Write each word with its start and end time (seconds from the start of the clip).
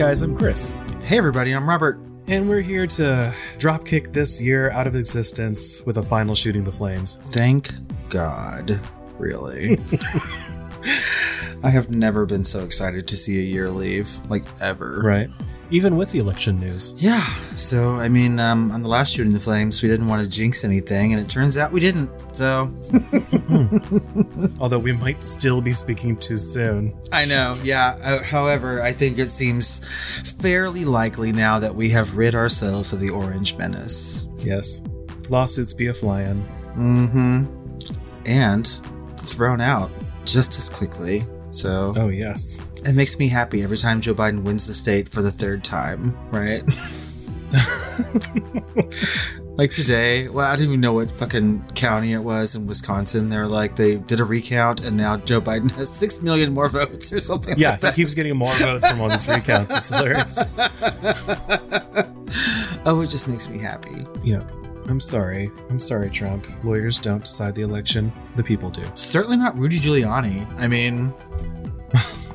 Hey 0.00 0.06
guys, 0.06 0.22
I'm 0.22 0.34
Chris, 0.34 0.74
Hey 1.02 1.18
everybody, 1.18 1.52
I'm 1.52 1.68
Robert. 1.68 2.00
and 2.26 2.48
we're 2.48 2.62
here 2.62 2.86
to 2.86 3.34
dropkick 3.58 4.14
this 4.14 4.40
year 4.40 4.70
out 4.70 4.86
of 4.86 4.94
existence 4.96 5.84
with 5.84 5.98
a 5.98 6.02
final 6.02 6.34
shooting 6.34 6.64
the 6.64 6.72
flames. 6.72 7.16
Thank 7.16 7.70
God. 8.08 8.80
Really. 9.18 9.78
I 11.62 11.68
have 11.68 11.90
never 11.90 12.24
been 12.24 12.46
so 12.46 12.64
excited 12.64 13.06
to 13.08 13.14
see 13.14 13.40
a 13.40 13.42
year 13.42 13.68
leave, 13.68 14.08
like 14.30 14.46
ever. 14.58 15.02
Right. 15.04 15.28
Even 15.72 15.96
with 15.96 16.10
the 16.10 16.18
election 16.18 16.58
news. 16.58 16.94
Yeah. 16.98 17.24
So, 17.54 17.94
I 17.94 18.08
mean, 18.08 18.40
um, 18.40 18.72
on 18.72 18.82
the 18.82 18.88
last 18.88 19.14
shooting 19.14 19.32
the 19.32 19.38
flames, 19.38 19.82
we 19.82 19.88
didn't 19.88 20.08
want 20.08 20.22
to 20.22 20.28
jinx 20.28 20.64
anything, 20.64 21.12
and 21.12 21.22
it 21.22 21.28
turns 21.28 21.56
out 21.56 21.70
we 21.70 21.80
didn't. 21.80 22.10
So, 22.34 22.74
Although 24.60 24.78
we 24.78 24.92
might 24.92 25.22
still 25.22 25.60
be 25.60 25.72
speaking 25.72 26.16
too 26.16 26.38
soon. 26.38 26.98
I 27.12 27.24
know. 27.24 27.56
Yeah. 27.62 27.96
Uh, 28.02 28.22
however, 28.22 28.82
I 28.82 28.92
think 28.92 29.18
it 29.18 29.30
seems 29.30 29.86
fairly 30.40 30.84
likely 30.84 31.32
now 31.32 31.58
that 31.58 31.74
we 31.74 31.90
have 31.90 32.16
rid 32.16 32.34
ourselves 32.34 32.92
of 32.92 33.00
the 33.00 33.10
orange 33.10 33.56
menace. 33.56 34.26
Yes. 34.38 34.80
Lawsuits 35.28 35.72
be 35.72 35.86
a 35.86 35.94
flying. 35.94 36.42
Mm-hmm. 36.76 37.46
And 38.26 38.66
thrown 39.16 39.60
out 39.60 39.90
just 40.24 40.58
as 40.58 40.68
quickly. 40.68 41.24
So. 41.50 41.92
Oh, 41.96 42.08
yes. 42.08 42.62
It 42.84 42.94
makes 42.94 43.18
me 43.18 43.28
happy 43.28 43.62
every 43.62 43.76
time 43.76 44.00
Joe 44.00 44.14
Biden 44.14 44.42
wins 44.42 44.66
the 44.66 44.74
state 44.74 45.08
for 45.08 45.22
the 45.22 45.30
third 45.30 45.62
time, 45.64 46.16
right? 46.30 46.62
like 49.58 49.72
today, 49.72 50.28
well, 50.28 50.50
I 50.50 50.56
don't 50.56 50.66
even 50.66 50.80
know 50.80 50.92
what 50.94 51.12
fucking 51.12 51.68
county 51.74 52.12
it 52.12 52.20
was 52.20 52.54
in 52.54 52.66
Wisconsin. 52.66 53.28
They're 53.28 53.46
like, 53.46 53.76
they 53.76 53.96
did 53.96 54.20
a 54.20 54.24
recount 54.24 54.84
and 54.84 54.96
now 54.96 55.16
Joe 55.18 55.40
Biden 55.40 55.70
has 55.72 55.92
six 55.92 56.22
million 56.22 56.52
more 56.52 56.68
votes 56.68 57.12
or 57.12 57.20
something 57.20 57.58
Yeah, 57.58 57.76
like 57.82 57.94
he 57.94 58.02
keeps 58.02 58.14
getting 58.14 58.36
more 58.36 58.54
votes 58.54 58.88
from 58.88 59.00
all 59.00 59.08
these 59.08 59.26
recounts. 59.28 59.76
It's 59.76 59.88
hilarious. 59.88 60.38
oh, 62.86 63.00
it 63.02 63.10
just 63.10 63.28
makes 63.28 63.48
me 63.48 63.58
happy. 63.58 64.04
Yeah. 64.22 64.46
I'm 64.88 65.00
sorry. 65.00 65.50
I'm 65.68 65.78
sorry, 65.78 66.10
Trump. 66.10 66.46
Lawyers 66.64 66.98
don't 66.98 67.22
decide 67.22 67.54
the 67.54 67.62
election. 67.62 68.12
The 68.34 68.42
people 68.42 68.70
do. 68.70 68.82
Certainly 68.94 69.36
not 69.36 69.56
Rudy 69.56 69.78
Giuliani. 69.78 70.46
I 70.58 70.66
mean, 70.66 71.12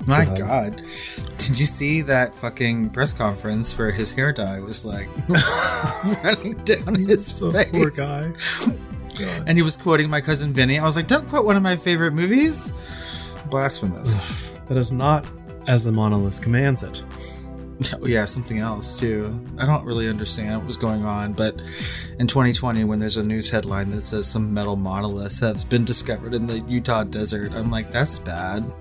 my 0.08 0.26
God. 0.26 0.38
God. 0.38 0.78
Did 1.38 1.60
you 1.60 1.66
see 1.66 2.02
that 2.02 2.34
fucking 2.34 2.92
press 2.92 3.14
conference 3.14 3.78
where 3.78 3.92
his 3.92 4.14
hair 4.14 4.32
dye 4.32 4.60
was 4.60 4.86
like 4.86 5.10
running 6.24 6.54
down 6.64 6.96
his 7.08 7.40
face? 7.40 7.70
Poor 7.72 7.90
guy. 7.92 8.34
And 9.46 9.58
he 9.58 9.62
was 9.62 9.78
quoting 9.78 10.10
my 10.10 10.22
cousin 10.22 10.52
Vinny. 10.54 10.78
I 10.78 10.84
was 10.84 10.96
like, 10.96 11.08
don't 11.08 11.28
quote 11.28 11.46
one 11.46 11.56
of 11.56 11.64
my 11.64 11.76
favorite 11.76 12.14
movies. 12.14 12.74
Blasphemous. 13.50 14.44
That 14.66 14.78
is 14.78 14.92
not 14.92 15.28
as 15.68 15.84
the 15.84 15.92
monolith 15.92 16.42
commands 16.42 16.82
it. 16.82 17.06
Oh, 18.02 18.08
yeah, 18.08 18.26
something 18.26 18.60
else 18.60 19.00
too. 19.00 19.40
I 19.60 19.66
don't 19.66 19.86
really 19.86 20.10
understand 20.10 20.58
what 20.58 20.68
was 20.68 20.78
going 20.78 21.06
on, 21.06 21.34
but 21.34 21.60
in 22.20 22.28
2020, 22.28 22.84
when 22.84 23.00
there's 23.00 23.18
a 23.18 23.24
news 23.24 23.50
headline 23.50 23.90
that 23.92 24.02
says 24.02 24.28
some 24.28 24.54
metal 24.54 24.76
monolith 24.76 25.40
has 25.42 25.64
been 25.64 25.86
discovered 25.86 26.34
in 26.34 26.48
the 26.48 26.60
Utah 26.62 27.04
desert, 27.04 27.54
I'm 27.54 27.72
like, 27.72 27.92
that's 27.92 28.20
bad. 28.20 28.72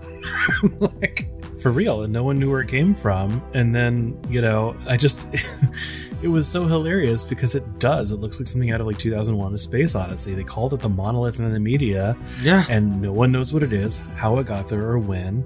like, 0.81 1.29
For 1.61 1.71
real, 1.71 2.03
and 2.03 2.13
no 2.13 2.23
one 2.23 2.39
knew 2.39 2.51
where 2.51 2.61
it 2.61 2.69
came 2.69 2.95
from. 2.95 3.43
And 3.55 3.75
then, 3.75 4.19
you 4.29 4.41
know, 4.41 4.77
I 4.89 4.97
just. 4.97 5.27
it 6.23 6.29
was 6.29 6.49
so 6.49 6.65
hilarious 6.65 7.23
because 7.23 7.55
it 7.55 7.79
does. 7.79 8.11
It 8.11 8.17
looks 8.17 8.41
like 8.41 8.47
something 8.47 8.71
out 8.71 8.81
of 8.81 8.87
like 8.87 8.99
2001 8.99 9.53
A 9.53 9.59
Space 9.59 9.95
Odyssey. 9.95 10.35
They 10.35 10.43
called 10.43 10.73
it 10.73 10.81
the 10.81 10.89
monolith 10.89 11.39
in 11.39 11.53
the 11.53 11.61
media, 11.61 12.17
yeah. 12.41 12.65
and 12.71 13.03
no 13.03 13.13
one 13.13 13.31
knows 13.31 13.53
what 13.53 13.63
it 13.63 13.75
is, 13.75 14.01
how 14.17 14.39
it 14.39 14.47
got 14.47 14.69
there, 14.69 14.89
or 14.89 14.99
when. 14.99 15.45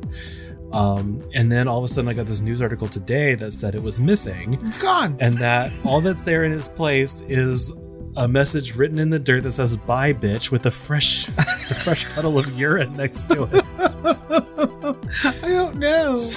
Um, 0.72 1.22
and 1.34 1.50
then 1.50 1.66
all 1.66 1.78
of 1.78 1.84
a 1.84 1.88
sudden, 1.88 2.08
I 2.08 2.12
got 2.14 2.26
this 2.26 2.40
news 2.40 2.60
article 2.60 2.88
today 2.88 3.34
that 3.36 3.52
said 3.52 3.74
it 3.74 3.82
was 3.82 3.98
missing. 4.00 4.54
It's 4.54 4.78
gone. 4.78 5.16
and 5.20 5.34
that 5.34 5.72
all 5.84 6.00
that's 6.00 6.22
there 6.22 6.44
in 6.44 6.52
its 6.52 6.68
place 6.68 7.20
is 7.22 7.72
a 8.16 8.26
message 8.28 8.74
written 8.76 8.98
in 8.98 9.10
the 9.10 9.18
dirt 9.18 9.44
that 9.44 9.52
says 9.52 9.76
"Bye, 9.76 10.12
bitch" 10.12 10.50
with 10.50 10.66
a 10.66 10.70
fresh, 10.70 11.28
a 11.38 11.42
fresh 11.74 12.14
puddle 12.14 12.38
of 12.38 12.46
urine 12.58 12.94
next 12.96 13.30
to 13.30 13.44
it. 13.44 13.64
I 15.44 15.48
don't 15.48 15.76
know. 15.76 16.14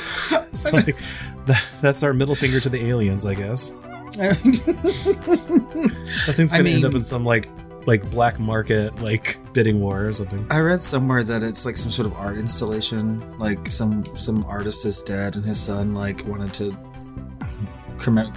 It's 0.54 0.72
like, 0.72 0.98
that, 1.46 1.66
that's 1.82 2.04
our 2.04 2.14
middle 2.14 2.36
finger 2.36 2.60
to 2.60 2.70
the 2.70 2.86
aliens, 2.86 3.26
I 3.26 3.34
guess. 3.36 3.72
I 4.20 4.34
think 4.34 4.68
it's 4.68 6.54
I 6.54 6.58
gonna 6.58 6.70
end 6.70 6.86
up 6.86 6.94
in 6.94 7.04
some 7.04 7.24
like 7.26 7.48
like 7.86 8.10
black 8.12 8.40
market 8.40 9.02
like 9.02 9.38
bidding 9.54 9.82
war 9.82 10.06
or 10.06 10.14
something. 10.14 10.46
I 10.50 10.60
read 10.60 10.82
somewhere 10.82 11.24
that 11.24 11.44
it's 11.44 11.66
like 11.66 11.78
some 11.78 11.92
sort 11.92 12.08
of 12.08 12.14
art 12.14 12.38
installation. 12.38 13.38
Like 13.38 13.68
some 13.68 14.06
some 14.18 14.46
artist 14.46 14.86
is 14.86 15.02
dead, 15.02 15.36
and 15.36 15.44
his 15.44 15.60
son 15.60 15.94
like 15.94 16.26
wanted 16.26 16.54
to 16.56 16.78
commit. 18.00 18.28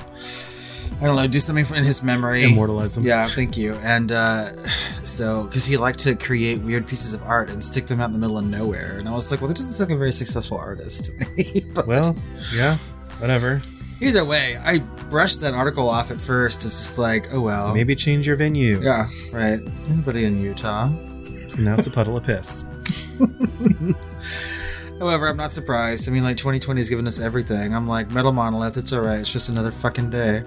I 1.01 1.07
don't 1.07 1.17
know, 1.17 1.27
do 1.27 1.41
something 1.41 1.67
in 1.77 1.85
his 1.85 2.03
memory. 2.03 2.45
Immortalize 2.45 2.97
him. 2.97 3.05
Yeah, 3.05 3.27
thank 3.27 3.57
you. 3.57 3.75
And 3.75 4.13
uh, 4.13 4.63
so, 5.03 5.45
because 5.45 5.65
he 5.65 5.77
liked 5.77 5.99
to 6.01 6.15
create 6.15 6.63
weird 6.63 6.87
pieces 6.87 7.15
of 7.15 7.23
art 7.25 7.51
and 7.51 7.63
stick 7.63 7.87
them 7.87 8.01
out 8.01 8.07
in 8.07 8.13
the 8.13 8.19
middle 8.19 8.39
of 8.39 8.45
nowhere, 8.45 8.99
and 8.99 9.09
I 9.09 9.13
was 9.13 9.31
like, 9.31 9.41
well, 9.41 9.49
that 9.49 9.57
doesn't 9.57 9.73
sound 9.73 9.91
like 9.91 9.97
a 9.97 9.99
very 9.99 10.13
successful 10.13 10.57
artist 10.57 11.07
to 11.07 11.31
me. 11.31 11.67
but 11.75 11.87
Well, 11.87 12.17
yeah, 12.55 12.77
whatever. 13.19 13.61
Either 14.05 14.25
way, 14.25 14.57
I 14.57 14.79
brushed 14.79 15.41
that 15.41 15.55
article 15.55 15.89
off 15.89 16.11
at 16.11 16.21
first. 16.21 16.65
It's 16.65 16.79
just 16.79 16.99
like, 16.99 17.27
oh 17.33 17.41
well. 17.41 17.75
Maybe 17.75 17.95
change 17.95 18.27
your 18.27 18.37
venue. 18.37 18.81
Yeah, 18.81 19.07
right. 19.33 19.61
Anybody 19.89 20.25
in 20.25 20.41
Utah? 20.41 20.89
Now 21.59 21.77
it's 21.77 21.87
a 21.87 21.91
puddle 21.91 22.17
of 22.17 22.25
piss. 22.25 22.65
However, 24.99 25.29
I'm 25.29 25.37
not 25.37 25.51
surprised. 25.51 26.09
I 26.09 26.13
mean, 26.13 26.23
like 26.23 26.37
2020 26.37 26.81
has 26.81 26.89
given 26.89 27.07
us 27.07 27.21
everything. 27.21 27.75
I'm 27.75 27.87
like, 27.87 28.11
Metal 28.11 28.33
Monolith, 28.33 28.77
it's 28.77 28.93
alright. 28.93 29.21
It's 29.21 29.33
just 29.33 29.49
another 29.49 29.71
fucking 29.71 30.11
day. 30.11 30.43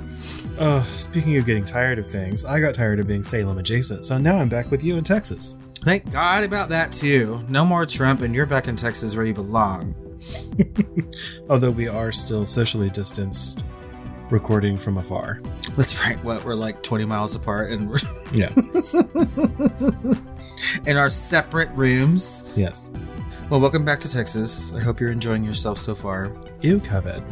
Oh, 0.59 0.81
speaking 0.96 1.38
of 1.38 1.46
getting 1.46 1.66
tired 1.66 2.00
of 2.00 2.09
things, 2.09 2.46
I 2.46 2.59
got 2.59 2.73
tired 2.73 3.00
of 3.00 3.07
being 3.07 3.23
Salem 3.23 3.57
adjacent, 3.57 4.06
so 4.06 4.17
now 4.17 4.38
I'm 4.38 4.50
back 4.50 4.72
with 4.72 4.84
you 4.84 4.97
in 4.97 5.03
Texas. 5.03 5.57
Thank 5.81 6.12
God 6.12 6.44
about 6.44 6.69
that 6.69 6.91
too. 6.91 7.41
No 7.47 7.66
more 7.66 7.85
Trump, 7.85 8.22
and 8.22 8.34
you're 8.34 8.46
back 8.46 8.67
in 8.67 8.75
Texas 8.75 9.16
where 9.16 9.25
you 9.25 9.34
belong. 9.34 9.96
Although 11.50 11.72
we 11.72 11.88
are 11.88 12.11
still 12.11 12.45
socially 12.45 12.89
distanced, 12.89 13.63
recording 14.29 14.78
from 14.78 14.97
afar. 14.97 15.39
That's 15.78 15.97
right. 16.03 16.22
What 16.23 16.44
we're 16.44 16.55
like 16.55 16.83
20 16.83 17.05
miles 17.05 17.35
apart, 17.35 17.72
and 17.72 17.89
we're 17.89 17.97
Yeah. 18.33 18.50
in 20.85 20.97
our 20.97 21.09
separate 21.09 21.69
rooms. 21.72 22.51
yes. 22.55 22.94
Well, 23.50 23.61
welcome 23.61 23.85
back 23.85 24.00
to 24.00 24.11
Texas. 24.11 24.73
I 24.73 24.81
hope 24.81 25.00
you're 25.00 25.11
enjoying 25.11 25.45
yourself 25.45 25.78
so 25.78 25.95
far. 25.95 26.34
You 26.61 26.79
COVID. 26.81 27.23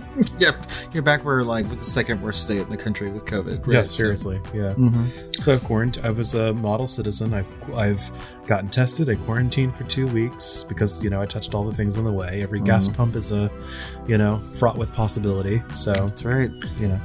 Yep, 0.38 0.70
you're 0.92 1.02
back 1.02 1.24
where 1.24 1.42
like 1.44 1.68
with 1.68 1.78
the 1.80 1.84
second 1.84 2.22
worst 2.22 2.42
state 2.42 2.60
in 2.60 2.68
the 2.68 2.76
country 2.76 3.10
with 3.10 3.24
COVID. 3.26 3.70
Yeah, 3.72 3.84
seriously. 3.84 4.40
Yeah. 4.54 4.72
hmm 4.74 5.06
So 5.40 5.52
I've 5.52 5.62
quarantined. 5.64 6.06
I 6.06 6.10
was 6.10 6.34
a 6.34 6.52
model 6.54 6.86
citizen. 6.86 7.34
I, 7.34 7.44
I've 7.74 8.00
gotten 8.46 8.68
tested. 8.70 9.08
I 9.10 9.14
quarantined 9.16 9.74
for 9.74 9.84
two 9.84 10.06
weeks 10.06 10.64
because 10.64 11.02
you 11.04 11.10
know 11.10 11.20
I 11.20 11.26
touched 11.26 11.54
all 11.54 11.64
the 11.64 11.74
things 11.74 11.98
on 11.98 12.04
the 12.04 12.12
way. 12.12 12.42
Every 12.42 12.60
gas 12.60 12.88
Mhm. 12.88 12.96
pump 12.96 13.16
is 13.16 13.32
a, 13.32 13.50
you 14.06 14.16
know, 14.18 14.36
fraught 14.38 14.78
with 14.78 14.92
possibility. 14.92 15.62
So 15.72 15.92
That's 15.92 16.24
right. 16.24 16.50
you 16.80 16.88
know, 16.88 17.00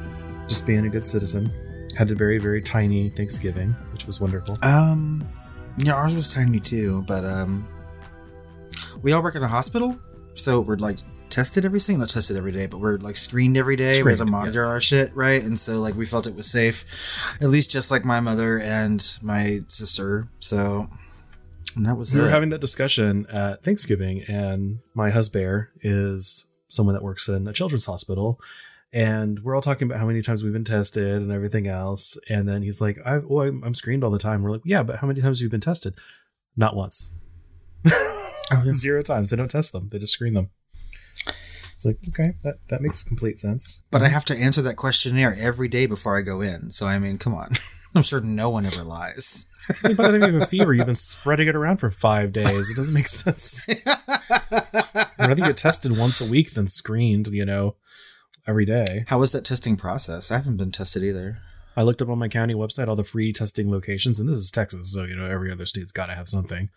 just 0.47 0.65
being 0.65 0.85
a 0.85 0.89
good 0.89 1.03
citizen. 1.05 1.49
Had 1.97 2.09
a 2.11 2.15
very 2.15 2.37
very 2.37 2.61
tiny 2.61 3.09
Thanksgiving, 3.09 3.75
which 3.91 4.05
was 4.07 4.21
wonderful. 4.21 4.57
Um, 4.61 5.27
yeah, 5.77 5.93
ours 5.95 6.15
was 6.15 6.33
tiny 6.33 6.59
too, 6.59 7.03
but 7.07 7.25
um, 7.25 7.67
we 9.01 9.11
all 9.13 9.21
work 9.23 9.35
in 9.35 9.43
a 9.43 9.47
hospital, 9.47 9.97
so 10.33 10.61
we're 10.61 10.77
like 10.77 10.99
tested 11.31 11.65
every 11.65 11.79
single, 11.79 12.01
not 12.01 12.09
tested 12.09 12.37
every 12.37 12.51
day, 12.51 12.65
but 12.65 12.79
we're 12.79 12.97
like 12.97 13.15
screened 13.15 13.57
every 13.57 13.75
day. 13.75 14.03
we 14.03 14.11
have 14.11 14.19
to 14.19 14.25
monitor 14.25 14.65
our 14.65 14.81
shit, 14.81 15.15
right? 15.15 15.41
And 15.43 15.59
so 15.59 15.79
like 15.79 15.95
we 15.95 16.05
felt 16.05 16.27
it 16.27 16.35
was 16.35 16.49
safe, 16.49 17.37
at 17.41 17.49
least 17.49 17.71
just 17.71 17.89
like 17.89 18.05
my 18.05 18.19
mother 18.19 18.59
and 18.59 19.17
my 19.21 19.61
sister. 19.67 20.27
So 20.39 20.87
and 21.75 21.85
that 21.85 21.97
was 21.97 22.13
we 22.13 22.21
were 22.21 22.29
having 22.29 22.49
that 22.49 22.61
discussion 22.61 23.25
at 23.31 23.63
Thanksgiving, 23.63 24.23
and 24.27 24.79
my 24.93 25.09
husband 25.09 25.67
is 25.81 26.45
someone 26.67 26.95
that 26.95 27.03
works 27.03 27.27
in 27.27 27.47
a 27.47 27.53
children's 27.53 27.85
hospital. 27.85 28.39
And 28.93 29.39
we're 29.39 29.55
all 29.55 29.61
talking 29.61 29.87
about 29.87 29.99
how 29.99 30.05
many 30.05 30.21
times 30.21 30.43
we've 30.43 30.51
been 30.51 30.65
tested 30.65 31.21
and 31.21 31.31
everything 31.31 31.65
else. 31.65 32.19
And 32.27 32.47
then 32.47 32.61
he's 32.61 32.81
like, 32.81 32.97
I, 33.05 33.19
well, 33.19 33.25
oh, 33.29 33.41
I'm, 33.47 33.63
I'm 33.63 33.73
screened 33.73 34.03
all 34.03 34.11
the 34.11 34.19
time. 34.19 34.43
We're 34.43 34.51
like, 34.51 34.63
yeah, 34.65 34.83
but 34.83 34.97
how 34.97 35.07
many 35.07 35.21
times 35.21 35.39
have 35.39 35.43
you 35.43 35.49
been 35.49 35.61
tested? 35.61 35.95
Not 36.57 36.75
once. 36.75 37.11
Oh, 37.85 38.63
yeah. 38.65 38.71
Zero 38.71 39.01
times. 39.01 39.29
They 39.29 39.37
don't 39.37 39.49
test 39.49 39.71
them. 39.71 39.87
They 39.89 39.97
just 39.97 40.11
screen 40.11 40.33
them. 40.33 40.49
It's 41.83 41.85
like, 41.85 41.97
okay, 42.09 42.37
that, 42.43 42.67
that 42.69 42.81
makes 42.81 43.03
complete 43.03 43.39
sense. 43.39 43.83
But 43.89 44.03
I 44.03 44.09
have 44.09 44.25
to 44.25 44.37
answer 44.37 44.61
that 44.61 44.75
questionnaire 44.75 45.35
every 45.39 45.67
day 45.67 45.87
before 45.87 46.17
I 46.17 46.21
go 46.21 46.41
in. 46.41 46.69
So 46.69 46.85
I 46.85 46.99
mean, 46.99 47.17
come 47.17 47.33
on. 47.33 47.49
I'm 47.95 48.03
sure 48.03 48.21
no 48.21 48.49
one 48.49 48.65
ever 48.65 48.83
lies. 48.83 49.45
It's 49.67 49.83
like, 49.83 49.97
by 49.97 50.11
the 50.11 50.19
time 50.19 50.29
you 50.29 50.39
have 50.39 50.43
a 50.43 50.45
fever, 50.45 50.73
you've 50.73 50.85
been 50.85 50.95
spreading 50.95 51.47
it 51.47 51.55
around 51.55 51.77
for 51.77 51.89
five 51.89 52.31
days. 52.31 52.69
It 52.69 52.75
doesn't 52.75 52.93
make 52.93 53.07
sense. 53.07 53.67
I'd 53.85 55.27
rather 55.27 55.35
get 55.35 55.57
tested 55.57 55.97
once 55.97 56.21
a 56.21 56.29
week 56.29 56.53
than 56.53 56.67
screened, 56.67 57.27
you 57.27 57.45
know, 57.45 57.75
every 58.47 58.65
day. 58.65 59.05
How 59.07 59.19
was 59.19 59.31
that 59.33 59.43
testing 59.43 59.75
process? 59.75 60.31
I 60.31 60.35
haven't 60.37 60.57
been 60.57 60.71
tested 60.71 61.03
either. 61.03 61.39
I 61.75 61.83
looked 61.83 62.01
up 62.01 62.09
on 62.09 62.19
my 62.19 62.27
county 62.27 62.53
website 62.53 62.87
all 62.87 62.95
the 62.95 63.03
free 63.03 63.33
testing 63.33 63.71
locations, 63.71 64.19
and 64.19 64.29
this 64.29 64.37
is 64.37 64.51
Texas, 64.51 64.93
so 64.93 65.03
you 65.03 65.15
know 65.15 65.25
every 65.25 65.51
other 65.51 65.65
state's 65.65 65.91
got 65.91 66.07
to 66.07 66.15
have 66.15 66.27
something. 66.27 66.69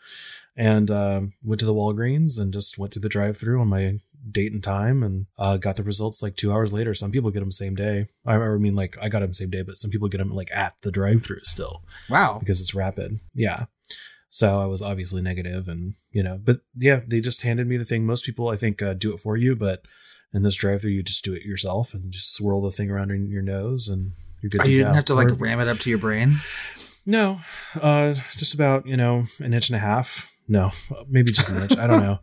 And 0.56 0.90
um, 0.90 1.32
went 1.42 1.60
to 1.60 1.66
the 1.66 1.74
Walgreens 1.74 2.40
and 2.40 2.52
just 2.52 2.78
went 2.78 2.92
through 2.92 3.02
the 3.02 3.08
drive-through 3.08 3.60
on 3.60 3.68
my 3.68 3.98
date 4.30 4.52
and 4.52 4.62
time, 4.62 5.02
and 5.02 5.26
uh, 5.38 5.56
got 5.56 5.76
the 5.76 5.82
results 5.82 6.22
like 6.22 6.36
two 6.36 6.52
hours 6.52 6.72
later. 6.72 6.94
Some 6.94 7.10
people 7.10 7.30
get 7.30 7.40
them 7.40 7.50
same 7.50 7.74
day. 7.74 8.06
I, 8.26 8.36
I 8.36 8.56
mean, 8.58 8.74
like 8.74 8.96
I 9.00 9.08
got 9.08 9.20
them 9.20 9.32
same 9.32 9.50
day, 9.50 9.62
but 9.62 9.78
some 9.78 9.90
people 9.90 10.08
get 10.08 10.18
them 10.18 10.34
like 10.34 10.50
at 10.52 10.74
the 10.82 10.90
drive-through 10.90 11.40
still 11.44 11.82
Wow. 12.08 12.38
because 12.40 12.60
it's 12.60 12.74
rapid. 12.74 13.20
Yeah. 13.34 13.66
So 14.30 14.60
I 14.60 14.64
was 14.66 14.82
obviously 14.82 15.22
negative, 15.22 15.68
and 15.68 15.94
you 16.12 16.22
know, 16.22 16.40
but 16.42 16.60
yeah, 16.76 17.00
they 17.06 17.20
just 17.20 17.42
handed 17.42 17.66
me 17.68 17.76
the 17.76 17.84
thing. 17.84 18.04
Most 18.04 18.24
people, 18.24 18.48
I 18.48 18.56
think, 18.56 18.82
uh, 18.82 18.94
do 18.94 19.12
it 19.14 19.20
for 19.20 19.36
you, 19.36 19.54
but 19.54 19.82
in 20.32 20.42
this 20.42 20.56
drive-through, 20.56 20.90
you 20.90 21.02
just 21.04 21.22
do 21.24 21.34
it 21.34 21.42
yourself 21.42 21.94
and 21.94 22.10
just 22.12 22.34
swirl 22.34 22.60
the 22.62 22.72
thing 22.72 22.90
around 22.90 23.12
in 23.12 23.30
your 23.30 23.42
nose, 23.42 23.86
and 23.88 24.10
you're 24.42 24.50
good. 24.50 24.62
Oh, 24.62 24.64
you 24.64 24.78
didn't 24.78 24.94
have 24.94 25.04
to 25.04 25.14
like 25.14 25.28
Or- 25.30 25.34
ram 25.34 25.60
it 25.60 25.68
up 25.68 25.78
to 25.78 25.90
your 25.90 26.00
brain. 26.00 26.38
no, 27.06 27.40
uh, 27.80 28.14
just 28.36 28.54
about 28.54 28.86
you 28.86 28.96
know 28.96 29.24
an 29.38 29.54
inch 29.54 29.68
and 29.68 29.76
a 29.76 29.80
half. 29.80 30.32
No, 30.48 30.72
maybe 31.08 31.30
just 31.30 31.48
an 31.50 31.62
inch. 31.62 31.78
I 31.78 31.86
don't 31.86 32.00
know. 32.08 32.18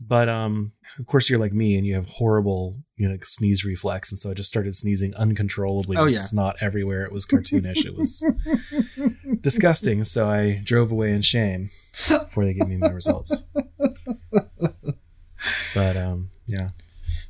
But 0.00 0.28
um, 0.28 0.72
of 0.98 1.06
course, 1.06 1.30
you're 1.30 1.38
like 1.38 1.52
me, 1.52 1.76
and 1.76 1.86
you 1.86 1.94
have 1.94 2.06
horrible, 2.06 2.74
you 2.96 3.08
know, 3.08 3.16
sneeze 3.22 3.64
reflex, 3.64 4.12
and 4.12 4.18
so 4.18 4.30
I 4.30 4.34
just 4.34 4.48
started 4.48 4.74
sneezing 4.74 5.14
uncontrollably. 5.14 5.96
Oh, 5.96 6.04
yeah. 6.06 6.18
snot 6.18 6.56
everywhere. 6.60 7.04
It 7.04 7.12
was 7.12 7.24
cartoonish. 7.24 7.86
it 7.86 7.96
was 7.96 8.22
disgusting. 9.40 10.04
So 10.04 10.28
I 10.28 10.60
drove 10.64 10.92
away 10.92 11.12
in 11.12 11.22
shame 11.22 11.68
before 12.08 12.44
they 12.44 12.54
gave 12.54 12.68
me 12.68 12.76
my 12.76 12.90
results. 12.90 13.44
But 15.74 15.96
um, 15.96 16.28
yeah, 16.46 16.70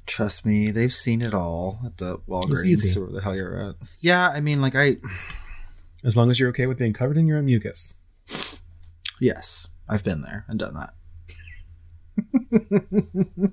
Trust 0.07 0.47
me, 0.47 0.71
they've 0.71 0.93
seen 0.93 1.21
it 1.21 1.35
all 1.35 1.81
at 1.85 1.99
the 1.99 2.19
Walgreens 2.29 2.97
or 2.97 3.05
where 3.05 3.13
the 3.13 3.21
hell 3.21 3.35
you're 3.35 3.71
at. 3.71 3.75
Yeah, 4.01 4.31
I 4.31 4.41
mean, 4.41 4.61
like 4.61 4.77
I, 4.77 4.97
as 6.05 6.17
long 6.17 6.31
as 6.31 6.39
you're 6.39 6.51
okay 6.51 6.67
with 6.67 6.79
being 6.79 6.93
covered 6.93 7.17
in 7.17 7.27
your 7.27 7.39
own 7.39 7.47
mucus. 7.47 8.01
yes, 9.21 9.69
I've 9.89 10.05
been 10.05 10.23
there 10.23 10.45
and 10.49 10.61
done 10.61 10.75
that. 10.75 10.91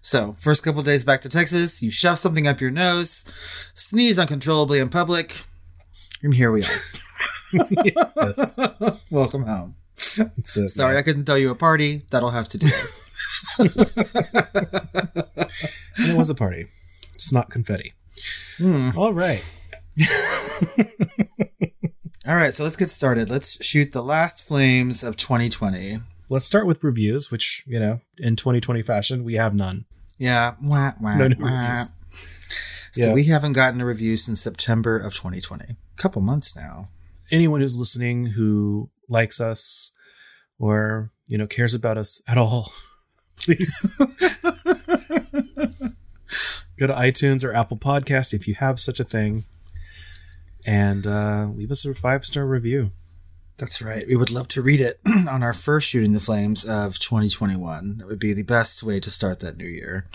so, 0.00 0.32
first 0.34 0.62
couple 0.62 0.82
days 0.82 1.04
back 1.04 1.20
to 1.22 1.28
Texas, 1.28 1.82
you 1.82 1.90
shove 1.90 2.18
something 2.18 2.46
up 2.46 2.60
your 2.60 2.70
nose, 2.70 3.24
sneeze 3.74 4.18
uncontrollably 4.18 4.78
in 4.78 4.88
public, 4.88 5.42
and 6.22 6.34
here 6.34 6.52
we 6.52 6.62
are. 6.62 6.80
Yes, 7.52 8.56
Welcome 9.10 9.44
home. 9.44 9.74
it. 9.96 10.70
Sorry, 10.70 10.96
I 10.96 11.02
couldn't 11.02 11.24
throw 11.24 11.34
you 11.34 11.50
a 11.50 11.54
party. 11.54 12.02
That'll 12.10 12.30
have 12.30 12.48
to 12.48 12.58
do. 12.58 12.68
And 13.58 13.70
it 15.98 16.16
was 16.16 16.30
a 16.30 16.34
party, 16.34 16.66
just 17.14 17.32
not 17.32 17.50
confetti. 17.50 17.92
Hmm. 18.58 18.90
All 18.96 19.12
right. 19.12 19.42
All 22.28 22.36
right, 22.36 22.52
so 22.52 22.64
let's 22.64 22.76
get 22.76 22.90
started. 22.90 23.30
Let's 23.30 23.64
shoot 23.64 23.92
the 23.92 24.02
last 24.02 24.46
flames 24.46 25.02
of 25.02 25.16
2020. 25.16 25.98
Let's 26.32 26.44
start 26.46 26.66
with 26.66 26.82
reviews, 26.84 27.30
which, 27.32 27.64
you 27.66 27.80
know, 27.80 27.98
in 28.16 28.36
2020 28.36 28.82
fashion, 28.82 29.24
we 29.24 29.34
have 29.34 29.52
none. 29.52 29.84
Yeah. 30.16 30.54
Wah, 30.62 30.92
wah, 31.00 31.16
No 31.16 31.26
new 31.28 31.36
wah. 31.44 31.48
reviews. 31.70 31.94
So 32.92 33.06
Yeah. 33.08 33.12
we 33.14 33.24
haven't 33.24 33.54
gotten 33.54 33.80
a 33.80 33.86
review 33.86 34.16
since 34.16 34.40
September 34.40 34.96
of 34.96 35.12
2020. 35.12 35.64
A 35.64 35.76
couple 35.96 36.22
months 36.22 36.54
now. 36.54 36.88
Anyone 37.32 37.60
who's 37.60 37.76
listening 37.76 38.26
who 38.26 38.90
likes 39.08 39.40
us 39.40 39.90
or, 40.58 41.10
you 41.28 41.36
know, 41.36 41.46
cares 41.48 41.74
about 41.74 41.98
us 41.98 42.22
at 42.28 42.38
all, 42.38 42.72
please 43.36 43.96
go 46.78 46.86
to 46.86 46.94
iTunes 46.94 47.42
or 47.44 47.52
Apple 47.52 47.76
Podcast 47.76 48.32
if 48.34 48.46
you 48.46 48.54
have 48.54 48.78
such 48.78 49.00
a 49.00 49.04
thing 49.04 49.44
and 50.64 51.06
uh, 51.06 51.48
leave 51.54 51.70
us 51.72 51.84
a 51.84 51.92
five 51.94 52.24
star 52.24 52.46
review. 52.46 52.92
That's 53.60 53.82
right. 53.82 54.06
We 54.08 54.16
would 54.16 54.30
love 54.30 54.48
to 54.48 54.62
read 54.62 54.80
it 54.80 54.98
on 55.28 55.42
our 55.42 55.52
first 55.52 55.90
Shooting 55.90 56.14
the 56.14 56.18
Flames 56.20 56.64
of 56.64 56.98
2021. 56.98 57.98
That 57.98 58.06
would 58.06 58.18
be 58.18 58.32
the 58.32 58.42
best 58.42 58.82
way 58.82 58.98
to 59.00 59.10
start 59.10 59.40
that 59.40 59.58
new 59.58 59.66
year. 59.66 60.06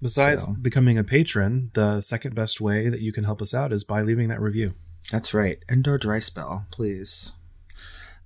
Besides 0.00 0.42
So- 0.42 0.54
becoming 0.62 0.96
a 0.96 1.02
patron, 1.04 1.70
the 1.74 2.00
second 2.00 2.34
best 2.36 2.60
way 2.60 2.88
that 2.88 3.00
you 3.00 3.12
can 3.12 3.24
help 3.24 3.42
us 3.42 3.52
out 3.52 3.72
is 3.72 3.82
by 3.82 4.02
leaving 4.02 4.28
that 4.28 4.40
review. 4.40 4.74
That's 5.10 5.34
right. 5.34 5.58
End 5.68 5.88
our 5.88 5.98
dry 5.98 6.20
spell, 6.20 6.66
please. 6.70 7.32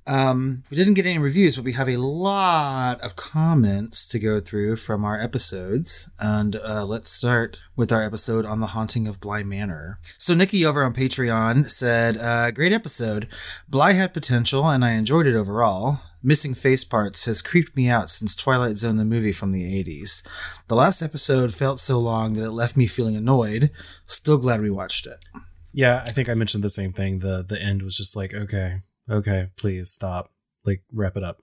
Um, 0.06 0.62
we 0.70 0.76
didn't 0.76 0.94
get 0.94 1.06
any 1.06 1.18
reviews, 1.18 1.56
but 1.56 1.64
we 1.64 1.72
have 1.72 1.88
a 1.88 1.96
lot 1.96 3.00
of 3.00 3.16
comments 3.16 4.06
to 4.08 4.18
go 4.18 4.38
through 4.38 4.76
from 4.76 5.04
our 5.04 5.20
episodes. 5.20 6.10
And 6.18 6.56
uh, 6.56 6.84
let's 6.86 7.10
start 7.10 7.62
with 7.74 7.90
our 7.90 8.02
episode 8.02 8.46
on 8.46 8.60
the 8.60 8.68
haunting 8.68 9.08
of 9.08 9.20
Bly 9.20 9.42
Manor. 9.42 9.98
So 10.18 10.34
Nikki 10.34 10.64
over 10.64 10.84
on 10.84 10.92
Patreon 10.92 11.68
said, 11.68 12.16
uh, 12.18 12.50
"Great 12.52 12.72
episode. 12.72 13.28
Bly 13.68 13.92
had 13.92 14.14
potential, 14.14 14.68
and 14.68 14.84
I 14.84 14.92
enjoyed 14.92 15.26
it 15.26 15.34
overall." 15.34 16.00
Missing 16.22 16.54
face 16.54 16.82
parts 16.82 17.26
has 17.26 17.40
creeped 17.40 17.76
me 17.76 17.88
out 17.88 18.10
since 18.10 18.34
Twilight 18.34 18.76
Zone, 18.76 18.96
the 18.96 19.04
movie 19.04 19.30
from 19.30 19.52
the 19.52 19.62
80s. 19.62 20.26
The 20.66 20.74
last 20.74 21.00
episode 21.00 21.54
felt 21.54 21.78
so 21.78 22.00
long 22.00 22.32
that 22.34 22.46
it 22.46 22.50
left 22.50 22.76
me 22.76 22.88
feeling 22.88 23.14
annoyed. 23.14 23.70
Still 24.06 24.38
glad 24.38 24.60
we 24.60 24.70
watched 24.70 25.06
it. 25.06 25.24
Yeah, 25.72 26.02
I 26.04 26.10
think 26.10 26.28
I 26.28 26.34
mentioned 26.34 26.64
the 26.64 26.68
same 26.68 26.92
thing. 26.92 27.18
The 27.18 27.44
the 27.46 27.60
end 27.60 27.82
was 27.82 27.96
just 27.96 28.16
like, 28.16 28.34
okay, 28.34 28.80
okay, 29.10 29.48
please 29.58 29.90
stop. 29.90 30.30
Like 30.64 30.82
wrap 30.92 31.16
it 31.16 31.22
up. 31.24 31.40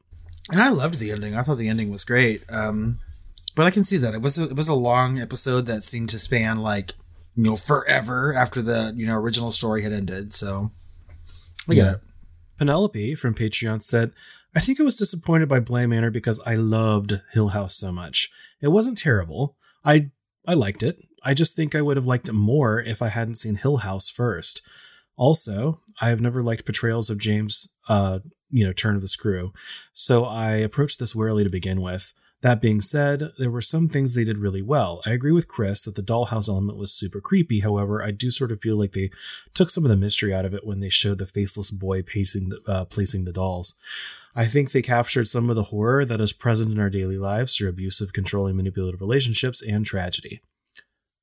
And 0.51 0.61
I 0.61 0.69
loved 0.69 0.99
the 0.99 1.11
ending. 1.11 1.35
I 1.35 1.43
thought 1.43 1.57
the 1.57 1.69
ending 1.69 1.89
was 1.89 2.03
great. 2.03 2.43
Um, 2.49 2.99
but 3.55 3.65
I 3.65 3.71
can 3.71 3.83
see 3.83 3.97
that 3.97 4.13
it 4.13 4.21
was 4.21 4.37
a, 4.37 4.45
it 4.49 4.55
was 4.55 4.67
a 4.67 4.73
long 4.73 5.19
episode 5.19 5.65
that 5.67 5.83
seemed 5.83 6.09
to 6.09 6.19
span 6.19 6.59
like 6.59 6.91
you 7.35 7.43
know 7.43 7.55
forever 7.55 8.33
after 8.33 8.61
the 8.61 8.93
you 8.95 9.05
know 9.07 9.15
original 9.15 9.51
story 9.51 9.83
had 9.83 9.93
ended. 9.93 10.33
So 10.33 10.71
I 11.69 11.73
get 11.75 11.85
Yeah. 11.85 11.91
it. 11.93 12.01
Penelope 12.57 13.15
from 13.15 13.33
Patreon 13.33 13.81
said, 13.81 14.11
I 14.55 14.59
think 14.59 14.79
I 14.79 14.83
was 14.83 14.95
disappointed 14.97 15.49
by 15.49 15.59
Bly 15.59 15.85
Manor 15.87 16.11
because 16.11 16.39
I 16.45 16.55
loved 16.55 17.21
Hill 17.31 17.49
House 17.49 17.75
so 17.75 17.91
much. 17.91 18.29
It 18.61 18.67
wasn't 18.67 18.97
terrible. 18.97 19.55
I 19.85 20.11
I 20.47 20.53
liked 20.55 20.83
it. 20.83 21.01
I 21.23 21.33
just 21.33 21.55
think 21.55 21.73
I 21.73 21.81
would 21.81 21.95
have 21.95 22.05
liked 22.05 22.27
it 22.27 22.33
more 22.33 22.81
if 22.81 23.01
I 23.01 23.07
hadn't 23.07 23.35
seen 23.35 23.55
Hill 23.55 23.77
House 23.77 24.09
first. 24.09 24.61
Also, 25.15 25.79
I 26.01 26.09
have 26.09 26.21
never 26.21 26.41
liked 26.41 26.65
portrayals 26.65 27.09
of 27.09 27.17
James 27.17 27.73
uh, 27.87 28.19
you 28.53 28.65
know, 28.65 28.71
turn 28.71 28.95
of 28.95 29.01
the 29.01 29.07
screw. 29.07 29.51
So 29.93 30.25
I 30.25 30.51
approached 30.53 30.99
this 30.99 31.15
warily 31.15 31.43
to 31.43 31.49
begin 31.49 31.81
with. 31.81 32.13
That 32.41 32.61
being 32.61 32.81
said, 32.81 33.31
there 33.39 33.49
were 33.49 33.61
some 33.61 33.87
things 33.87 34.13
they 34.13 34.25
did 34.25 34.37
really 34.37 34.61
well. 34.61 35.01
I 35.05 35.11
agree 35.11 35.31
with 35.31 35.47
Chris 35.47 35.81
that 35.83 35.95
the 35.95 36.03
dollhouse 36.03 36.49
element 36.49 36.77
was 36.77 36.93
super 36.93 37.21
creepy. 37.21 37.61
However, 37.61 38.03
I 38.03 38.11
do 38.11 38.29
sort 38.29 38.51
of 38.51 38.59
feel 38.59 38.77
like 38.77 38.91
they 38.91 39.11
took 39.53 39.69
some 39.69 39.85
of 39.85 39.89
the 39.89 39.97
mystery 39.97 40.33
out 40.33 40.43
of 40.43 40.53
it 40.53 40.67
when 40.67 40.81
they 40.81 40.89
showed 40.89 41.19
the 41.19 41.25
faceless 41.25 41.71
boy 41.71 42.03
pacing 42.03 42.49
the, 42.49 42.59
uh, 42.67 42.85
placing 42.85 43.23
the 43.23 43.31
dolls. 43.31 43.75
I 44.35 44.45
think 44.45 44.71
they 44.71 44.81
captured 44.81 45.27
some 45.27 45.49
of 45.49 45.55
the 45.55 45.63
horror 45.63 46.03
that 46.05 46.19
is 46.19 46.33
present 46.33 46.71
in 46.71 46.79
our 46.79 46.89
daily 46.89 47.17
lives 47.17 47.55
through 47.55 47.69
abusive, 47.69 48.13
controlling, 48.13 48.57
manipulative 48.57 48.99
relationships 48.99 49.61
and 49.61 49.85
tragedy. 49.85 50.41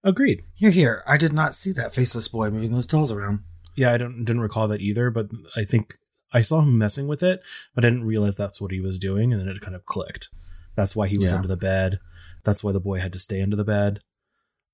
Agreed. 0.03 0.43
Here, 0.55 0.71
here. 0.71 1.03
I 1.07 1.19
did 1.19 1.35
not 1.35 1.55
see 1.55 1.73
that 1.73 1.95
faceless 1.95 2.29
boy 2.29 2.51
moving 2.51 2.73
those 2.73 2.87
dolls 2.87 3.13
around. 3.13 3.41
Yeah, 3.81 3.93
I 3.95 3.97
don't 3.97 4.25
didn't 4.27 4.43
recall 4.43 4.69
that 4.69 4.83
either, 4.83 5.11
but 5.11 5.31
I 5.57 5.65
think 5.65 5.95
I 6.35 6.43
saw 6.43 6.61
him 6.61 6.77
messing 6.77 7.09
with 7.09 7.23
it, 7.23 7.41
but 7.75 7.83
I 7.83 7.89
didn't 7.89 8.05
realize 8.05 8.37
that's 8.37 8.61
what 8.61 8.73
he 8.73 8.81
was 8.81 8.99
doing, 8.99 9.33
and 9.33 9.41
then 9.41 9.49
it 9.49 9.63
kind 9.63 9.75
of 9.75 9.87
clicked. 9.87 10.29
That's 10.77 10.95
why 10.95 11.09
he 11.09 11.17
was 11.17 11.31
Yeah. 11.31 11.37
under 11.39 11.49
the 11.49 11.57
bed. 11.57 11.99
That's 12.45 12.63
why 12.63 12.73
the 12.73 12.81
boy 12.89 12.99
had 13.01 13.13
to 13.15 13.19
stay 13.19 13.41
under 13.41 13.57
the 13.57 13.65
bed 13.65 14.01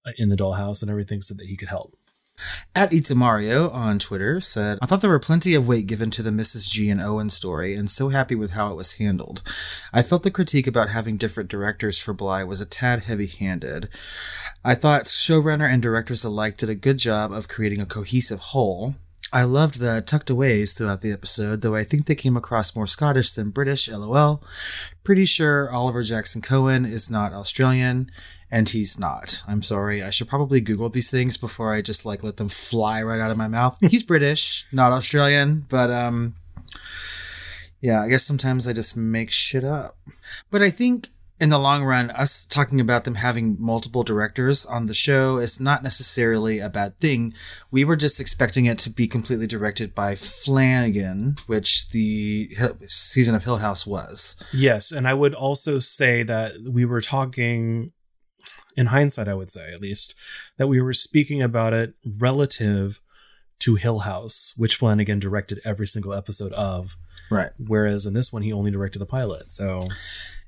uh, 0.05 0.11
in 0.19 0.29
the 0.29 0.37
dollhouse 0.37 0.83
and 0.83 0.91
everything 0.91 1.21
so 1.23 1.35
that 1.35 1.47
he 1.47 1.57
could 1.57 1.69
help. 1.69 1.93
At 2.75 2.91
Itamario 2.91 3.73
on 3.73 3.99
Twitter 3.99 4.39
said, 4.41 4.79
I 4.83 4.87
thought 4.87 5.01
there 5.01 5.09
were 5.09 5.19
plenty 5.19 5.55
of 5.55 5.67
weight 5.67 5.87
given 5.87 6.11
to 6.11 6.23
the 6.23 6.31
Mrs. 6.31 6.69
G 6.69 6.91
and 6.91 7.01
Owen 7.01 7.31
story 7.31 7.75
and 7.75 7.89
so 7.89 8.11
happy 8.11 8.35
with 8.35 8.51
how 8.51 8.71
it 8.71 8.77
was 8.77 8.95
handled. 8.95 9.43
I 9.95 10.03
felt 10.03 10.23
the 10.23 10.31
critique 10.31 10.67
about 10.67 10.91
having 10.91 11.17
different 11.17 11.49
directors 11.49 11.99
for 11.99 12.13
Bly 12.13 12.45
was 12.45 12.61
a 12.61 12.67
tad 12.67 13.05
heavy 13.05 13.29
handed. 13.29 13.89
I 14.63 14.75
thought 14.75 15.05
showrunner 15.05 15.67
and 15.67 15.81
directors 15.81 16.23
alike 16.23 16.59
did 16.59 16.69
a 16.69 16.75
good 16.75 16.99
job 16.99 17.33
of 17.33 17.49
creating 17.49 17.81
a 17.81 17.87
cohesive 17.87 18.41
whole. 18.41 18.95
I 19.33 19.43
loved 19.43 19.81
the 19.81 20.03
tucked 20.07 20.31
aways 20.31 20.73
throughout 20.73 21.01
the 21.01 21.13
episode, 21.13 21.63
though 21.63 21.75
I 21.75 21.83
think 21.83 22.07
they 22.07 22.15
came 22.15 22.37
across 22.37 22.77
more 22.77 22.87
Scottish 22.87 23.33
than 23.33 23.51
British, 23.51 23.89
lol. 23.89 24.43
Pretty 25.03 25.25
sure 25.25 25.71
Oliver 25.73 26.03
Jackson 26.03 26.43
Cohen 26.43 26.85
is 26.85 27.11
not 27.11 27.33
Australian, 27.33 28.11
and 28.51 28.69
he's 28.69 28.99
not. 28.99 29.43
I'm 29.47 29.63
sorry. 29.63 30.03
I 30.03 30.11
should 30.11 30.29
probably 30.29 30.61
Google 30.61 30.89
these 30.89 31.11
things 31.11 31.37
before 31.37 31.75
I 31.75 31.83
just 31.83 32.07
like 32.07 32.23
let 32.23 32.37
them 32.37 32.49
fly 32.49 33.03
right 33.03 33.21
out 33.21 33.31
of 33.31 33.37
my 33.37 33.49
mouth. 33.49 33.79
He's 33.91 34.03
British, 34.03 34.67
not 34.73 34.93
Australian, 34.93 35.67
but 35.69 35.91
um 35.91 36.37
yeah, 37.81 38.03
I 38.03 38.09
guess 38.09 38.25
sometimes 38.25 38.67
I 38.67 38.73
just 38.73 38.97
make 38.97 39.31
shit 39.31 39.65
up. 39.65 39.97
But 40.51 40.63
I 40.63 40.71
think 40.71 41.09
in 41.39 41.51
the 41.51 41.59
long 41.59 41.85
run, 41.85 42.11
us 42.13 42.47
talking 42.47 42.81
about 42.81 43.05
them 43.05 43.17
having 43.17 43.57
multiple 43.59 44.03
directors 44.03 44.65
on 44.65 44.87
the 44.87 44.95
show 44.95 45.37
is 45.39 45.61
not 45.61 45.83
necessarily 45.83 46.59
a 46.59 46.71
bad 46.71 46.99
thing. 46.99 47.35
We 47.71 47.85
were 47.85 47.97
just 47.97 48.21
expecting 48.21 48.65
it 48.65 48.79
to 48.79 48.91
be 48.91 49.07
completely 49.07 49.47
directed 49.47 49.95
by 49.95 50.15
Flanagan, 50.15 51.37
which 51.47 51.91
the 51.91 52.57
season 52.87 53.35
of 53.35 53.45
Hill 53.45 53.59
House 53.59 53.87
was. 53.87 54.37
Yes, 54.53 54.93
and 54.93 55.07
I 55.07 55.13
would 55.13 55.35
also 55.35 55.79
say 55.79 56.23
that 56.23 56.55
we 56.63 56.87
were 56.87 57.03
talking, 57.03 57.93
in 58.77 58.87
hindsight, 58.87 59.29
I 59.29 59.35
would 59.35 59.51
say 59.51 59.73
at 59.73 59.81
least, 59.81 60.15
that 60.59 60.67
we 60.69 60.81
were 60.81 60.93
speaking 60.93 61.43
about 61.43 61.73
it 61.73 61.95
relative 62.05 63.01
to 63.61 63.75
Hill 63.77 64.01
House, 64.01 64.53
which 64.57 64.77
Flanagan 64.77 65.19
directed 65.19 65.61
every 65.65 65.87
single 65.87 66.13
episode 66.13 66.53
of. 66.53 66.97
Right. 67.31 67.51
Whereas 67.59 68.07
in 68.07 68.15
this 68.15 68.33
one, 68.33 68.43
he 68.43 68.53
only 68.53 68.71
directed 68.71 68.99
the 68.99 69.07
pilot. 69.07 69.51
So 69.51 69.89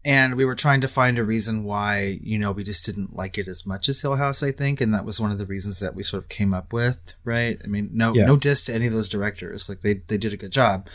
and 0.04 0.36
we 0.36 0.44
were 0.44 0.54
trying 0.54 0.80
to 0.82 0.88
find 0.88 1.18
a 1.18 1.24
reason 1.24 1.64
why 1.64 2.18
you 2.22 2.38
know 2.38 2.52
we 2.52 2.62
just 2.62 2.84
didn't 2.86 3.16
like 3.16 3.36
it 3.36 3.48
as 3.48 3.66
much 3.66 3.88
as 3.88 4.00
Hill 4.00 4.16
House, 4.16 4.42
I 4.42 4.52
think, 4.52 4.80
and 4.80 4.94
that 4.94 5.04
was 5.04 5.18
one 5.18 5.32
of 5.32 5.38
the 5.38 5.46
reasons 5.46 5.80
that 5.80 5.94
we 5.96 6.02
sort 6.04 6.22
of 6.22 6.28
came 6.28 6.54
up 6.54 6.72
with, 6.72 7.14
right? 7.24 7.58
I 7.64 7.66
mean, 7.66 7.90
no, 7.92 8.14
Yeah. 8.14 8.26
no 8.26 8.36
diss 8.36 8.64
to 8.66 8.74
any 8.74 8.86
of 8.86 8.92
those 8.92 9.08
directors, 9.08 9.68
like 9.68 9.80
they 9.80 9.94
they 9.94 10.16
did 10.18 10.32
a 10.32 10.36
good 10.36 10.52
job. 10.52 10.88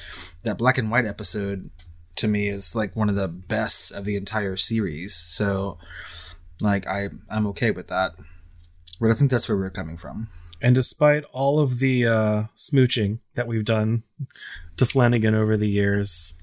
That 0.43 0.57
black 0.57 0.77
and 0.77 0.89
white 0.89 1.05
episode 1.05 1.69
to 2.15 2.27
me 2.27 2.47
is 2.47 2.75
like 2.75 2.95
one 2.95 3.09
of 3.09 3.15
the 3.15 3.27
best 3.27 3.91
of 3.91 4.05
the 4.05 4.15
entire 4.15 4.55
series, 4.55 5.13
so 5.15 5.77
like 6.61 6.87
I 6.87 7.09
I'm 7.29 7.47
okay 7.47 7.71
with 7.71 7.87
that, 7.87 8.11
but 8.99 9.11
I 9.11 9.13
think 9.13 9.31
that's 9.31 9.47
where 9.47 9.57
we're 9.57 9.69
coming 9.69 9.97
from. 9.97 10.27
And 10.61 10.73
despite 10.73 11.25
all 11.33 11.59
of 11.59 11.79
the 11.79 12.07
uh, 12.07 12.43
smooching 12.55 13.19
that 13.35 13.47
we've 13.47 13.65
done 13.65 14.03
to 14.77 14.85
Flanagan 14.85 15.35
over 15.35 15.57
the 15.57 15.69
years, 15.69 16.35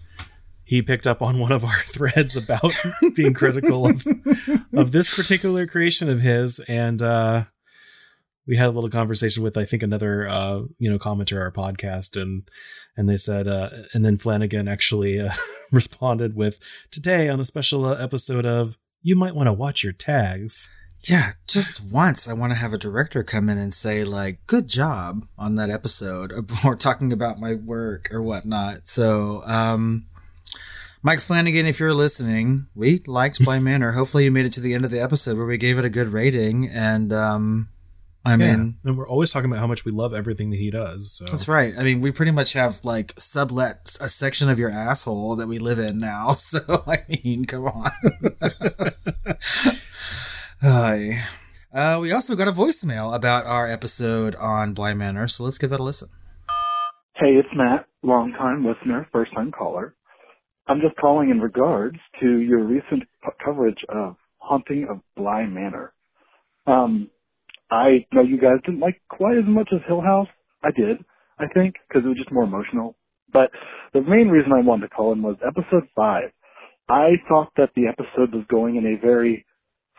he 0.63 0.83
picked 0.83 1.07
up 1.07 1.23
on 1.23 1.39
one 1.39 1.53
of 1.53 1.65
our 1.65 1.79
threads 1.87 2.37
about 2.37 2.75
being 3.15 3.35
critical 3.35 3.89
of, 3.89 4.05
of 4.75 4.93
this 4.93 5.15
particular 5.15 5.67
creation 5.67 6.11
of 6.11 6.21
his, 6.21 6.61
and 6.69 7.01
uh, 7.01 7.45
we 8.47 8.57
had 8.57 8.67
a 8.67 8.71
little 8.71 8.91
conversation 8.91 9.43
with 9.43 9.57
I 9.57 9.65
think 9.65 9.83
another 9.83 10.29
uh, 10.29 10.63
you 10.79 10.91
know 10.91 10.99
commenter 10.99 11.41
our 11.41 11.51
podcast, 11.51 12.21
and 12.21 12.49
and 12.97 13.09
they 13.09 13.17
said, 13.17 13.49
uh, 13.49 13.71
and 13.95 14.05
then 14.05 14.19
Flanagan 14.19 14.69
actually 14.69 15.19
uh, 15.19 15.33
responded 15.73 16.37
with 16.37 16.61
today 16.91 17.29
on 17.29 17.41
a 17.41 17.45
special 17.45 17.87
uh, 17.87 17.95
episode 17.95 18.45
of 18.45 18.77
you 19.03 19.17
might 19.17 19.35
want 19.35 19.47
to 19.47 19.53
watch 19.53 19.83
your 19.83 19.93
tags. 19.93 20.71
Yeah, 21.03 21.33
just 21.47 21.83
once 21.83 22.29
I 22.29 22.35
want 22.35 22.53
to 22.53 22.59
have 22.59 22.75
a 22.75 22.79
director 22.79 23.23
come 23.23 23.49
in 23.49 23.57
and 23.57 23.73
say 23.73 24.05
like, 24.05 24.47
"Good 24.47 24.69
job 24.69 25.25
on 25.39 25.55
that 25.55 25.71
episode," 25.71 26.33
or 26.65 26.77
talking 26.77 27.13
about 27.13 27.41
my 27.41 27.55
work 27.55 28.09
or 28.13 28.23
whatnot. 28.23 28.87
So, 28.87 29.43
um, 29.47 30.07
Mike 31.03 31.21
Flanagan, 31.21 31.65
if 31.65 31.81
you're 31.81 31.95
listening, 31.95 32.67
we 32.75 33.01
liked 33.07 33.43
Bly 33.43 33.59
Manor. 33.59 33.93
Hopefully, 33.93 34.25
you 34.25 34.31
made 34.31 34.45
it 34.45 34.53
to 34.53 34.61
the 34.61 34.75
end 34.75 34.85
of 34.85 34.91
the 34.91 35.01
episode 35.01 35.39
where 35.39 35.47
we 35.47 35.57
gave 35.57 35.79
it 35.79 35.85
a 35.87 35.91
good 35.91 36.09
rating. 36.09 36.69
And 36.69 37.11
um, 37.11 37.71
I 38.25 38.37
mean, 38.37 38.77
and 38.85 38.99
we're 38.99 39.09
always 39.09 39.31
talking 39.31 39.51
about 39.51 39.61
how 39.61 39.67
much 39.67 39.85
we 39.85 39.93
love 39.93 40.13
everything 40.13 40.51
that 40.51 40.59
he 40.59 40.71
does. 40.71 41.11
So 41.13 41.25
that's 41.25 41.49
right. 41.49 41.73
I 41.79 41.83
mean, 41.83 42.03
we 42.03 42.13
pretty 42.13 42.33
much 42.33 42.53
have 42.53 42.85
like 42.85 43.15
sublet 43.19 43.97
a 44.01 44.09
section 44.11 44.51
of 44.51 44.59
your 44.59 44.71
asshole 44.71 45.37
that 45.37 45.49
we 45.49 45.59
live 45.59 45.79
in 45.79 45.99
now. 45.99 46.35
So 46.37 46.59
I 46.87 47.05
mean, 47.09 47.45
come 47.45 47.65
on. 47.67 47.91
Hi. 50.61 51.23
Uh, 51.73 51.99
we 52.03 52.13
also 52.13 52.35
got 52.35 52.49
a 52.49 52.53
voicemail 52.53 53.15
about 53.15 53.47
our 53.47 53.69
episode 53.69 54.35
on 54.35 54.75
Bly 54.75 54.93
Manor, 54.95 55.29
so 55.29 55.45
let's 55.45 55.57
give 55.59 55.71
that 55.71 55.81
a 55.81 55.83
listen. 55.83 56.09
Hey, 57.15 57.37
it's 57.37 57.49
Matt, 57.55 57.87
longtime 58.03 58.67
listener, 58.67 59.07
first 59.13 59.33
time 59.35 59.53
caller. 59.53 59.95
I'm 60.67 60.81
just 60.81 60.97
calling 60.97 61.31
in 61.31 61.41
regards 61.41 61.99
to 62.21 62.39
your 62.39 62.65
recent 62.65 63.05
p- 63.23 63.31
coverage 63.45 63.85
of 63.89 64.17
Haunting 64.39 64.87
of 64.91 65.01
Bly 65.17 65.47
Manor. 65.47 65.93
Um, 66.67 67.11
I 67.71 68.07
know 68.13 68.23
you 68.23 68.39
guys 68.39 68.59
didn't 68.65 68.81
like 68.81 69.01
quite 69.09 69.39
as 69.39 69.45
much 69.47 69.69
as 69.73 69.81
Hill 69.87 70.01
House. 70.01 70.29
I 70.63 70.71
did, 70.77 70.99
I 71.39 71.47
think, 71.55 71.77
because 71.89 72.05
it 72.05 72.09
was 72.09 72.19
just 72.19 72.33
more 72.33 72.45
emotional. 72.45 72.97
But 73.33 73.51
the 73.93 74.03
main 74.03 74.29
reason 74.29 74.53
I 74.53 74.61
wanted 74.61 74.89
to 74.89 74.95
call 74.95 75.13
in 75.13 75.23
was 75.23 75.37
episode 75.47 75.89
five. 75.95 76.31
I 76.89 77.13
thought 77.29 77.53
that 77.57 77.71
the 77.77 77.87
episode 77.87 78.35
was 78.35 78.45
going 78.51 78.77
in 78.77 78.85
a 78.87 79.01
very 79.01 79.47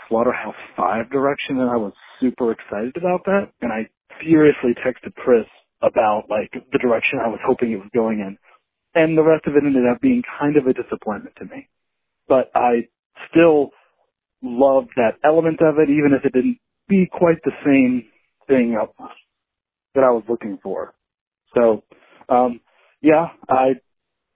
Slaughterhouse 0.10 0.56
5 0.76 1.10
direction 1.10 1.60
and 1.60 1.70
I 1.70 1.78
was 1.78 1.94
super 2.20 2.52
excited 2.52 2.98
about 2.98 3.24
that 3.26 3.52
and 3.62 3.72
I 3.72 3.88
furiously 4.22 4.72
texted 4.86 5.16
Chris 5.16 5.48
about 5.82 6.24
like 6.30 6.52
the 6.52 6.80
direction 6.80 7.20
I 7.24 7.30
was 7.30 7.40
hoping 7.46 7.72
it 7.72 7.78
was 7.78 7.90
going 7.94 8.20
in. 8.20 8.38
And 8.94 9.18
the 9.18 9.24
rest 9.24 9.48
of 9.48 9.56
it 9.56 9.64
ended 9.66 9.88
up 9.90 10.02
being 10.02 10.22
kind 10.40 10.58
of 10.58 10.68
a 10.68 10.74
disappointment 10.74 11.36
to 11.38 11.46
me. 11.46 11.70
But 12.28 12.52
I 12.54 12.90
still 13.30 13.70
loved 14.44 14.90
that 14.98 15.16
element 15.24 15.62
of 15.62 15.80
it 15.80 15.90
even 15.90 16.12
if 16.14 16.26
it 16.26 16.34
didn't 16.34 16.60
be 16.92 17.08
quite 17.10 17.42
the 17.46 17.54
same 17.66 18.04
thing 18.48 18.76
up- 18.76 18.94
that 19.96 20.04
I 20.04 20.12
was 20.12 20.24
looking 20.28 20.60
for. 20.62 20.94
So, 21.56 21.84
um, 22.30 22.60
yeah, 23.02 23.30
I, 23.50 23.76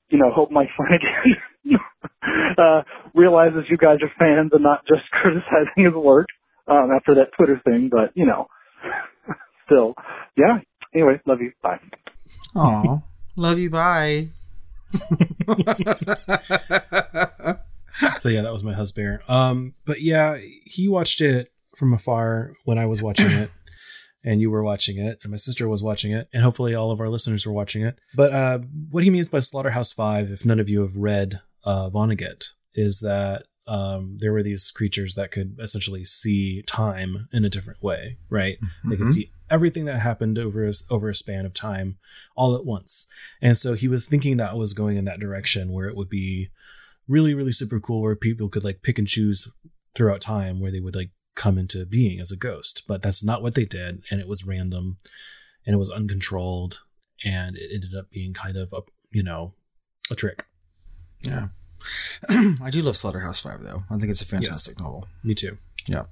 you 0.10 0.18
know, 0.18 0.32
hope 0.32 0.52
Mike 0.52 0.70
Flanagan 0.76 1.36
uh, 2.58 2.82
realizes 3.14 3.66
you 3.70 3.78
guys 3.78 4.00
are 4.02 4.12
fans 4.18 4.52
and 4.54 4.64
not 4.64 4.86
just 4.88 5.04
criticizing 5.12 5.86
his 5.86 5.94
work 5.94 6.28
um, 6.68 6.90
after 6.96 7.16
that 7.16 7.32
Twitter 7.38 7.62
thing. 7.66 7.90
But 7.92 8.12
you 8.16 8.26
know, 8.26 8.48
still, 9.66 9.96
yeah. 10.38 10.60
Anyway, 10.94 11.20
love 11.26 11.42
you. 11.42 11.52
Bye. 11.62 11.80
Aw, 12.56 13.00
love 13.36 13.60
you. 13.60 13.70
Bye. 13.70 14.30
so 18.14 18.30
yeah, 18.30 18.42
that 18.42 18.54
was 18.54 18.64
my 18.64 18.74
husband. 18.74 19.20
Um, 19.28 19.74
but 19.86 20.02
yeah, 20.02 20.38
he 20.66 20.88
watched 20.88 21.22
it 21.22 21.52
from 21.76 21.94
afar 21.94 22.54
when 22.66 22.78
I 22.78 22.86
was 22.86 23.02
watching 23.02 23.28
it, 23.32 23.52
and 24.24 24.42
you 24.42 24.50
were 24.50 24.64
watching 24.64 24.98
it, 24.98 25.20
and 25.24 25.32
my 25.32 25.38
sister 25.38 25.68
was 25.68 25.84
watching 25.84 26.12
it, 26.12 26.28
and 26.34 26.44
hopefully 26.44 26.74
all 26.76 26.92
of 26.92 27.00
our 27.00 27.10
listeners 27.10 27.46
were 27.46 27.54
watching 27.54 27.84
it. 27.84 27.98
But 28.16 28.34
uh, 28.34 28.60
what 28.90 29.04
he 29.04 29.10
means 29.10 29.30
by 29.30 29.40
Slaughterhouse 29.40 29.92
Five, 29.92 30.32
if 30.32 30.46
none 30.46 30.60
of 30.60 30.70
you 30.70 30.82
have 30.82 30.96
read 30.96 31.36
uh, 31.64 31.90
Vonnegut, 31.90 32.54
is 32.74 33.00
that 33.02 33.44
um, 33.68 34.18
there 34.22 34.32
were 34.34 34.44
these 34.44 34.70
creatures 34.72 35.16
that 35.16 35.32
could 35.32 35.58
essentially 35.60 36.06
see 36.06 36.62
time 36.64 37.28
in 37.34 37.44
a 37.46 37.50
different 37.50 37.82
way, 37.82 38.18
right? 38.30 38.58
They 38.88 38.96
could 38.96 39.08
Mhm. 39.08 39.14
see 39.14 39.32
everything 39.50 39.86
that 39.86 40.00
happened 40.00 40.38
over 40.38 40.68
a, 40.68 40.74
over 40.90 41.10
a 41.10 41.16
span 41.16 41.46
of 41.48 41.54
time 41.54 41.98
all 42.36 42.56
at 42.56 42.66
once. 42.66 43.08
And 43.42 43.58
so 43.58 43.74
he 43.74 43.88
was 43.88 44.06
thinking 44.06 44.38
that 44.38 44.56
was 44.58 44.74
going 44.74 44.98
in 44.98 45.06
that 45.06 45.20
direction 45.20 45.72
where 45.72 45.88
it 45.88 45.96
would 45.96 46.10
be 46.10 46.50
really, 47.08 47.34
really 47.34 47.52
super 47.52 47.80
cool 47.80 48.02
where 48.04 48.16
people 48.16 48.50
could 48.50 48.64
like 48.64 48.82
pick 48.84 49.00
and 49.00 49.08
choose 49.08 49.48
throughout 49.96 50.22
time 50.22 50.60
where 50.60 50.72
they 50.72 50.80
would 50.80 50.96
like 50.96 51.10
come 51.36 51.58
into 51.58 51.86
being 51.86 52.20
as 52.20 52.32
a 52.32 52.38
ghost. 52.38 52.84
But 52.88 53.02
that's 53.02 53.24
not 53.24 53.42
what 53.42 53.56
they 53.56 53.66
did. 53.66 54.04
And 54.10 54.20
it 54.20 54.28
was 54.28 54.46
random 54.46 54.98
and 55.66 55.74
it 55.74 55.80
was 55.80 55.92
uncontrolled. 55.92 56.84
And 57.24 57.56
it 57.56 57.70
ended 57.74 57.96
up 57.98 58.10
being 58.10 58.34
kind 58.34 58.58
of 58.58 58.74
a, 58.74 58.82
you 59.12 59.24
know, 59.24 59.54
a 60.12 60.16
trick. 60.16 60.44
Yeah. 61.22 61.48
I 62.30 62.70
do 62.72 62.82
love 62.82 62.96
Slaughterhouse 62.96 63.40
Five 63.40 63.62
though. 63.62 63.84
I 63.90 63.98
think 63.98 64.12
it's 64.12 64.22
a 64.22 64.26
fantastic 64.26 64.80
novel. 64.80 65.08
Me 65.24 65.36
too. 65.36 65.58
Yeah. 65.88 66.04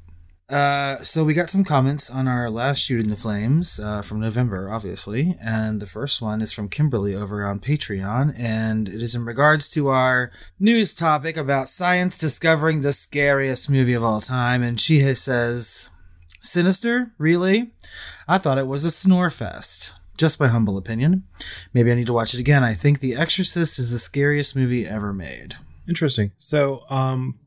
Uh, 0.50 1.02
so 1.02 1.24
we 1.24 1.34
got 1.34 1.50
some 1.50 1.64
comments 1.64 2.10
on 2.10 2.28
our 2.28 2.50
last 2.50 2.80
shoot 2.80 3.00
in 3.00 3.10
the 3.10 3.16
Flames 3.16 3.80
uh, 3.80 4.02
from 4.02 4.20
November, 4.20 4.72
obviously, 4.72 5.36
and 5.42 5.82
the 5.82 5.88
first 5.88 6.22
one 6.22 6.42
is 6.42 6.52
from 6.52 6.68
Kimberly 6.68 7.16
over 7.16 7.46
on 7.46 7.60
Patreon, 7.60 8.34
and 8.38 8.90
it 8.90 9.02
is 9.02 9.16
in 9.16 9.26
regards 9.26 9.70
to 9.70 9.88
our 9.88 10.32
news 10.60 10.94
topic 10.94 11.38
about 11.38 11.70
science 11.70 12.18
discovering 12.18 12.82
the 12.82 12.92
scariest 12.92 13.70
movie 13.70 13.94
of 13.94 14.04
all 14.04 14.20
time, 14.20 14.62
and 14.62 14.80
she 14.80 15.00
says, 15.16 15.90
"Sinister, 16.42 17.14
really? 17.18 17.72
I 18.28 18.38
thought 18.38 18.58
it 18.58 18.68
was 18.68 18.84
a 18.84 18.92
snore 18.92 19.30
fest." 19.30 19.94
Just 20.18 20.40
my 20.40 20.50
humble 20.50 20.78
opinion. 20.78 21.24
Maybe 21.74 21.92
I 21.92 21.96
need 21.96 22.06
to 22.06 22.14
watch 22.14 22.34
it 22.34 22.40
again. 22.40 22.64
I 22.64 22.76
think 22.76 23.00
The 23.00 23.16
Exorcist 23.16 23.80
is 23.80 23.92
the 23.92 23.98
scariest 23.98 24.56
movie 24.56 24.86
ever 24.86 25.12
made. 25.12 25.56
Interesting. 25.88 26.32
So, 26.38 26.84
um, 26.90 27.40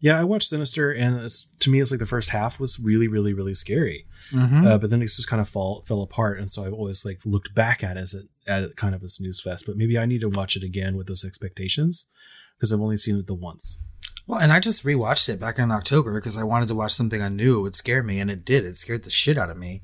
yeah, 0.00 0.18
I 0.18 0.24
watched 0.24 0.48
Sinister, 0.48 0.90
and 0.90 1.20
it's, 1.20 1.42
to 1.60 1.70
me, 1.70 1.80
it's 1.80 1.90
like 1.90 2.00
the 2.00 2.06
first 2.06 2.30
half 2.30 2.58
was 2.58 2.80
really, 2.80 3.06
really, 3.06 3.34
really 3.34 3.52
scary. 3.52 4.06
Mm-hmm. 4.32 4.66
Uh, 4.66 4.78
but 4.78 4.88
then 4.88 5.02
it 5.02 5.06
just 5.06 5.28
kind 5.28 5.40
of 5.40 5.48
fall 5.48 5.82
fell 5.82 6.02
apart, 6.02 6.38
and 6.38 6.50
so 6.50 6.64
I've 6.64 6.72
always 6.72 7.04
like 7.04 7.20
looked 7.26 7.54
back 7.54 7.84
at 7.84 7.96
it 7.96 8.00
as 8.00 8.14
it 8.14 8.26
at 8.46 8.62
it 8.62 8.76
kind 8.76 8.94
of 8.94 9.02
a 9.02 9.08
snooze 9.08 9.40
fest. 9.40 9.66
But 9.66 9.76
maybe 9.76 9.98
I 9.98 10.06
need 10.06 10.22
to 10.22 10.28
watch 10.28 10.56
it 10.56 10.64
again 10.64 10.96
with 10.96 11.06
those 11.06 11.24
expectations 11.24 12.06
because 12.56 12.72
I've 12.72 12.80
only 12.80 12.96
seen 12.96 13.16
it 13.16 13.26
the 13.26 13.34
once. 13.34 13.82
Well, 14.26 14.40
and 14.40 14.52
I 14.52 14.60
just 14.60 14.84
rewatched 14.84 15.28
it 15.28 15.40
back 15.40 15.58
in 15.58 15.70
October 15.70 16.18
because 16.18 16.36
I 16.36 16.44
wanted 16.44 16.68
to 16.68 16.74
watch 16.74 16.92
something 16.92 17.20
I 17.20 17.28
knew 17.28 17.60
would 17.62 17.76
scare 17.76 18.02
me, 18.02 18.20
and 18.20 18.30
it 18.30 18.44
did. 18.44 18.64
It 18.64 18.76
scared 18.76 19.04
the 19.04 19.10
shit 19.10 19.36
out 19.36 19.50
of 19.50 19.58
me, 19.58 19.82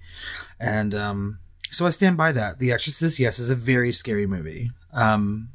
and 0.59 0.95
um, 0.95 1.41
so 1.69 1.85
I 1.85 1.91
stand 1.91 2.17
by 2.17 2.33
that. 2.33 2.59
The 2.59 2.73
Exorcist, 2.73 3.19
yes, 3.19 3.39
is 3.39 3.51
a 3.51 3.55
very 3.55 3.93
scary 3.93 4.27
movie. 4.27 4.71
Um, 4.97 5.51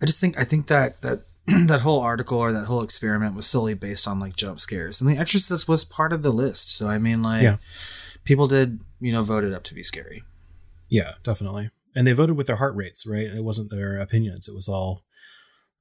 I 0.00 0.06
just 0.06 0.20
think 0.20 0.38
I 0.38 0.44
think 0.44 0.68
that 0.68 1.02
that 1.02 1.24
that 1.66 1.82
whole 1.82 2.00
article 2.00 2.38
or 2.38 2.52
that 2.52 2.64
whole 2.66 2.82
experiment 2.82 3.34
was 3.34 3.46
solely 3.46 3.74
based 3.74 4.08
on 4.08 4.18
like 4.20 4.36
jump 4.36 4.60
scares, 4.60 5.00
and 5.00 5.10
The 5.10 5.18
Exorcist 5.18 5.68
was 5.68 5.84
part 5.84 6.12
of 6.12 6.22
the 6.22 6.32
list. 6.32 6.76
So 6.76 6.86
I 6.88 6.98
mean, 6.98 7.22
like, 7.22 7.42
Yeah. 7.42 7.56
people 8.24 8.46
did 8.46 8.80
you 9.00 9.12
know 9.12 9.22
vote 9.22 9.44
it 9.44 9.52
up 9.52 9.62
to 9.64 9.74
be 9.74 9.82
scary. 9.82 10.22
Yeah, 10.88 11.12
definitely. 11.22 11.70
And 11.96 12.06
they 12.06 12.12
voted 12.12 12.36
with 12.36 12.46
their 12.46 12.56
heart 12.56 12.74
rates, 12.74 13.06
right? 13.06 13.26
It 13.26 13.44
wasn't 13.44 13.70
their 13.70 13.98
opinions; 13.98 14.48
it 14.48 14.54
was 14.54 14.68
all 14.68 15.02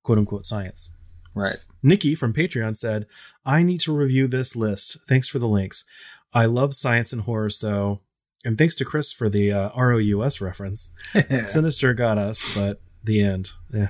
quote 0.04 0.18
unquote 0.18 0.46
science. 0.46 0.92
Right. 1.36 1.58
Nikki 1.82 2.14
from 2.14 2.32
Patreon 2.32 2.76
said, 2.76 3.08
I 3.44 3.64
need 3.64 3.80
to 3.82 3.92
review 3.92 4.28
this 4.28 4.56
list. 4.56 5.00
Thanks 5.10 5.28
for 5.28 5.40
the 5.40 5.48
links. 5.48 5.84
I 6.32 6.46
love 6.46 6.76
science 6.76 7.12
and 7.12 7.24
horror, 7.24 7.50
so. 7.50 8.02
And 8.46 8.56
thanks 8.58 8.76
to 8.76 8.86
Chris 8.86 9.12
for 9.12 9.30
the 9.30 9.52
uh, 9.52 9.70
ROUS 9.76 10.42
reference. 10.42 10.94
Sinister 11.30 11.94
got 11.96 12.18
us, 12.20 12.56
but 12.56 12.82
the 13.04 13.22
end. 13.22 13.48
Yeah. 13.74 13.88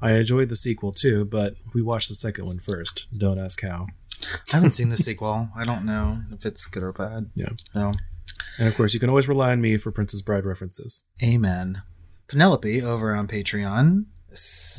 I 0.00 0.12
enjoyed 0.12 0.48
the 0.48 0.56
sequel 0.56 0.92
too, 0.92 1.24
but 1.24 1.54
we 1.74 1.82
watched 1.82 2.08
the 2.08 2.14
second 2.14 2.46
one 2.46 2.58
first. 2.58 3.08
Don't 3.16 3.38
ask 3.38 3.62
how. 3.62 3.86
I 4.52 4.56
haven't 4.56 4.72
seen 4.72 4.90
the 4.90 4.96
sequel. 4.96 5.50
I 5.56 5.64
don't 5.64 5.84
know 5.84 6.18
if 6.32 6.44
it's 6.44 6.66
good 6.66 6.82
or 6.82 6.92
bad. 6.92 7.30
Yeah. 7.34 7.50
So, 7.72 7.94
And 8.58 8.68
of 8.68 8.76
course, 8.76 8.94
you 8.94 9.00
can 9.00 9.08
always 9.08 9.28
rely 9.28 9.52
on 9.52 9.60
me 9.60 9.76
for 9.76 9.92
Princess 9.92 10.22
Bride 10.22 10.44
references. 10.44 11.04
Amen. 11.22 11.82
Penelope 12.28 12.82
over 12.82 13.14
on 13.14 13.26
Patreon 13.26 14.06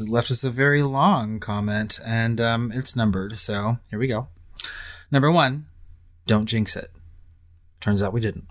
left 0.08 0.32
us 0.32 0.44
a 0.44 0.50
very 0.50 0.84
long 0.84 1.40
comment, 1.40 2.00
and 2.06 2.40
um, 2.40 2.72
it's 2.74 2.96
numbered. 2.96 3.38
So 3.38 3.80
here 3.90 4.00
we 4.00 4.08
go. 4.08 4.28
Number 5.12 5.32
one, 5.32 5.66
don't 6.26 6.48
jinx 6.48 6.76
it. 6.76 6.90
Turns 7.82 8.04
out 8.04 8.14
we 8.14 8.22
didn't. 8.22 8.46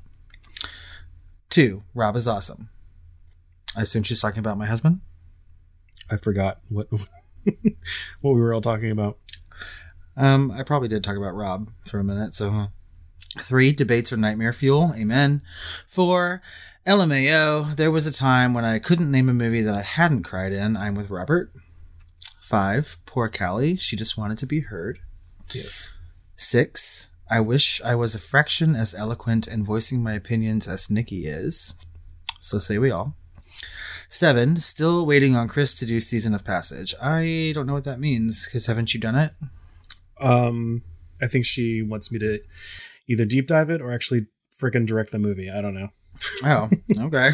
Two, 1.49 1.85
Rob 1.95 2.17
is 2.17 2.29
awesome. 2.29 2.71
I 3.77 3.83
assume 3.83 4.03
she's 4.03 4.21
talking 4.21 4.41
about 4.41 4.59
my 4.59 4.67
husband. 4.67 5.01
I 6.11 6.17
forgot 6.17 6.61
what 6.69 6.89
what 8.21 8.35
we 8.35 8.41
were 8.41 8.55
all 8.55 8.61
talking 8.61 8.91
about. 8.91 9.19
Um, 10.17 10.51
I 10.51 10.63
probably 10.63 10.89
did 10.89 11.05
talk 11.05 11.17
about 11.17 11.35
Rob 11.35 11.71
for 11.85 12.01
a 12.01 12.05
minute. 12.05 12.35
So, 12.35 12.69
three 13.39 13.73
debates 13.73 14.13
are 14.13 14.17
nightmare 14.17 14.53
fuel. 14.53 14.93
Amen. 14.99 15.43
Four, 15.87 16.43
LMAO. 16.87 17.77
There 17.77 17.91
was 17.91 18.07
a 18.07 18.13
time 18.13 18.53
when 18.53 18.65
I 18.65 18.79
couldn't 18.79 19.11
name 19.11 19.29
a 19.29 19.35
movie 19.35 19.63
that 19.63 19.75
I 19.75 19.83
hadn't 19.83 20.25
cried 20.25 20.53
in. 20.53 20.77
I'm 20.77 20.97
with 20.97 21.11
Robert. 21.11 21.53
Five, 22.41 22.97
poor 23.07 23.29
Callie. 23.29 23.77
She 23.77 23.95
just 23.95 24.17
wanted 24.17 24.39
to 24.39 24.47
be 24.47 24.61
heard. 24.61 24.99
Yes. 25.55 25.91
Six, 26.35 27.11
I 27.31 27.41
wish 27.41 27.81
I 27.83 27.95
was 27.95 28.15
a 28.15 28.19
fraction 28.19 28.75
as 28.75 28.95
eloquent 28.95 29.47
in 29.47 29.65
voicing 29.65 30.03
my 30.03 30.15
opinions 30.15 30.67
as 30.67 30.91
Nikki 30.91 31.27
is. 31.27 31.75
So 32.41 32.59
say 32.59 32.79
we 32.79 32.91
all. 32.91 33.15
Seven, 34.09 34.57
still 34.57 35.05
waiting 35.05 35.37
on 35.37 35.49
Chris 35.49 35.75
to 35.75 35.87
do 35.87 36.01
Season 36.01 36.35
of 36.35 36.45
Passage. 36.45 36.95
I 37.03 37.53
don't 37.55 37.67
know 37.67 37.75
what 37.75 37.85
that 37.85 38.01
means, 38.01 38.47
because 38.47 38.67
haven't 38.67 38.95
you 38.95 39.01
done 39.01 39.17
it? 39.17 39.33
Um, 40.21 40.83
I 41.21 41.27
think 41.27 41.45
she 41.45 41.83
wants 41.83 42.11
me 42.11 42.19
to 42.21 42.41
either 43.09 43.25
deep 43.25 43.47
dive 43.47 43.71
it 43.71 43.81
or 43.81 43.93
actually 43.93 44.27
freaking 44.61 44.87
direct 44.87 45.13
the 45.13 45.19
movie. 45.19 45.51
I 45.51 45.61
don't 45.61 45.75
know. 45.75 45.89
Oh, 46.45 46.71
okay. 47.01 47.31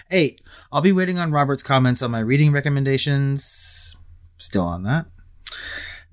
Eight, 0.10 0.40
I'll 0.72 0.82
be 0.82 0.92
waiting 0.92 1.18
on 1.18 1.32
Robert's 1.32 1.62
comments 1.62 2.02
on 2.02 2.10
my 2.10 2.20
reading 2.20 2.52
recommendations. 2.52 3.96
Still 4.38 4.64
on 4.64 4.82
that. 4.84 5.06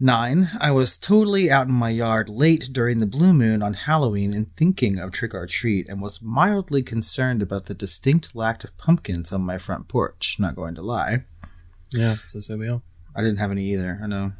Nine, 0.04 0.50
I 0.60 0.70
was 0.72 0.98
totally 0.98 1.50
out 1.50 1.70
in 1.70 1.74
my 1.74 1.90
yard 1.90 2.28
late 2.28 2.68
during 2.74 3.00
the 3.00 3.06
blue 3.06 3.32
moon 3.32 3.64
on 3.64 3.74
Halloween 3.74 4.34
and 4.34 4.52
thinking 4.52 5.00
of 5.00 5.14
trick 5.14 5.34
or 5.34 5.48
treat 5.48 5.88
and 5.88 6.02
was 6.02 6.22
mildly 6.22 6.84
concerned 6.84 7.42
about 7.42 7.68
the 7.68 7.74
distinct 7.74 8.36
lack 8.36 8.66
of 8.66 8.78
pumpkins 8.78 9.32
on 9.32 9.44
my 9.44 9.58
front 9.58 9.88
porch. 9.88 10.36
Not 10.38 10.58
going 10.58 10.76
to 10.76 10.82
lie. 10.82 11.24
Yeah, 11.90 12.18
so 12.22 12.42
so 12.42 12.58
we 12.58 12.68
all. 12.68 12.84
I 13.16 13.22
didn't 13.22 13.38
have 13.38 13.52
any 13.52 13.64
either. 13.72 13.98
I 14.04 14.08
know. 14.08 14.34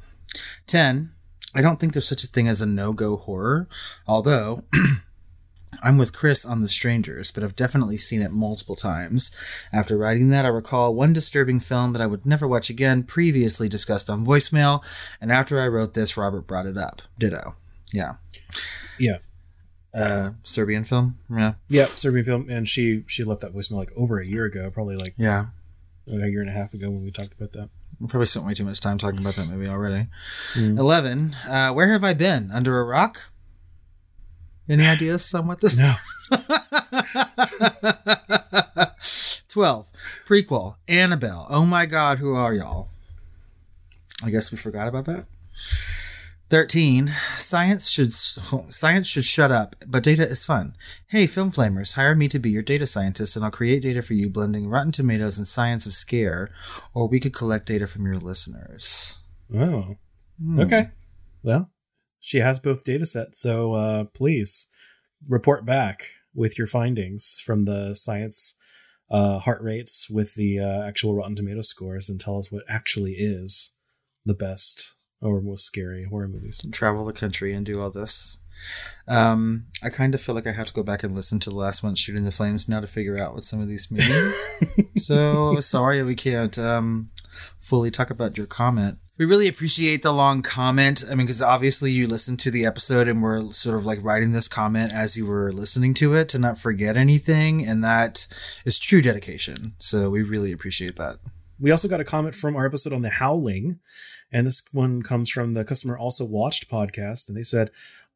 10. 0.68 1.12
I 1.56 1.62
don't 1.62 1.80
think 1.80 1.94
there's 1.94 2.10
such 2.10 2.26
a 2.26 2.28
thing 2.28 2.50
as 2.50 2.62
a 2.62 2.66
no 2.66 2.92
go 2.92 3.16
horror, 3.16 3.70
although 4.06 4.66
I'm 5.82 5.98
with 5.98 6.14
Chris 6.14 6.46
on 6.46 6.60
The 6.60 6.68
Strangers, 6.68 7.32
but 7.32 7.44
I've 7.44 7.56
definitely 7.56 7.98
seen 7.98 8.22
it 8.22 8.32
multiple 8.32 8.76
times. 8.76 9.32
After 9.72 9.98
writing 9.98 10.30
that, 10.30 10.46
I 10.46 10.50
recall 10.50 10.94
one 10.94 11.14
disturbing 11.14 11.60
film 11.60 11.94
that 11.94 12.02
I 12.02 12.08
would 12.08 12.26
never 12.26 12.48
watch 12.48 12.70
again, 12.70 13.04
previously 13.04 13.68
discussed 13.70 14.10
on 14.10 14.26
voicemail, 14.26 14.84
and 15.22 15.32
after 15.32 15.60
I 15.60 15.68
wrote 15.68 15.94
this, 15.94 16.16
Robert 16.18 16.48
brought 16.48 16.66
it 16.66 16.78
up. 16.78 17.02
Ditto. 17.18 17.54
Yeah. 17.92 18.16
Yeah. 19.00 19.18
Uh, 19.94 20.32
Serbian 20.44 20.84
film? 20.84 21.18
Yeah. 21.30 21.54
Yeah, 21.70 21.86
Serbian 21.86 22.26
film, 22.26 22.50
and 22.50 22.68
she 22.68 23.04
she 23.08 23.24
left 23.24 23.42
that 23.42 23.54
voicemail 23.54 23.78
like 23.78 23.92
over 23.96 24.20
a 24.20 24.26
year 24.26 24.46
ago, 24.46 24.72
probably 24.72 24.96
like 24.96 25.14
Yeah. 25.18 25.48
a 26.08 26.28
year 26.28 26.42
and 26.42 26.50
a 26.50 26.54
half 26.54 26.74
ago 26.74 26.90
when 26.90 27.04
we 27.04 27.12
talked 27.12 27.34
about 27.34 27.52
that. 27.52 27.70
We 28.00 28.08
probably 28.08 28.26
spent 28.26 28.46
way 28.46 28.54
too 28.56 28.66
much 28.66 28.80
time 28.82 28.98
talking 28.98 29.20
about 29.20 29.36
that 29.36 29.48
movie 29.48 29.70
already. 29.70 30.08
Mm. 30.56 30.78
11. 30.80 31.36
Uh, 31.48 31.72
where 31.74 31.90
have 31.90 32.04
I 32.04 32.14
been? 32.14 32.50
Under 32.52 32.80
a 32.80 32.84
rock? 32.84 33.30
Any 34.70 34.86
ideas 34.86 35.34
on 35.34 35.48
what 35.48 35.60
this 35.60 35.78
No. 35.78 35.94
12. 39.50 39.92
Prequel. 40.26 40.76
Annabelle. 40.88 41.48
Oh 41.50 41.66
my 41.66 41.86
god, 41.86 42.20
who 42.20 42.34
are 42.34 42.54
y'all? 42.54 42.90
I 44.24 44.30
guess 44.30 44.52
we 44.52 44.58
forgot 44.58 44.88
about 44.88 45.06
that. 45.06 45.26
13. 46.50 47.12
Science 47.36 47.90
should 47.90 48.14
science 48.14 49.08
should 49.08 49.26
shut 49.26 49.52
up, 49.52 49.76
but 49.88 50.04
data 50.04 50.22
is 50.22 50.46
fun. 50.46 50.76
Hey, 51.08 51.28
film 51.28 51.52
flamers, 51.52 51.94
hire 51.94 52.16
me 52.16 52.28
to 52.28 52.40
be 52.40 52.52
your 52.52 52.64
data 52.64 52.86
scientist 52.86 53.36
and 53.36 53.44
I'll 53.44 53.52
create 53.52 53.82
data 53.82 54.02
for 54.02 54.14
you 54.14 54.30
blending 54.30 54.70
Rotten 54.70 54.92
Tomatoes 54.92 55.38
and 55.38 55.48
Science 55.48 55.86
of 55.86 55.94
Scare, 55.94 56.50
or 56.94 57.08
we 57.08 57.20
could 57.20 57.34
collect 57.34 57.68
data 57.68 57.88
from 57.88 58.06
your 58.06 58.18
listeners. 58.18 59.20
Oh. 59.56 59.96
Hmm. 60.42 60.60
Okay. 60.60 60.84
Well, 61.44 61.70
she 62.24 62.38
has 62.38 62.58
both 62.58 62.86
data 62.86 63.06
sets, 63.06 63.42
so 63.42 63.74
uh, 63.74 64.06
please 64.14 64.70
report 65.28 65.66
back 65.66 66.04
with 66.34 66.58
your 66.58 66.68
findings 66.68 67.38
from 67.46 67.66
the 67.66 67.94
science 67.96 68.58
uh, 69.12 69.40
heart 69.40 69.62
rates 69.62 70.10
with 70.10 70.34
the 70.36 70.58
uh, 70.58 70.84
actual 70.84 71.16
Rotten 71.16 71.36
Tomato 71.36 71.60
scores 71.60 72.10
and 72.10 72.22
tell 72.22 72.38
us 72.38 72.50
what 72.50 72.64
actually 72.70 73.16
is 73.18 73.76
the 74.26 74.34
best 74.34 74.96
or 75.22 75.42
most 75.42 75.66
scary 75.66 76.06
horror 76.06 76.30
movies. 76.30 76.66
travel 76.72 77.04
the 77.04 77.12
country 77.12 77.54
and 77.54 77.66
do 77.66 77.82
all 77.82 77.92
this. 77.92 78.38
Um, 79.06 79.66
I 79.84 79.90
kind 79.90 80.16
of 80.16 80.22
feel 80.22 80.34
like 80.34 80.48
I 80.48 80.54
have 80.54 80.68
to 80.68 80.74
go 80.74 80.84
back 80.84 81.04
and 81.04 81.14
listen 81.14 81.42
to 81.42 81.50
the 81.50 81.58
last 81.58 81.84
one, 81.84 81.96
Shooting 81.96 82.24
the 82.24 82.32
Flames, 82.32 82.70
now 82.70 82.80
to 82.80 82.88
figure 82.88 83.20
out 83.20 83.34
what 83.34 83.44
some 83.44 83.60
of 83.60 83.68
these 83.68 83.92
mean. 83.92 84.34
so 84.98 85.60
sorry 85.60 86.02
we 86.04 86.16
can't 86.16 86.58
um, 86.58 87.10
fully 87.58 87.92
talk 87.92 88.10
about 88.10 88.38
your 88.38 88.46
comment. 88.46 88.98
We 89.18 89.26
really 89.26 89.48
appreciate 89.48 90.04
the 90.04 90.12
long 90.12 90.42
comment. 90.42 91.04
I 91.10 91.16
mean, 91.16 91.26
because 91.26 91.42
obviously 91.42 91.92
you 91.92 92.08
listened 92.08 92.40
to 92.40 92.52
the 92.52 92.66
episode 92.66 93.08
and 93.08 93.22
were 93.22 93.52
sort 93.52 93.78
of 93.78 93.86
like 93.86 94.04
writing 94.04 94.32
this 94.32 94.48
comment 94.48 94.92
as 94.92 95.18
you 95.18 95.26
were 95.26 95.52
listening 95.52 95.94
to 95.96 96.14
it 96.14 96.30
to 96.30 96.40
not 96.40 96.58
forget 96.58 96.98
anything, 96.98 97.66
and 97.66 97.84
that 97.84 98.28
is 98.66 98.80
true 98.80 99.02
dedication. 99.02 99.74
So 99.78 100.10
we 100.10 100.24
really 100.24 100.52
appreciate 100.52 100.96
that. 100.98 101.18
We 101.60 101.72
also 101.72 101.88
got 101.88 102.02
a 102.02 102.06
comment 102.06 102.36
from 102.36 102.56
our 102.56 102.66
episode 102.66 102.94
on 102.94 103.04
The 103.04 103.10
Howling, 103.10 103.80
and 104.32 104.48
this 104.48 104.64
one 104.72 105.02
comes 105.02 105.30
from 105.30 105.54
the 105.54 105.64
Customer 105.64 105.98
Also 105.98 106.26
Watched 106.26 106.70
podcast, 106.70 107.28
and 107.28 107.38
they 107.38 107.44
said, 107.44 107.70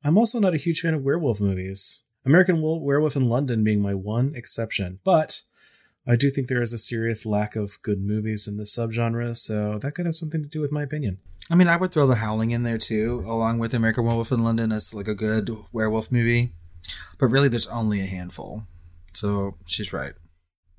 I'm 0.04 0.18
also 0.18 0.40
not 0.40 0.54
a 0.54 0.58
huge 0.58 0.82
fan 0.82 0.94
of 0.94 1.04
werewolf 1.04 1.40
movies. 1.40 2.04
American 2.26 2.62
Wo- 2.62 2.78
Werewolf 2.78 3.16
in 3.16 3.30
London 3.30 3.64
being 3.64 3.82
my 3.82 3.94
one 3.94 4.34
exception, 4.36 5.00
but 5.04 5.42
I 6.10 6.16
do 6.16 6.30
think 6.30 6.48
there 6.48 6.62
is 6.62 6.72
a 6.72 6.78
serious 6.78 7.26
lack 7.26 7.58
of 7.58 7.82
good 7.82 8.02
movies 8.02 8.48
in 8.48 8.56
this 8.56 8.76
subgenre, 8.76 9.36
so 9.36 9.78
that 9.80 9.94
could 9.94 10.06
have 10.06 10.16
something 10.16 10.42
to 10.42 10.48
do 10.48 10.62
with 10.62 10.72
my 10.72 10.84
opinion. 10.84 11.18
I 11.52 11.56
mean, 11.56 11.68
I 11.68 11.76
would 11.76 11.92
throw 11.92 12.08
The 12.08 12.16
Howling 12.16 12.52
in 12.52 12.64
there 12.64 12.78
too, 12.78 13.24
along 13.28 13.60
with 13.60 13.74
American 13.74 14.06
Werewolf 14.06 14.32
in 14.32 14.44
London 14.44 14.72
as 14.72 14.94
like 14.94 15.08
a 15.08 15.16
good 15.16 15.50
werewolf 15.74 16.12
movie. 16.12 16.54
But 17.20 17.28
really, 17.28 17.50
there's 17.50 17.68
only 17.68 18.00
a 18.02 18.06
handful. 18.06 18.64
So 19.14 19.56
she's 19.66 19.92
right. 19.92 20.14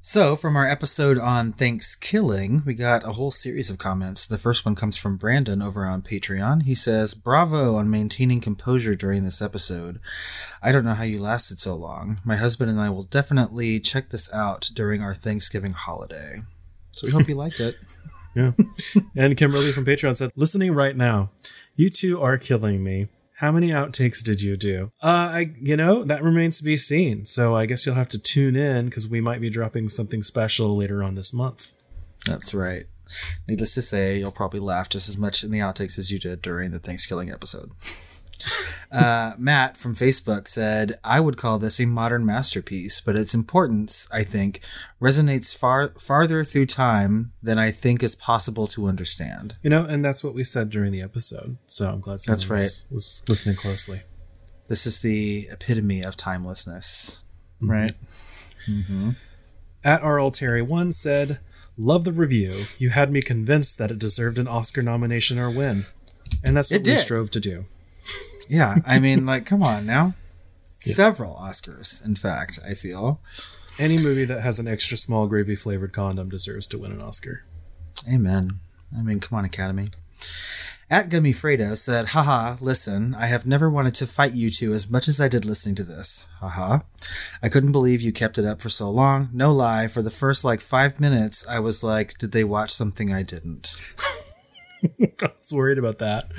So, 0.09 0.37
from 0.37 0.57
our 0.57 0.66
episode 0.66 1.18
on 1.18 1.53
Thanksgiving, 1.53 2.62
we 2.64 2.73
got 2.73 3.05
a 3.05 3.12
whole 3.12 3.31
series 3.31 3.68
of 3.68 3.77
comments. 3.77 4.25
The 4.25 4.38
first 4.38 4.64
one 4.64 4.75
comes 4.75 4.97
from 4.97 5.18
Brandon 5.18 5.61
over 5.61 5.85
on 5.85 6.01
Patreon. 6.01 6.62
He 6.62 6.75
says, 6.75 7.12
Bravo 7.12 7.75
on 7.75 7.90
maintaining 7.90 8.40
composure 8.40 8.94
during 8.94 9.23
this 9.23 9.42
episode. 9.42 10.01
I 10.62 10.73
don't 10.73 10.87
know 10.87 10.94
how 10.94 11.05
you 11.05 11.21
lasted 11.21 11.61
so 11.61 11.75
long. 11.75 12.23
My 12.25 12.37
husband 12.37 12.71
and 12.71 12.81
I 12.81 12.88
will 12.88 13.03
definitely 13.03 13.81
check 13.81 14.09
this 14.09 14.33
out 14.33 14.71
during 14.73 15.03
our 15.03 15.12
Thanksgiving 15.12 15.75
holiday. 15.75 16.40
So, 16.92 17.09
we 17.09 17.12
hope 17.12 17.29
you 17.29 17.35
liked 17.35 17.61
it. 17.61 17.77
Yeah. 18.37 18.53
and 19.16 19.37
Kimberly 19.37 19.73
from 19.73 19.85
Patreon 19.85 20.14
said, 20.14 20.31
listening 20.37 20.73
right 20.73 20.97
now, 20.97 21.31
you 21.75 21.88
two 21.88 22.21
are 22.21 22.38
killing 22.38 22.85
me. 22.85 23.09
How 23.38 23.53
many 23.53 23.68
outtakes 23.68 24.20
did 24.20 24.42
you 24.42 24.57
do? 24.57 24.90
Uh, 25.01 25.07
I, 25.07 25.55
you 25.61 25.77
know, 25.77 26.03
that 26.03 26.24
remains 26.24 26.59
to 26.59 26.64
be 26.64 26.77
seen. 26.77 27.24
So 27.24 27.55
I 27.55 27.66
guess 27.66 27.87
you'll 27.87 27.94
have 27.94 28.09
to 28.09 28.18
tune 28.18 28.57
in 28.57 28.87
because 28.87 29.09
we 29.09 29.20
might 29.20 29.40
be 29.40 29.48
dropping 29.48 29.88
something 29.90 30.24
special 30.24 30.74
later 30.74 31.05
on 31.05 31.14
this 31.14 31.33
month. 31.33 31.72
That's 32.27 32.53
right. 32.53 32.87
Needless 33.46 33.74
to 33.74 33.83
say, 33.83 34.18
you'll 34.18 34.33
probably 34.33 34.59
laugh 34.59 34.88
just 34.88 35.09
as 35.09 35.16
much 35.16 35.44
in 35.44 35.53
the 35.53 35.61
outtakes 35.61 36.01
as 36.01 36.11
you 36.11 36.18
did 36.18 36.42
during 36.42 36.72
the 36.72 36.81
Thanksgiving 36.81 37.31
episode. 37.31 37.70
uh, 38.92 39.33
Matt 39.38 39.77
from 39.77 39.94
Facebook 39.94 40.48
said, 40.48 40.94
I 41.05 41.20
would 41.20 41.37
call 41.37 41.59
this 41.59 41.79
a 41.81 41.87
modern 41.87 42.24
masterpiece, 42.24 43.01
but 43.01 43.16
its 43.16 43.35
importance, 43.35 44.09
I 44.12 44.24
think, 44.24 44.61
resonates 45.01 45.57
far 45.57 45.88
farther 45.98 46.44
through 46.44 46.66
time 46.66 47.33
than 47.42 47.59
I 47.59 47.70
think 47.70 48.03
is 48.03 48.14
possible 48.14 48.66
to 48.68 48.87
understand. 48.87 49.57
You 49.62 49.70
know, 49.70 49.85
and 49.85 50.03
that's 50.05 50.24
what 50.24 50.35
we 50.35 50.44
said 50.44 50.70
during 50.70 50.92
the 50.92 51.03
episode. 51.03 51.59
So 51.66 51.88
I'm 51.88 52.01
glad 52.01 52.20
someone 52.20 52.38
That's 52.38 52.48
was, 52.48 52.87
was 52.90 53.22
listening 53.29 53.57
closely. 53.57 54.03
This 54.68 54.87
is 54.87 55.01
the 55.01 55.48
epitome 55.51 56.03
of 56.03 56.16
timelessness, 56.16 57.24
right? 57.61 57.98
Mm-hmm. 58.68 59.11
At 59.83 60.05
RL 60.05 60.31
Terry 60.31 60.61
one 60.61 60.92
said, 60.92 61.38
"Love 61.79 62.05
the 62.05 62.12
review. 62.12 62.53
You 62.77 62.90
had 62.90 63.11
me 63.11 63.22
convinced 63.22 63.79
that 63.79 63.90
it 63.90 63.98
deserved 63.98 64.38
an 64.38 64.46
Oscar 64.46 64.83
nomination 64.83 65.38
or 65.38 65.51
win, 65.51 65.85
and 66.44 66.55
that's 66.55 66.70
what 66.70 66.81
It 66.81 66.87
we 66.87 66.92
did. 66.96 66.98
strove 67.01 67.31
to 67.31 67.40
do." 67.40 67.64
Yeah, 68.48 68.76
I 68.87 68.98
mean, 68.98 69.26
like, 69.26 69.46
come 69.46 69.62
on 69.62 69.87
now. 69.87 70.14
Several 70.61 71.34
Oscars, 71.34 72.04
in 72.04 72.14
fact, 72.14 72.58
I 72.68 72.74
feel. 72.74 73.20
Any 73.78 73.98
movie 74.02 74.24
that 74.24 74.42
has 74.42 74.58
an 74.58 74.66
extra 74.66 74.96
small 74.96 75.26
gravy 75.26 75.54
flavored 75.54 75.92
condom 75.92 76.28
deserves 76.28 76.66
to 76.68 76.78
win 76.78 76.92
an 76.92 77.02
Oscar. 77.02 77.44
Amen. 78.11 78.61
I 78.96 79.02
mean, 79.02 79.20
come 79.20 79.38
on, 79.38 79.44
Academy. 79.44 79.88
At 80.90 81.11
Gummy 81.11 81.32
Fredo 81.32 81.76
said, 81.76 82.06
haha, 82.06 82.56
listen, 82.62 83.14
I 83.14 83.26
have 83.26 83.46
never 83.46 83.68
wanted 83.68 83.92
to 83.96 84.06
fight 84.06 84.32
you 84.32 84.50
two 84.50 84.72
as 84.72 84.90
much 84.90 85.06
as 85.06 85.20
I 85.20 85.28
did 85.28 85.44
listening 85.44 85.74
to 85.74 85.84
this. 85.84 86.26
Haha. 86.40 86.78
I 87.42 87.50
couldn't 87.50 87.72
believe 87.72 88.00
you 88.00 88.11
kept 88.11 88.38
it 88.38 88.46
up 88.46 88.62
for 88.62 88.70
so 88.70 88.88
long. 88.88 89.28
No 89.34 89.52
lie, 89.52 89.87
for 89.88 90.00
the 90.00 90.11
first 90.11 90.44
like 90.44 90.62
five 90.62 90.98
minutes, 90.98 91.46
I 91.46 91.58
was 91.58 91.84
like, 91.84 92.16
did 92.16 92.32
they 92.32 92.42
watch 92.42 92.70
something 92.70 93.12
I 93.12 93.22
didn't? 93.22 93.76
I 95.23 95.31
was 95.37 95.53
worried 95.53 95.79
about 95.79 95.99
that. 95.99 96.31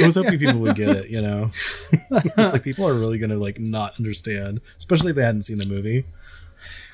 I 0.00 0.06
was 0.06 0.14
hoping 0.14 0.38
people 0.38 0.60
would 0.60 0.76
get 0.76 0.96
it, 0.96 1.10
you 1.10 1.20
know. 1.20 1.48
it's 2.10 2.52
like 2.52 2.62
people 2.62 2.86
are 2.86 2.94
really 2.94 3.18
gonna 3.18 3.36
like 3.36 3.58
not 3.58 3.94
understand, 3.98 4.60
especially 4.76 5.10
if 5.10 5.16
they 5.16 5.22
hadn't 5.22 5.42
seen 5.42 5.58
the 5.58 5.66
movie. 5.66 6.04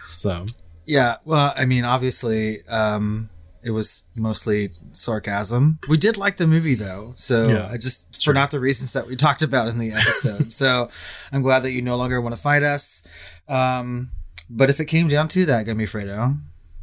So 0.06 0.46
Yeah, 0.86 1.16
well, 1.24 1.52
I 1.56 1.64
mean, 1.64 1.84
obviously, 1.84 2.66
um, 2.68 3.30
it 3.62 3.70
was 3.70 4.04
mostly 4.14 4.70
sarcasm. 4.88 5.78
We 5.88 5.96
did 5.96 6.18
like 6.18 6.36
the 6.36 6.46
movie 6.46 6.74
though, 6.74 7.12
so 7.16 7.48
Yeah, 7.48 7.68
I 7.70 7.76
just 7.76 8.22
for 8.24 8.32
not 8.34 8.50
the 8.50 8.60
reasons 8.60 8.92
that 8.92 9.06
we 9.06 9.16
talked 9.16 9.42
about 9.42 9.68
in 9.68 9.78
the 9.78 9.92
episode. 9.92 10.52
so 10.52 10.90
I'm 11.32 11.42
glad 11.42 11.60
that 11.60 11.72
you 11.72 11.82
no 11.82 11.96
longer 11.96 12.20
want 12.20 12.34
to 12.34 12.40
fight 12.40 12.62
us. 12.62 13.06
Um, 13.48 14.10
but 14.50 14.70
if 14.70 14.80
it 14.80 14.86
came 14.86 15.08
down 15.08 15.28
to 15.28 15.46
that, 15.46 15.66
Gummy 15.66 15.86
Fredo, 15.86 16.38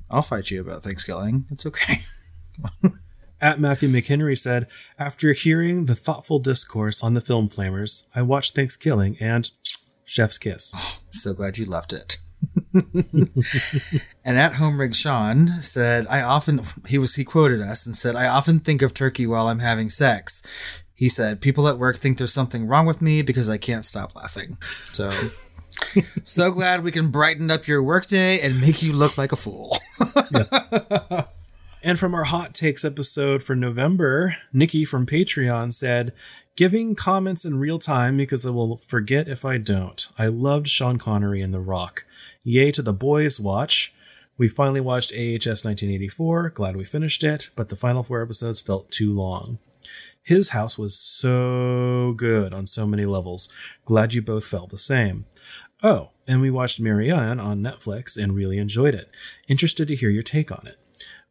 I'll 0.10 0.22
fight 0.22 0.52
you 0.52 0.62
about 0.62 0.84
Thanksgiving. 0.84 1.46
It's 1.52 1.66
okay. 1.66 2.02
At 3.42 3.60
Matthew 3.60 3.90
McHenry 3.90 4.38
said, 4.38 4.68
after 5.00 5.34
hearing 5.34 5.86
the 5.86 5.96
thoughtful 5.96 6.38
discourse 6.38 7.02
on 7.02 7.16
the 7.16 7.22
film 7.22 7.48
Flamers, 7.48 8.08
I 8.14 8.22
watched 8.22 8.56
Thanksgiving 8.56 9.18
and 9.20 9.50
Chef's 10.06 10.38
Kiss. 10.38 10.74
so 11.12 11.34
glad 11.34 11.58
you 11.58 11.66
left 11.66 11.92
it. 11.92 12.18
and 14.26 14.38
at 14.38 14.56
home 14.56 14.80
rig 14.80 14.96
Sean 14.96 15.48
said, 15.62 16.06
I 16.08 16.22
often 16.22 16.60
he 16.88 16.98
was 16.98 17.16
he 17.16 17.24
quoted 17.24 17.62
us 17.62 17.86
and 17.86 17.96
said, 17.96 18.16
I 18.16 18.28
often 18.28 18.60
think 18.60 18.82
of 18.82 18.94
turkey 18.94 19.26
while 19.28 19.48
I'm 19.48 19.60
having 19.60 19.90
sex. 19.90 20.42
He 20.94 21.10
said, 21.10 21.42
People 21.42 21.68
at 21.68 21.78
work 21.78 21.98
think 21.98 22.18
there's 22.18 22.34
something 22.34 22.68
wrong 22.68 22.86
with 22.86 23.02
me 23.02 23.22
because 23.22 23.50
I 23.50 23.58
can't 23.58 23.84
stop 23.84 24.16
laughing. 24.16 24.58
So 24.92 25.10
so 26.24 26.52
glad 26.52 26.84
we 26.84 26.92
can 26.92 27.10
brighten 27.10 27.50
up 27.50 27.68
your 27.68 27.84
workday 27.84 28.40
and 28.42 28.62
make 28.62 28.84
you 28.84 28.94
look 28.94 29.18
like 29.18 29.32
a 29.32 29.36
fool. 29.36 29.78
And 31.84 31.98
from 31.98 32.14
our 32.14 32.26
hot 32.26 32.54
takes 32.54 32.86
episode 32.86 33.42
for 33.42 33.56
November, 33.56 34.38
Nikki 34.54 34.86
from 34.86 35.08
Patreon 35.08 35.74
said, 35.74 36.14
Giving 36.56 36.94
comments 36.94 37.44
in 37.44 37.58
real 37.58 37.80
time 37.80 38.18
because 38.18 38.46
I 38.46 38.52
will 38.52 38.78
forget 38.78 39.28
if 39.28 39.44
I 39.44 39.58
don't. 39.58 40.08
I 40.16 40.28
loved 40.28 40.68
Sean 40.68 41.00
Connery 41.00 41.42
in 41.42 41.52
The 41.52 41.60
Rock. 41.60 42.06
Yay 42.44 42.70
to 42.72 42.84
the 42.84 42.94
boys 42.94 43.40
watch. 43.40 43.96
We 44.38 44.48
finally 44.48 44.80
watched 44.80 45.12
AHS 45.12 45.66
1984. 45.66 46.52
Glad 46.52 46.78
we 46.78 46.84
finished 46.84 47.24
it, 47.24 47.50
but 47.56 47.70
the 47.70 47.76
final 47.76 48.04
four 48.04 48.22
episodes 48.22 48.62
felt 48.62 48.92
too 48.92 49.12
long. 49.12 49.58
His 50.22 50.50
house 50.50 50.78
was 50.78 51.00
so 51.00 52.14
good 52.16 52.54
on 52.54 52.68
so 52.68 52.86
many 52.86 53.06
levels. 53.06 53.50
Glad 53.86 54.14
you 54.14 54.22
both 54.22 54.46
felt 54.46 54.70
the 54.70 54.78
same. 54.78 55.26
Oh, 55.82 56.10
and 56.28 56.42
we 56.42 56.52
watched 56.52 56.80
Marianne 56.80 57.40
on 57.40 57.62
Netflix 57.62 58.22
and 58.22 58.36
really 58.36 58.60
enjoyed 58.60 58.94
it. 58.94 59.10
Interested 59.48 59.88
to 59.88 59.96
hear 59.96 60.12
your 60.12 60.22
take 60.22 60.52
on 60.52 60.68
it. 60.68 60.78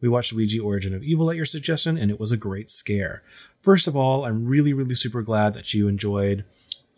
We 0.00 0.08
watched 0.08 0.32
Ouija 0.32 0.62
Origin 0.62 0.94
of 0.94 1.02
Evil 1.02 1.30
at 1.30 1.36
your 1.36 1.44
suggestion, 1.44 1.98
and 1.98 2.10
it 2.10 2.20
was 2.20 2.32
a 2.32 2.36
great 2.36 2.70
scare. 2.70 3.22
First 3.62 3.86
of 3.86 3.94
all, 3.94 4.24
I'm 4.24 4.46
really, 4.46 4.72
really 4.72 4.94
super 4.94 5.22
glad 5.22 5.54
that 5.54 5.74
you 5.74 5.88
enjoyed 5.88 6.44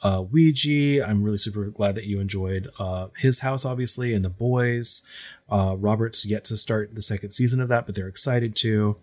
uh, 0.03 0.25
Ouija. 0.31 1.07
I'm 1.07 1.23
really 1.23 1.39
super 1.39 1.65
glad 1.67 1.95
that 1.95 2.05
you 2.05 2.21
enjoyed 2.21 2.69
uh, 2.79 3.09
his 3.17 3.41
house, 3.41 3.65
obviously, 3.65 4.15
and 4.15 4.25
the 4.25 4.31
boys. 4.31 5.03
Uh, 5.51 5.77
Robert's 5.79 6.25
yet 6.25 6.45
to 6.45 6.57
start 6.57 6.95
the 6.95 7.03
second 7.03 7.31
season 7.31 7.61
of 7.61 7.69
that, 7.69 7.87
but 7.87 7.95
they're 7.95 8.09
excited 8.09 8.57
to. 8.57 8.97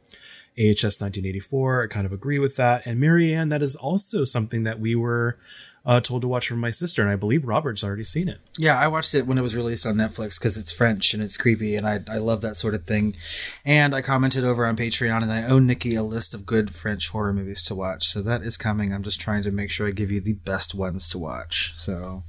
AHS 0.59 0.99
1984, 0.99 1.83
I 1.83 1.87
kind 1.87 2.05
of 2.05 2.11
agree 2.11 2.37
with 2.37 2.57
that. 2.57 2.85
And 2.85 2.99
Marianne, 2.99 3.49
that 3.49 3.61
is 3.61 3.75
also 3.75 4.25
something 4.25 4.63
that 4.63 4.79
we 4.79 4.93
were 4.93 5.37
uh, 5.85 6.01
told 6.01 6.21
to 6.21 6.27
watch 6.27 6.47
from 6.47 6.59
my 6.59 6.69
sister, 6.69 7.01
and 7.01 7.09
I 7.09 7.15
believe 7.15 7.45
Robert's 7.45 7.83
already 7.83 8.03
seen 8.03 8.27
it. 8.27 8.39
Yeah, 8.57 8.77
I 8.77 8.87
watched 8.87 9.15
it 9.15 9.25
when 9.25 9.37
it 9.37 9.41
was 9.41 9.55
released 9.55 9.85
on 9.85 9.95
Netflix 9.95 10.37
because 10.37 10.57
it's 10.57 10.71
French 10.71 11.13
and 11.13 11.23
it's 11.23 11.37
creepy, 11.37 11.75
and 11.75 11.87
I, 11.87 12.01
I 12.09 12.17
love 12.17 12.41
that 12.41 12.55
sort 12.55 12.75
of 12.75 12.83
thing. 12.83 13.15
And 13.63 13.95
I 13.95 14.01
commented 14.01 14.43
over 14.43 14.65
on 14.65 14.75
Patreon, 14.75 15.23
and 15.23 15.31
I 15.31 15.47
owe 15.47 15.59
Nikki 15.59 15.95
a 15.95 16.03
list 16.03 16.33
of 16.33 16.45
good 16.45 16.75
French 16.75 17.09
horror 17.09 17.33
movies 17.33 17.63
to 17.65 17.75
watch. 17.75 18.07
So 18.07 18.21
that 18.21 18.41
is 18.41 18.57
coming. 18.57 18.93
I'm 18.93 19.03
just 19.03 19.21
trying 19.21 19.43
to 19.43 19.51
make 19.51 19.71
sure 19.71 19.87
I 19.87 19.91
give 19.91 20.11
you 20.11 20.19
the 20.19 20.35
best 20.35 20.75
ones 20.75 21.07
to 21.09 21.17
watch. 21.17 21.73
So 21.77 22.23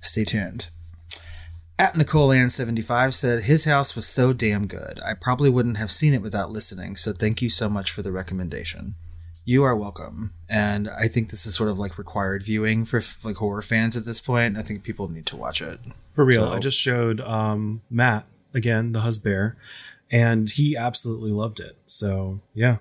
stay 0.00 0.24
tuned. 0.24 0.68
At 1.80 1.96
Nicole 1.96 2.32
Ann 2.32 2.50
75 2.50 3.14
said, 3.14 3.44
His 3.44 3.64
house 3.64 3.94
was 3.94 4.06
so 4.06 4.32
damn 4.32 4.66
good. 4.66 4.98
I 5.06 5.14
probably 5.14 5.48
wouldn't 5.48 5.76
have 5.76 5.92
seen 5.92 6.12
it 6.12 6.22
without 6.22 6.50
listening, 6.50 6.96
so 6.96 7.12
thank 7.12 7.40
you 7.40 7.48
so 7.48 7.68
much 7.68 7.92
for 7.92 8.02
the 8.02 8.10
recommendation. 8.10 8.96
You 9.44 9.62
are 9.62 9.76
welcome. 9.76 10.34
And 10.50 10.88
I 10.88 11.06
think 11.06 11.30
this 11.30 11.46
is 11.46 11.54
sort 11.54 11.70
of 11.70 11.78
like 11.78 11.96
required 11.96 12.42
viewing 12.42 12.84
for 12.84 13.00
like 13.22 13.36
horror 13.36 13.62
fans 13.62 13.96
at 13.96 14.04
this 14.04 14.20
point. 14.20 14.56
I 14.58 14.62
think 14.62 14.82
people 14.82 15.08
need 15.08 15.24
to 15.26 15.36
watch 15.36 15.62
it. 15.62 15.78
For 16.10 16.24
real, 16.24 16.46
So- 16.46 16.52
I 16.52 16.58
just 16.58 16.78
showed 16.78 17.20
um, 17.20 17.80
Matt 17.88 18.26
again, 18.52 18.90
the 18.92 19.00
husband, 19.00 19.52
and 20.10 20.50
he 20.50 20.76
absolutely 20.76 21.30
loved 21.30 21.60
it. 21.60 21.76
So 21.86 22.40
yeah, 22.54 22.78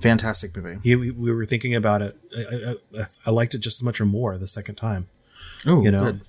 Fantastic 0.00 0.56
movie. 0.56 0.78
he, 0.84 0.94
we, 0.94 1.10
we 1.10 1.32
were 1.32 1.44
thinking 1.46 1.74
about 1.74 2.00
it. 2.00 2.16
I, 2.36 2.76
I, 3.00 3.04
I 3.26 3.30
liked 3.30 3.54
it 3.54 3.58
just 3.58 3.78
as 3.80 3.82
much 3.82 4.00
or 4.00 4.06
more 4.06 4.38
the 4.38 4.46
second 4.46 4.76
time, 4.76 5.08
Oh, 5.66 5.82
you 5.82 5.90
know. 5.90 6.04
good. 6.04 6.20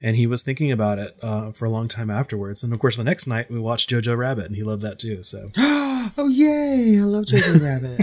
And 0.00 0.14
he 0.14 0.28
was 0.28 0.44
thinking 0.44 0.70
about 0.70 0.98
it 1.00 1.16
uh, 1.22 1.50
for 1.50 1.64
a 1.64 1.70
long 1.70 1.88
time 1.88 2.08
afterwards. 2.08 2.62
And 2.62 2.72
of 2.72 2.78
course, 2.78 2.96
the 2.96 3.02
next 3.04 3.26
night 3.26 3.50
we 3.50 3.58
watched 3.58 3.90
Jojo 3.90 4.16
Rabbit, 4.16 4.46
and 4.46 4.54
he 4.54 4.62
loved 4.62 4.82
that 4.82 4.98
too. 5.00 5.22
So 5.24 5.50
oh, 5.58 6.28
yay. 6.32 6.98
I 7.00 7.02
love 7.02 7.24
Jojo 7.24 7.60
Rabbit. 7.64 8.00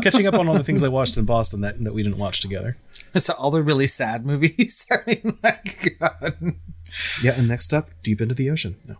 catching 0.02 0.26
up 0.26 0.34
on 0.34 0.46
all 0.46 0.54
the 0.54 0.64
things 0.64 0.84
I 0.84 0.88
watched 0.88 1.16
in 1.16 1.24
Boston 1.24 1.62
that 1.62 1.82
that 1.82 1.94
we 1.94 2.02
didn't 2.02 2.18
watch 2.18 2.40
together. 2.40 2.76
so 3.16 3.32
all 3.34 3.50
the 3.50 3.62
really 3.62 3.86
sad 3.86 4.26
movies. 4.26 4.86
I 4.92 4.96
mean, 5.06 5.38
like, 5.42 5.96
God. 5.98 6.34
Yeah, 7.22 7.32
and 7.38 7.48
next 7.48 7.72
up, 7.72 7.88
Deep 8.02 8.20
into 8.20 8.34
the 8.34 8.50
Ocean. 8.50 8.76
No. 8.86 8.96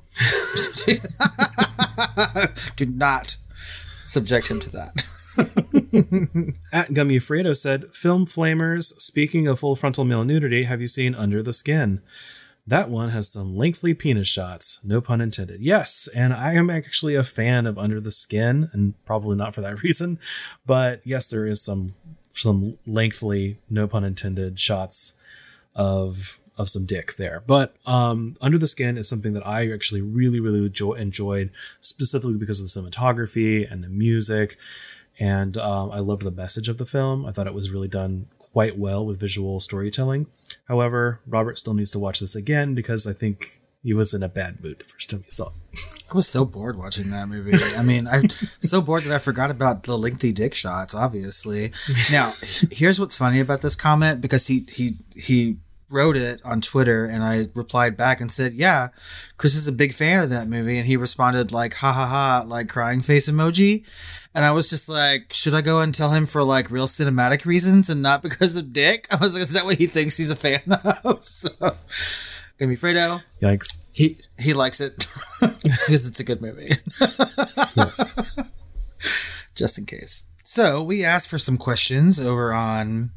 Do 2.76 2.86
not 2.86 3.36
subject 4.06 4.50
him 4.50 4.60
to 4.60 4.70
that. 4.70 5.04
At 6.73 6.93
Gummy 6.95 7.19
Fredo 7.19 7.57
said, 7.57 7.93
Film 7.95 8.27
Flamers, 8.27 8.99
speaking 9.01 9.47
of 9.47 9.61
full 9.61 9.77
frontal 9.77 10.05
male 10.05 10.25
nudity, 10.25 10.64
have 10.64 10.81
you 10.81 10.87
seen 10.87 11.14
Under 11.14 11.43
the 11.43 11.53
Skin? 11.53 12.01
That 12.66 12.90
one 12.90 13.09
has 13.09 13.31
some 13.31 13.57
lengthy 13.57 13.95
penis 13.95 14.29
shots, 14.29 14.81
no 14.85 15.01
pun 15.01 15.21
intended. 15.21 15.61
Yes, 15.61 16.09
and 16.14 16.33
I 16.33 16.55
am 16.55 16.71
actually 16.71 17.14
a 17.14 17.25
fan 17.25 17.66
of 17.66 17.79
Under 17.79 18.01
the 18.01 18.11
Skin, 18.11 18.71
and 18.73 18.95
probably 19.05 19.37
not 19.37 19.55
for 19.55 19.61
that 19.61 19.83
reason, 19.83 20.19
but 20.66 21.01
yes, 21.05 21.27
there 21.27 21.47
is 21.47 21.61
some 21.61 21.95
some 22.33 22.79
lengthily, 22.87 23.59
no 23.69 23.88
pun 23.88 24.05
intended, 24.05 24.59
shots 24.59 25.14
of 25.75 26.38
of 26.57 26.69
some 26.69 26.85
dick 26.85 27.16
there. 27.16 27.43
But 27.47 27.75
um, 27.87 28.37
Under 28.40 28.59
the 28.59 28.66
Skin 28.66 28.99
is 28.99 29.09
something 29.09 29.33
that 29.33 29.47
I 29.47 29.73
actually 29.73 30.03
really, 30.03 30.40
really 30.40 30.66
enjoy, 30.66 30.93
enjoyed, 30.93 31.51
specifically 31.81 32.37
because 32.37 32.61
of 32.61 32.66
the 32.66 32.81
cinematography 32.81 33.71
and 33.71 33.83
the 33.83 33.88
music. 33.88 34.59
And 35.20 35.59
um, 35.59 35.92
I 35.92 35.98
loved 35.98 36.22
the 36.22 36.30
message 36.30 36.68
of 36.68 36.78
the 36.78 36.87
film. 36.87 37.26
I 37.26 37.33
thought 37.33 37.46
it 37.46 37.54
was 37.54 37.70
really 37.70 37.88
done 37.88 38.26
quite 38.38 38.78
well 38.78 39.04
with 39.04 39.20
visual 39.20 39.61
storytelling. 39.61 40.26
However, 40.66 41.20
Robert 41.26 41.59
still 41.59 41.74
needs 41.74 41.90
to 41.92 41.98
watch 41.98 42.20
this 42.20 42.35
again 42.35 42.74
because 42.74 43.06
I 43.06 43.12
think 43.12 43.61
he 43.83 43.94
was 43.94 44.12
in 44.12 44.22
a 44.22 44.28
bad 44.28 44.62
mood 44.62 44.78
the 44.78 44.85
first 44.85 45.11
time 45.11 45.22
he 45.22 45.30
saw 45.30 45.48
it. 45.48 45.80
I 46.11 46.14
was 46.14 46.26
so 46.26 46.44
bored 46.44 46.76
watching 46.76 47.11
that 47.11 47.28
movie. 47.28 47.52
I 47.76 47.83
mean, 47.83 48.09
I'm 48.09 48.28
so 48.61 48.80
bored 48.80 49.04
that 49.04 49.14
I 49.14 49.18
forgot 49.18 49.50
about 49.50 49.85
the 49.85 49.96
lengthy 49.96 50.33
dick 50.33 50.54
shots. 50.54 50.94
Obviously, 50.94 51.72
now 52.11 52.33
here's 52.70 52.98
what's 52.98 53.16
funny 53.16 53.40
about 53.40 53.61
this 53.61 53.76
comment 53.76 54.20
because 54.20 54.46
he 54.46 54.66
he 54.68 54.96
he 55.14 55.59
wrote 55.90 56.16
it 56.16 56.40
on 56.44 56.61
Twitter 56.61 57.05
and 57.05 57.22
I 57.22 57.48
replied 57.55 57.96
back 57.96 58.20
and 58.20 58.31
said, 58.31 58.55
"Yeah, 58.55 58.88
Chris 59.37 59.55
is 59.55 59.66
a 59.66 59.72
big 59.72 59.92
fan 59.92 60.22
of 60.22 60.31
that 60.31 60.48
movie," 60.48 60.79
and 60.79 60.87
he 60.87 60.96
responded 60.96 61.53
like, 61.53 61.74
"Ha 61.74 61.92
ha 61.92 62.07
ha!" 62.07 62.44
like 62.46 62.68
crying 62.68 63.00
face 63.00 63.29
emoji, 63.29 63.85
and 64.35 64.44
I 64.44 64.53
was 64.53 64.70
just 64.70 64.88
like, 64.88 65.33
"Should 65.33 65.55
I 65.55 65.61
go 65.61 65.81
and 65.81 65.94
tell 65.94 66.11
him 66.11 66.26
for 66.26 66.42
like 66.42 66.70
real 66.70 66.87
cinematic 66.87 67.44
reasons 67.44 67.90
and 67.90 68.03
not 68.03 68.22
because 68.29 68.57
of 68.57 68.72
dick?" 68.72 69.07
I 69.11 69.16
was 69.16 69.35
like, 69.35 69.42
"Is 69.42 69.53
that 69.53 69.64
what 69.64 69.79
he 69.79 69.87
thinks 69.87 70.16
he's 70.16 70.31
a 70.31 70.37
fan 70.37 70.62
of?" 71.05 71.26
So, 71.26 71.76
Gummy 72.59 72.76
Fredo. 72.76 73.22
Yikes. 73.42 73.88
He 73.92 74.18
he 74.38 74.55
likes 74.55 74.81
it 74.81 75.07
because 75.40 76.07
it's 76.07 76.20
a 76.20 76.24
good 76.24 76.40
movie. 76.40 76.70
Just 79.55 79.79
in 79.79 79.87
case. 79.87 80.24
So 80.44 80.83
we 80.83 81.05
asked 81.05 81.29
for 81.29 81.38
some 81.38 81.59
questions 81.59 82.18
over 82.18 82.53
on 82.53 83.11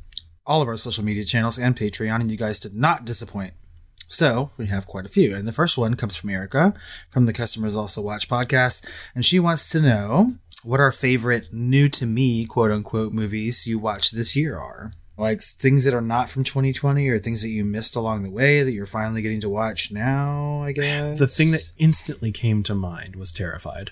all 0.45 0.61
of 0.61 0.67
our 0.67 0.77
social 0.77 1.03
media 1.03 1.25
channels 1.25 1.57
and 1.57 1.75
Patreon, 1.75 2.21
and 2.21 2.31
you 2.31 2.37
guys 2.37 2.59
did 2.59 2.73
not 2.73 3.05
disappoint. 3.05 3.53
So 4.07 4.51
we 4.59 4.67
have 4.67 4.85
quite 4.85 5.05
a 5.05 5.09
few. 5.09 5.35
And 5.35 5.47
the 5.47 5.53
first 5.53 5.77
one 5.77 5.95
comes 5.95 6.15
from 6.15 6.29
Erica 6.29 6.73
from 7.09 7.25
the 7.25 7.33
Customers 7.33 7.75
Also 7.75 8.01
Watch 8.01 8.29
podcast. 8.29 8.87
And 9.15 9.25
she 9.25 9.39
wants 9.39 9.69
to 9.69 9.81
know 9.81 10.33
what 10.63 10.79
our 10.79 10.91
favorite 10.91 11.47
new 11.51 11.89
to 11.89 12.05
me, 12.05 12.45
quote 12.45 12.71
unquote, 12.71 13.11
movies 13.11 13.65
you 13.65 13.79
watched 13.79 14.15
this 14.15 14.35
year 14.35 14.57
are. 14.57 14.91
Like 15.17 15.41
things 15.41 15.85
that 15.85 15.93
are 15.93 16.01
not 16.01 16.29
from 16.29 16.43
2020 16.43 17.07
or 17.09 17.19
things 17.19 17.41
that 17.41 17.49
you 17.49 17.63
missed 17.63 17.95
along 17.95 18.23
the 18.23 18.31
way 18.31 18.63
that 18.63 18.71
you're 18.71 18.85
finally 18.85 19.21
getting 19.21 19.41
to 19.41 19.49
watch 19.49 19.91
now, 19.91 20.61
I 20.61 20.71
guess. 20.71 21.19
The 21.19 21.27
thing 21.27 21.51
that 21.51 21.71
instantly 21.77 22.31
came 22.31 22.63
to 22.63 22.75
mind 22.75 23.15
was 23.15 23.31
Terrified. 23.31 23.91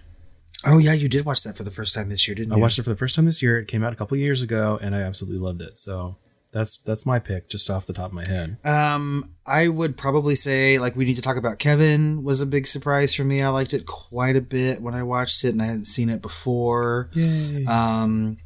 Oh 0.65 0.77
yeah, 0.77 0.93
you 0.93 1.09
did 1.09 1.25
watch 1.25 1.43
that 1.43 1.57
for 1.57 1.63
the 1.63 1.71
first 1.71 1.95
time 1.95 2.09
this 2.09 2.27
year, 2.27 2.35
didn't 2.35 2.53
I 2.53 2.55
you? 2.55 2.61
I 2.61 2.63
watched 2.63 2.77
it 2.77 2.83
for 2.83 2.89
the 2.89 2.95
first 2.95 3.15
time 3.15 3.25
this 3.25 3.41
year. 3.41 3.59
It 3.59 3.67
came 3.67 3.83
out 3.83 3.93
a 3.93 3.95
couple 3.95 4.17
years 4.17 4.43
ago, 4.43 4.77
and 4.81 4.95
I 4.95 5.01
absolutely 5.01 5.39
loved 5.39 5.61
it. 5.61 5.77
So 5.77 6.17
that's 6.51 6.77
that's 6.79 7.05
my 7.05 7.19
pick, 7.19 7.49
just 7.49 7.69
off 7.69 7.85
the 7.87 7.93
top 7.93 8.07
of 8.07 8.13
my 8.13 8.25
head. 8.27 8.57
Um, 8.65 9.31
I 9.45 9.67
would 9.67 9.97
probably 9.97 10.35
say 10.35 10.79
like 10.79 10.95
we 10.95 11.05
need 11.05 11.15
to 11.15 11.21
talk 11.21 11.37
about 11.37 11.59
Kevin 11.59 12.23
was 12.23 12.41
a 12.41 12.45
big 12.45 12.67
surprise 12.67 13.13
for 13.15 13.23
me. 13.23 13.41
I 13.41 13.49
liked 13.49 13.73
it 13.73 13.85
quite 13.85 14.35
a 14.35 14.41
bit 14.41 14.81
when 14.81 14.93
I 14.93 15.03
watched 15.03 15.43
it, 15.43 15.49
and 15.49 15.61
I 15.61 15.65
hadn't 15.65 15.85
seen 15.85 16.09
it 16.09 16.21
before. 16.21 17.09
Yay! 17.13 17.63
Um, 17.65 18.37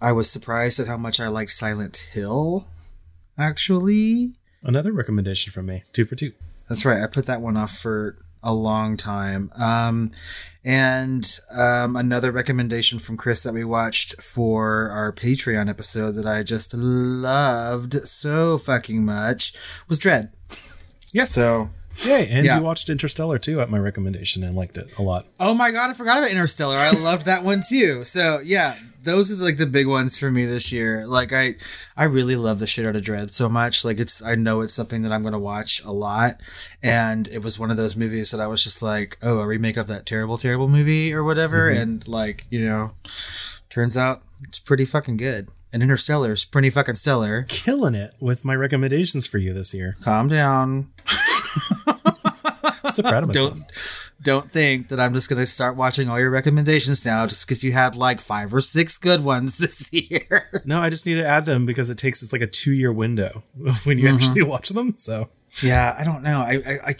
I 0.00 0.12
was 0.12 0.30
surprised 0.30 0.80
at 0.80 0.86
how 0.86 0.96
much 0.96 1.18
I 1.20 1.28
liked 1.28 1.50
Silent 1.50 2.08
Hill. 2.12 2.66
Actually, 3.38 4.34
Another 4.62 4.92
recommendation 4.92 5.52
from 5.52 5.66
me, 5.66 5.82
two 5.92 6.04
for 6.04 6.14
two. 6.14 6.32
that's 6.68 6.84
right. 6.84 7.02
I 7.02 7.06
put 7.06 7.26
that 7.26 7.40
one 7.40 7.56
off 7.56 7.76
for 7.78 8.16
a 8.42 8.52
long 8.52 8.96
time. 8.96 9.50
Um, 9.60 10.10
and 10.64 11.38
um, 11.56 11.96
another 11.96 12.30
recommendation 12.30 12.98
from 12.98 13.16
Chris 13.16 13.40
that 13.40 13.54
we 13.54 13.64
watched 13.64 14.20
for 14.20 14.90
our 14.90 15.12
Patreon 15.12 15.70
episode 15.70 16.12
that 16.12 16.26
I 16.26 16.42
just 16.42 16.74
loved 16.74 17.94
so 18.06 18.58
fucking 18.58 19.04
much 19.04 19.54
was 19.88 19.98
Dread. 19.98 20.30
Yes. 21.12 21.32
So, 21.32 21.70
Yay! 22.06 22.28
And 22.30 22.44
Yeah. 22.46 22.58
you 22.58 22.64
watched 22.64 22.88
Interstellar 22.90 23.38
too 23.38 23.60
at 23.60 23.70
my 23.70 23.78
recommendation 23.78 24.42
and 24.44 24.54
liked 24.56 24.76
it 24.78 24.90
a 24.98 25.02
lot. 25.02 25.26
oh 25.38 25.54
my 25.54 25.70
god, 25.70 25.90
I 25.90 25.94
forgot 25.94 26.18
about 26.18 26.30
Interstellar. 26.30 26.76
I 26.76 26.90
loved 26.92 27.26
that 27.26 27.42
one 27.44 27.62
too. 27.68 28.04
So 28.04 28.40
yeah, 28.44 28.76
those 29.02 29.30
are 29.30 29.42
like 29.42 29.56
the 29.56 29.66
big 29.66 29.86
ones 29.86 30.18
for 30.18 30.30
me 30.30 30.44
this 30.46 30.70
year. 30.72 31.06
Like 31.06 31.32
I, 31.32 31.56
I 31.96 32.04
really 32.04 32.36
love 32.36 32.58
the 32.58 32.66
shit 32.66 32.84
out 32.86 32.96
of 32.96 33.02
Dread 33.02 33.32
so 33.32 33.48
much. 33.48 33.84
Like 33.84 33.98
it's, 33.98 34.22
I 34.22 34.34
know 34.34 34.60
it's 34.60 34.74
something 34.74 35.02
that 35.02 35.12
I'm 35.12 35.22
going 35.22 35.32
to 35.32 35.38
watch 35.38 35.82
a 35.84 35.90
lot. 35.92 36.38
And 36.82 37.26
it 37.28 37.42
was 37.42 37.58
one 37.58 37.70
of 37.70 37.76
those 37.78 37.96
movies 37.96 38.30
that 38.30 38.40
I 38.40 38.46
was 38.46 38.62
just 38.62 38.82
like, 38.82 39.16
oh, 39.22 39.38
a 39.40 39.46
remake 39.46 39.76
of 39.78 39.86
that 39.88 40.04
terrible, 40.06 40.36
terrible 40.36 40.68
movie 40.68 41.14
or 41.14 41.24
whatever. 41.24 41.70
Mm-hmm. 41.70 41.80
And 41.82 42.08
like, 42.08 42.44
you 42.50 42.60
know, 42.64 42.92
turns 43.70 43.96
out 43.96 44.22
it's 44.42 44.58
pretty 44.58 44.84
fucking 44.84 45.16
good. 45.16 45.48
And 45.72 45.82
Interstellar 45.82 46.32
is 46.32 46.44
pretty 46.44 46.68
fucking 46.68 46.96
stellar. 46.96 47.44
Killing 47.48 47.94
it 47.94 48.14
with 48.20 48.44
my 48.44 48.54
recommendations 48.56 49.26
for 49.26 49.38
you 49.38 49.54
this 49.54 49.72
year. 49.72 49.96
Calm 50.02 50.28
down. 50.28 50.90
So 52.92 53.02
proud 53.02 53.22
of 53.22 53.28
myself. 53.28 53.54
don't 53.54 54.10
don't 54.22 54.50
think 54.50 54.88
that 54.88 55.00
I'm 55.00 55.14
just 55.14 55.28
gonna 55.28 55.46
start 55.46 55.76
watching 55.76 56.08
all 56.08 56.18
your 56.18 56.30
recommendations 56.30 57.04
now 57.06 57.26
just 57.26 57.46
because 57.46 57.64
you 57.64 57.72
had 57.72 57.96
like 57.96 58.20
five 58.20 58.52
or 58.52 58.60
six 58.60 58.98
good 58.98 59.24
ones 59.24 59.58
this 59.58 59.92
year. 59.92 60.62
No, 60.64 60.80
I 60.80 60.90
just 60.90 61.06
need 61.06 61.14
to 61.14 61.26
add 61.26 61.46
them 61.46 61.66
because 61.66 61.90
it 61.90 61.98
takes 61.98 62.22
it's 62.22 62.32
like 62.32 62.42
a 62.42 62.46
two 62.46 62.72
year 62.72 62.92
window 62.92 63.42
when 63.84 63.98
you 63.98 64.04
mm-hmm. 64.04 64.16
actually 64.16 64.42
watch 64.42 64.70
them. 64.70 64.96
So 64.96 65.28
yeah, 65.62 65.96
I 65.98 66.04
don't 66.04 66.22
know. 66.22 66.40
I, 66.40 66.60
I, 66.66 66.78
I 66.88 66.94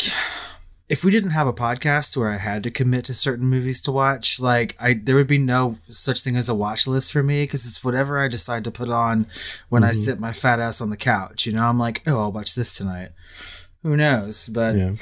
if 0.89 1.05
we 1.05 1.13
didn't 1.13 1.31
have 1.31 1.47
a 1.47 1.53
podcast 1.53 2.17
where 2.17 2.31
I 2.31 2.39
had 2.39 2.65
to 2.65 2.71
commit 2.71 3.05
to 3.05 3.15
certain 3.15 3.47
movies 3.47 3.81
to 3.83 3.93
watch, 3.93 4.41
like 4.41 4.77
I 4.81 4.95
there 4.95 5.15
would 5.15 5.29
be 5.29 5.39
no 5.39 5.77
such 5.89 6.21
thing 6.21 6.37
as 6.37 6.49
a 6.49 6.55
watch 6.55 6.87
list 6.87 7.13
for 7.13 7.23
me 7.23 7.45
because 7.45 7.67
it's 7.67 7.85
whatever 7.85 8.19
I 8.19 8.29
decide 8.29 8.65
to 8.65 8.71
put 8.71 8.89
on 8.89 9.27
when 9.69 9.85
I 9.85 9.91
mm-hmm. 9.91 10.05
sit 10.05 10.21
my 10.21 10.33
fat 10.33 10.59
ass 10.59 10.81
on 10.81 10.91
the 10.91 10.97
couch. 10.97 11.47
You 11.47 11.53
know, 11.53 11.65
I'm 11.65 11.79
like, 11.79 12.03
oh, 12.07 12.19
I'll 12.19 12.33
watch 12.33 12.55
this 12.55 12.73
tonight. 12.73 13.11
Who 13.83 13.97
knows? 13.97 14.49
But 14.49 14.77
yeah, 14.77 14.95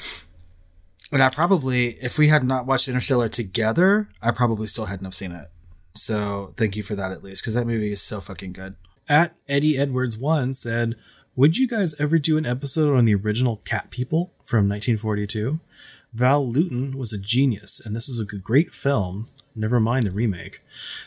And 1.11 1.23
I 1.23 1.29
probably, 1.29 1.97
if 2.01 2.17
we 2.17 2.27
had 2.29 2.43
not 2.43 2.65
watched 2.65 2.87
Interstellar 2.87 3.29
together, 3.29 4.09
I 4.21 4.31
probably 4.31 4.67
still 4.67 4.85
hadn't 4.85 5.05
have 5.05 5.13
seen 5.15 5.31
it. 5.31 5.47
So 5.95 6.53
thank 6.55 6.75
you 6.75 6.83
for 6.83 6.95
that 6.95 7.11
at 7.11 7.23
least, 7.23 7.43
because 7.43 7.55
that 7.55 7.67
movie 7.67 7.91
is 7.91 8.01
so 8.01 8.21
fucking 8.21 8.53
good. 8.53 8.75
at 9.07 9.35
Eddie 9.47 9.77
Edwards 9.77 10.17
one 10.17 10.53
said, 10.53 10.95
"Would 11.35 11.57
you 11.57 11.67
guys 11.67 11.95
ever 11.99 12.19
do 12.19 12.37
an 12.37 12.45
episode 12.45 12.95
on 12.95 13.05
the 13.05 13.15
original 13.15 13.57
Cat 13.65 13.89
People 13.89 14.33
from 14.45 14.69
1942? 14.69 15.59
Val 16.13 16.47
Lewton 16.47 16.97
was 16.97 17.11
a 17.13 17.17
genius, 17.19 17.79
and 17.83 17.95
this 17.95 18.07
is 18.09 18.19
a 18.19 18.25
great 18.25 18.71
film. 18.71 19.25
Never 19.55 19.79
mind 19.79 20.05
the 20.05 20.11
remake. 20.11 20.59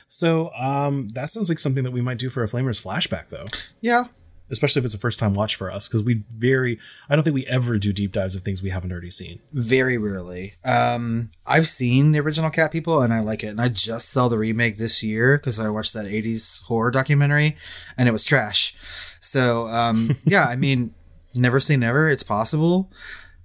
So 0.09 0.53
um, 0.55 1.09
that 1.11 1.29
sounds 1.31 1.49
like 1.49 1.59
something 1.59 1.85
that 1.85 1.91
we 1.93 2.01
might 2.03 2.19
do 2.19 2.29
for 2.29 2.43
a 2.43 2.49
Flamers 2.49 2.83
flashback, 2.85 3.29
though." 3.29 3.47
Yeah. 3.81 4.05
Especially 4.51 4.81
if 4.81 4.85
it's 4.85 4.95
a 4.95 4.99
first 4.99 5.19
time 5.19 5.35
watch 5.35 5.57
for 5.57 5.71
us, 5.71 5.89
because 5.89 6.03
we 6.03 6.25
very, 6.35 6.79
I 7.09 7.15
don't 7.15 7.23
think 7.23 7.35
we 7.35 7.47
ever 7.47 7.79
do 7.79 7.93
deep 7.93 8.13
dives 8.13 8.35
of 8.35 8.43
things 8.43 8.63
we 8.63 8.71
haven't 8.71 8.93
already 8.93 9.11
seen. 9.11 9.41
Very 9.53 9.97
rarely. 9.97 10.53
Um, 10.65 11.31
I've 11.47 11.67
seen 11.67 12.13
the 12.13 12.21
original 12.21 12.51
Cat 12.51 12.71
People 12.71 13.01
and 13.01 13.13
I 13.13 13.21
like 13.21 13.43
it. 13.43 13.49
And 13.49 13.61
I 13.61 13.69
just 13.69 14.11
saw 14.11 14.29
the 14.29 14.39
remake 14.39 14.77
this 14.77 15.03
year 15.03 15.39
because 15.39 15.59
I 15.59 15.71
watched 15.71 15.95
that 15.95 16.07
80s 16.07 16.63
horror 16.65 16.91
documentary 16.91 17.57
and 17.97 18.09
it 18.09 18.13
was 18.13 18.25
trash. 18.25 18.75
So, 19.21 19.69
um, 19.69 20.11
yeah, 20.25 20.45
I 20.45 20.57
mean, 20.57 20.95
never 21.35 21.61
say 21.61 21.77
never. 21.77 22.09
It's 22.09 22.23
possible. 22.23 22.91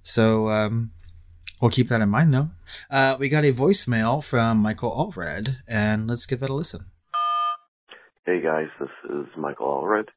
So, 0.02 0.48
um, 0.48 0.90
we'll 1.60 1.70
keep 1.70 1.88
that 1.88 2.00
in 2.00 2.08
mind 2.08 2.34
though. 2.34 2.50
Uh, 2.90 3.16
we 3.18 3.28
got 3.28 3.44
a 3.44 3.52
voicemail 3.52 4.24
from 4.24 4.58
Michael 4.58 4.90
Allred 4.90 5.56
and 5.66 6.06
let's 6.06 6.26
give 6.26 6.40
that 6.40 6.50
a 6.50 6.54
listen. 6.54 6.86
Hey 8.28 8.42
guys, 8.42 8.68
this 8.78 8.90
is 9.08 9.26
Michael 9.38 9.66
Allred. 9.66 10.08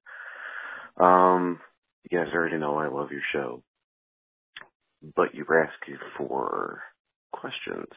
Um, 1.01 1.59
you 2.09 2.19
guys 2.19 2.27
already 2.33 2.57
know 2.57 2.77
I 2.77 2.87
love 2.87 3.11
your 3.11 3.23
show, 3.33 3.63
but 5.15 5.33
you 5.33 5.45
were 5.47 5.63
asking 5.63 5.97
for 6.15 6.83
questions, 7.33 7.87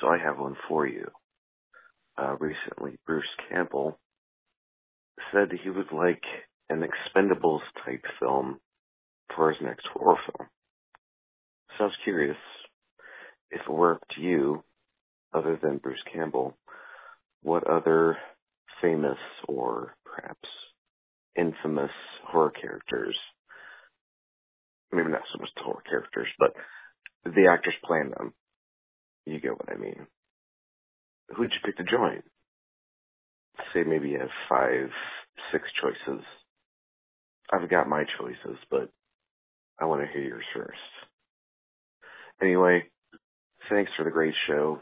so 0.00 0.08
I 0.08 0.16
have 0.16 0.38
one 0.38 0.56
for 0.66 0.86
you. 0.86 1.06
Uh, 2.16 2.36
recently, 2.40 2.98
Bruce 3.06 3.28
Campbell 3.50 3.98
said 5.30 5.48
he 5.62 5.68
would 5.68 5.92
like 5.92 6.22
an 6.70 6.82
Expendables 6.82 7.60
type 7.84 8.04
film 8.18 8.60
for 9.36 9.52
his 9.52 9.60
next 9.62 9.86
horror 9.92 10.16
film. 10.24 10.48
So 11.76 11.84
I 11.84 11.86
was 11.88 11.96
curious 12.02 12.36
if 13.50 13.60
it 13.60 13.70
up 13.92 14.02
to 14.16 14.22
you, 14.22 14.64
other 15.34 15.58
than 15.62 15.78
Bruce 15.78 16.02
Campbell, 16.12 16.56
what 17.42 17.66
other 17.68 18.16
famous 18.80 19.18
or 19.46 19.94
perhaps 20.06 20.48
infamous 21.38 21.90
horror 22.26 22.50
characters, 22.50 23.16
maybe 24.92 25.10
not 25.10 25.22
so 25.32 25.40
much 25.40 25.50
the 25.56 25.62
horror 25.62 25.82
characters, 25.88 26.28
but 26.38 26.52
the 27.24 27.48
actors 27.50 27.74
playing 27.84 28.10
them. 28.10 28.34
You 29.26 29.40
get 29.40 29.52
what 29.52 29.70
I 29.70 29.76
mean. 29.76 30.06
Who'd 31.36 31.52
you 31.52 31.60
pick 31.64 31.76
to 31.76 31.84
join? 31.84 32.22
Say 33.72 33.82
maybe 33.86 34.10
you 34.10 34.20
have 34.20 34.28
five, 34.48 34.88
six 35.52 35.64
choices. 35.82 36.24
I've 37.52 37.68
got 37.70 37.88
my 37.88 38.04
choices, 38.18 38.58
but 38.70 38.90
I 39.78 39.86
want 39.86 40.02
to 40.02 40.12
hear 40.12 40.22
yours 40.22 40.44
first. 40.54 40.78
Anyway, 42.42 42.84
thanks 43.68 43.90
for 43.96 44.04
the 44.04 44.10
great 44.10 44.34
show. 44.46 44.80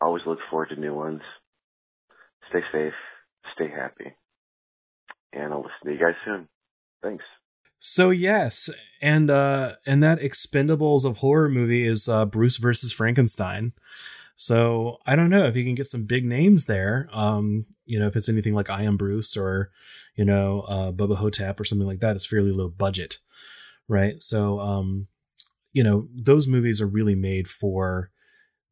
Always 0.00 0.22
look 0.26 0.38
forward 0.50 0.70
to 0.70 0.80
new 0.80 0.94
ones. 0.94 1.20
Stay 2.48 2.60
safe, 2.72 2.92
stay 3.54 3.68
happy, 3.68 4.12
and 5.32 5.52
I'll 5.52 5.60
listen 5.62 5.86
to 5.86 5.92
you 5.92 5.98
guys 5.98 6.14
soon. 6.24 6.48
Thanks. 7.02 7.24
So 7.78 8.10
yes, 8.10 8.68
and 9.00 9.30
uh 9.30 9.72
and 9.86 10.02
that 10.02 10.20
Expendables 10.20 11.04
of 11.04 11.18
horror 11.18 11.48
movie 11.48 11.86
is 11.86 12.08
uh 12.08 12.26
Bruce 12.26 12.58
versus 12.58 12.92
Frankenstein. 12.92 13.72
So 14.36 14.98
I 15.06 15.16
don't 15.16 15.30
know 15.30 15.44
if 15.44 15.56
you 15.56 15.64
can 15.64 15.74
get 15.74 15.86
some 15.86 16.04
big 16.04 16.24
names 16.24 16.64
there. 16.64 17.08
Um, 17.12 17.66
you 17.84 17.98
know, 17.98 18.06
if 18.06 18.16
it's 18.16 18.28
anything 18.28 18.54
like 18.54 18.70
I 18.70 18.82
Am 18.82 18.96
Bruce 18.96 19.36
or, 19.36 19.70
you 20.14 20.24
know, 20.24 20.62
uh 20.62 20.92
Bubba 20.92 21.16
Ho-Tep 21.16 21.58
or 21.58 21.64
something 21.64 21.86
like 21.86 22.00
that, 22.00 22.16
it's 22.16 22.26
fairly 22.26 22.50
low 22.52 22.68
budget. 22.68 23.16
Right. 23.88 24.20
So 24.22 24.60
um, 24.60 25.08
you 25.72 25.82
know, 25.82 26.08
those 26.14 26.46
movies 26.46 26.80
are 26.80 26.86
really 26.86 27.14
made 27.14 27.48
for 27.48 28.10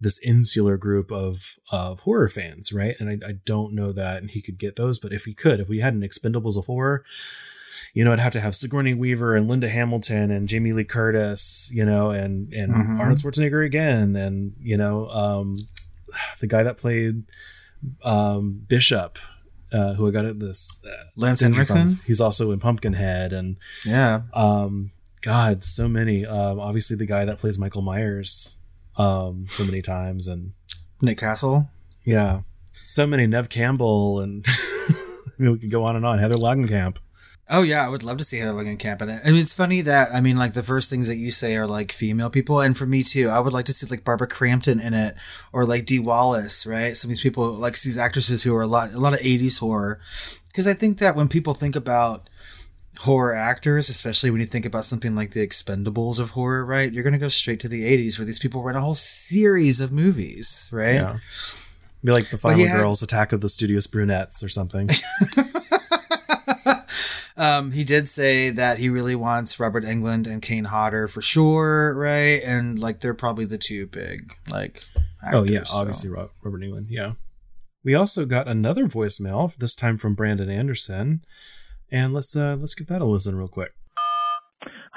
this 0.01 0.19
insular 0.21 0.77
group 0.77 1.11
of 1.11 1.59
of 1.71 2.01
horror 2.01 2.29
fans, 2.29 2.73
right? 2.73 2.95
And 3.01 3.09
I, 3.25 3.29
I 3.29 3.33
don't 3.45 3.75
know 3.75 3.91
that 3.93 4.19
and 4.19 4.31
he 4.31 4.41
could 4.41 4.59
get 4.59 4.77
those, 4.77 4.99
but 4.99 5.13
if 5.13 5.25
he 5.25 5.35
could, 5.35 5.59
if 5.61 5.69
we 5.69 5.81
had 5.81 5.95
an 5.95 6.03
Expendables 6.03 6.57
of 6.57 6.67
horror, 6.67 7.05
you 7.95 8.05
know, 8.05 8.13
I'd 8.13 8.19
have 8.21 8.33
to 8.35 8.41
have 8.41 8.55
Sigourney 8.55 8.95
Weaver 8.95 9.35
and 9.35 9.49
Linda 9.49 9.69
Hamilton 9.69 10.31
and 10.31 10.49
Jamie 10.49 10.73
Lee 10.73 10.85
Curtis, 10.85 11.69
you 11.73 11.85
know, 11.85 12.11
and 12.11 12.53
and 12.53 12.71
Mhm. 12.73 13.01
Arnold 13.01 13.19
Schwarzenegger 13.19 13.65
again, 13.65 14.15
and 14.17 14.55
you 14.61 14.77
know, 14.77 15.09
um, 15.11 15.59
the 16.41 16.47
guy 16.47 16.63
that 16.63 16.77
played 16.77 17.25
um, 18.05 18.63
Bishop, 18.69 19.19
uh, 19.73 19.95
who 19.95 20.07
I 20.09 20.11
got 20.11 20.25
at 20.25 20.41
this 20.41 20.81
uh, 20.85 21.05
Lance. 21.17 21.41
Henriksen? 21.41 21.99
He's 22.07 22.21
also 22.21 22.51
in 22.51 22.59
Pumpkinhead, 22.61 23.33
and 23.33 23.57
Yeah. 23.85 24.23
um, 24.35 24.93
God, 25.23 25.65
so 25.65 25.89
many. 25.89 26.25
Um, 26.27 26.59
obviously, 26.61 26.97
the 26.97 27.07
guy 27.07 27.25
that 27.25 27.39
plays 27.39 27.59
Michael 27.59 27.83
Myers, 27.83 28.57
um, 28.99 29.47
so 29.47 29.65
many 29.65 29.81
times, 29.81 30.29
and 30.29 30.53
Nick 31.01 31.19
Castle. 31.19 31.71
yeah, 32.05 32.41
so 32.85 33.07
many. 33.07 33.27
Neve 33.27 33.49
Campbell, 33.49 34.21
and 34.21 34.45
I 34.49 34.95
mean, 35.39 35.53
we 35.53 35.59
could 35.59 35.71
go 35.71 35.85
on 35.85 35.97
and 35.97 36.05
on. 36.05 36.19
Heather 36.19 36.37
Langenkamp. 36.37 36.99
Oh 37.51 37.63
yeah, 37.63 37.85
I 37.85 37.89
would 37.89 38.03
love 38.03 38.19
to 38.19 38.25
see 38.25 38.39
Heather 38.39 38.53
Langenkamp 38.53 39.01
in 39.01 39.09
it. 39.09 39.23
I 39.25 39.31
mean, 39.31 39.41
it's 39.41 39.55
funny 39.55 39.81
that 39.83 40.15
I 40.15 40.21
mean, 40.21 40.37
like 40.37 40.53
the 40.53 40.63
first 40.63 40.91
things 40.91 41.09
that 41.09 41.17
you 41.17 41.31
say 41.31 41.57
are 41.57 41.67
like 41.67 41.93
female 41.93 42.29
people, 42.29 42.61
and 42.61 42.77
for 42.77 42.85
me 42.85 43.03
too, 43.03 43.31
I 43.31 43.41
would 43.41 43.55
like 43.55 43.65
to 43.67 43.73
see 43.73 43.87
like 43.87 44.05
Barbara 44.05 44.27
Crampton 44.27 44.81
in 44.81 44.93
it, 44.93 45.15
or 45.53 45.65
like 45.65 45.87
Dee 45.87 45.99
Wallace, 45.99 46.67
right? 46.67 46.95
Some 46.95 47.09
of 47.09 47.13
these 47.13 47.23
people, 47.23 47.53
like 47.53 47.81
these 47.81 47.97
actresses 47.97 48.43
who 48.43 48.55
are 48.55 48.63
a 48.63 48.67
lot, 48.67 48.93
a 48.93 48.99
lot 48.99 49.15
of 49.15 49.21
'80s 49.21 49.61
horror, 49.61 49.99
because 50.49 50.67
I 50.67 50.75
think 50.75 50.99
that 50.99 51.17
when 51.17 51.29
people 51.29 51.55
think 51.55 51.75
about 51.75 52.29
horror 53.01 53.35
actors, 53.35 53.89
especially 53.89 54.31
when 54.31 54.41
you 54.41 54.47
think 54.47 54.65
about 54.65 54.85
something 54.85 55.15
like 55.15 55.31
the 55.31 55.47
Expendables 55.47 56.19
of 56.19 56.31
horror, 56.31 56.65
right? 56.65 56.93
You're 56.93 57.05
going 57.05 57.13
to 57.13 57.19
go 57.19 57.29
straight 57.29 57.61
to 57.61 57.69
the 57.69 57.85
80s 57.85 58.19
where 58.19 58.27
these 58.27 58.39
people 58.39 58.63
ran 58.63 58.77
a 58.77 58.81
whole 58.81 58.95
series 58.95 59.81
of 59.81 59.93
movies, 59.93 60.69
right? 60.73 60.95
Yeah. 60.95 61.19
Be 62.03 62.13
like 62.13 62.31
the 62.31 62.37
Final 62.37 62.61
yeah. 62.61 62.77
Girls 62.77 63.03
Attack 63.03 63.33
of 63.33 63.41
the 63.41 63.49
Studious 63.49 63.87
Brunettes 63.87 64.43
or 64.43 64.49
something. 64.49 64.89
um, 67.37 67.73
he 67.73 67.85
did 67.85 68.09
say 68.09 68.51
that 68.51 68.79
he 68.79 68.89
really 68.89 69.17
wants 69.17 69.59
Robert 69.59 69.85
Englund 69.85 70.27
and 70.27 70.41
Kane 70.41 70.65
Hodder 70.65 71.09
for 71.09 71.23
sure, 71.23 71.95
right? 71.97 72.41
And 72.45 72.79
like 72.79 73.01
they're 73.01 73.15
probably 73.15 73.45
the 73.45 73.59
two 73.59 73.87
big 73.87 74.33
like. 74.51 74.85
Actors, 75.21 75.41
oh 75.41 75.53
yeah, 75.53 75.65
obviously 75.75 76.11
Ro- 76.11 76.31
Robert 76.45 76.61
Englund. 76.61 76.87
Yeah. 76.89 77.13
We 77.83 77.95
also 77.95 78.27
got 78.27 78.47
another 78.47 78.87
voicemail 78.87 79.55
this 79.57 79.75
time 79.75 79.97
from 79.97 80.15
Brandon 80.15 80.51
Anderson, 80.51 81.25
and 81.90 82.12
let's 82.12 82.35
uh 82.37 82.57
let's 82.59 82.74
give 82.74 82.87
that 82.88 83.03
a 83.03 83.05
listen 83.05 83.37
real 83.37 83.48
quick. 83.48 83.72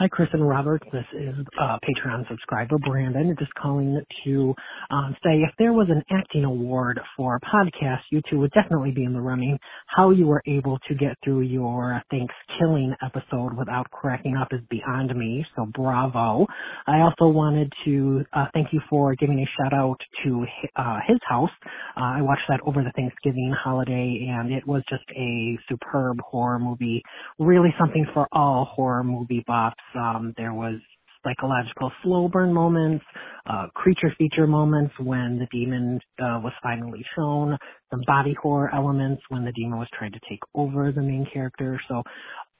Hi, 0.01 0.07
Chris 0.07 0.29
and 0.33 0.49
Robert. 0.49 0.81
This 0.91 1.05
is 1.13 1.35
uh, 1.61 1.77
Patreon 1.85 2.27
subscriber 2.27 2.79
Brandon. 2.79 3.35
Just 3.37 3.53
calling 3.53 4.01
to 4.25 4.55
um, 4.89 5.15
say 5.23 5.41
if 5.41 5.51
there 5.59 5.73
was 5.73 5.89
an 5.91 6.01
acting 6.09 6.43
award 6.43 6.99
for 7.15 7.35
a 7.35 7.39
podcast, 7.41 7.99
you 8.09 8.19
two 8.27 8.39
would 8.39 8.49
definitely 8.49 8.89
be 8.89 9.03
in 9.03 9.13
the 9.13 9.21
running. 9.21 9.59
How 9.85 10.09
you 10.09 10.25
were 10.25 10.41
able 10.47 10.79
to 10.87 10.95
get 10.95 11.17
through 11.23 11.41
your 11.41 12.01
Thanksgiving 12.09 12.95
episode 13.05 13.55
without 13.55 13.91
cracking 13.91 14.35
up 14.37 14.47
is 14.53 14.61
beyond 14.71 15.15
me. 15.15 15.45
So 15.55 15.67
bravo. 15.71 16.47
I 16.87 17.01
also 17.01 17.27
wanted 17.27 17.71
to 17.85 18.25
uh, 18.33 18.47
thank 18.55 18.73
you 18.73 18.81
for 18.89 19.13
giving 19.13 19.37
a 19.37 19.45
shout 19.61 19.71
out 19.71 19.99
to 20.25 20.45
uh, 20.77 20.97
his 21.07 21.19
house. 21.29 21.51
Uh, 21.95 22.17
I 22.17 22.21
watched 22.23 22.49
that 22.49 22.61
over 22.65 22.83
the 22.83 22.91
Thanksgiving 22.95 23.53
holiday, 23.63 24.27
and 24.31 24.51
it 24.51 24.65
was 24.65 24.81
just 24.89 25.03
a 25.15 25.59
superb 25.69 26.21
horror 26.21 26.57
movie. 26.57 27.03
Really 27.37 27.69
something 27.79 28.07
for 28.15 28.27
all 28.31 28.65
horror 28.65 29.03
movie 29.03 29.43
buffs. 29.45 29.75
Um, 29.95 30.33
there 30.37 30.53
was 30.53 30.75
psychological 31.23 31.91
slow 32.03 32.27
burn 32.27 32.53
moments, 32.53 33.03
uh, 33.49 33.67
creature 33.75 34.13
feature 34.17 34.47
moments 34.47 34.93
when 34.99 35.39
the 35.39 35.47
demon 35.51 35.99
uh, 36.19 36.39
was 36.43 36.53
finally 36.63 37.05
shown, 37.15 37.57
some 37.91 38.01
body 38.07 38.35
horror 38.41 38.73
elements 38.73 39.21
when 39.29 39.45
the 39.45 39.51
demon 39.53 39.77
was 39.77 39.87
trying 39.97 40.11
to 40.11 40.19
take 40.29 40.39
over 40.55 40.91
the 40.91 41.01
main 41.01 41.27
character. 41.33 41.79
So 41.87 42.03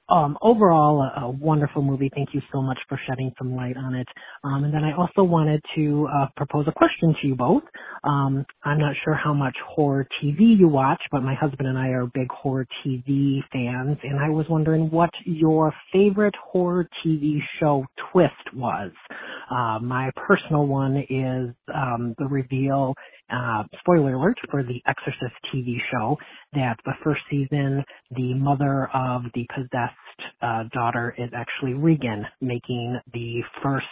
um, 0.08 0.36
overall, 0.42 1.00
a, 1.00 1.22
a, 1.22 1.30
wonderful 1.30 1.82
movie. 1.82 2.10
Thank 2.14 2.30
you 2.34 2.42
so 2.52 2.60
much 2.60 2.78
for 2.88 3.00
shedding 3.06 3.32
some 3.38 3.54
light 3.54 3.76
on 3.76 3.94
it. 3.94 4.06
Um, 4.44 4.64
and 4.64 4.74
then 4.74 4.84
I 4.84 4.92
also 4.96 5.22
wanted 5.22 5.62
to 5.76 6.08
uh, 6.12 6.26
propose 6.36 6.66
a 6.68 6.72
question 6.72 7.14
to 7.20 7.28
you 7.28 7.34
both. 7.34 7.62
Um, 8.04 8.44
I'm 8.64 8.78
not 8.78 8.94
sure 9.04 9.14
how 9.14 9.32
much 9.32 9.56
horror 9.66 10.06
TV 10.22 10.58
you 10.58 10.68
watch, 10.68 11.00
but 11.10 11.22
my 11.22 11.34
husband 11.34 11.68
and 11.68 11.78
I 11.78 11.88
are 11.88 12.06
big 12.06 12.28
horror 12.30 12.66
TV 12.84 13.40
fans, 13.52 13.96
and 14.02 14.18
I 14.18 14.28
was 14.28 14.46
wondering 14.50 14.90
what 14.90 15.10
your 15.24 15.72
favorite 15.92 16.34
horror 16.42 16.88
TV 17.04 17.38
show 17.60 17.84
twist 18.12 18.32
was. 18.54 18.90
Uh, 19.50 19.78
my 19.80 20.10
personal 20.16 20.66
one 20.66 20.96
is 21.08 21.54
um, 21.74 22.14
the 22.18 22.26
reveal 22.26 22.94
uh, 23.30 23.64
spoiler 23.80 24.14
alert 24.14 24.36
for 24.50 24.62
the 24.62 24.80
Exorcist 24.86 25.34
TV 25.54 25.76
show 25.90 26.16
that 26.52 26.76
the 26.84 26.92
first 27.02 27.20
season, 27.30 27.84
the 28.10 28.34
mother 28.34 28.88
of 28.94 29.22
the 29.34 29.46
possessed 29.54 29.94
uh, 30.42 30.64
daughter 30.72 31.14
is 31.18 31.30
actually 31.34 31.74
Regan, 31.74 32.24
making 32.40 32.98
the 33.12 33.40
first 33.62 33.86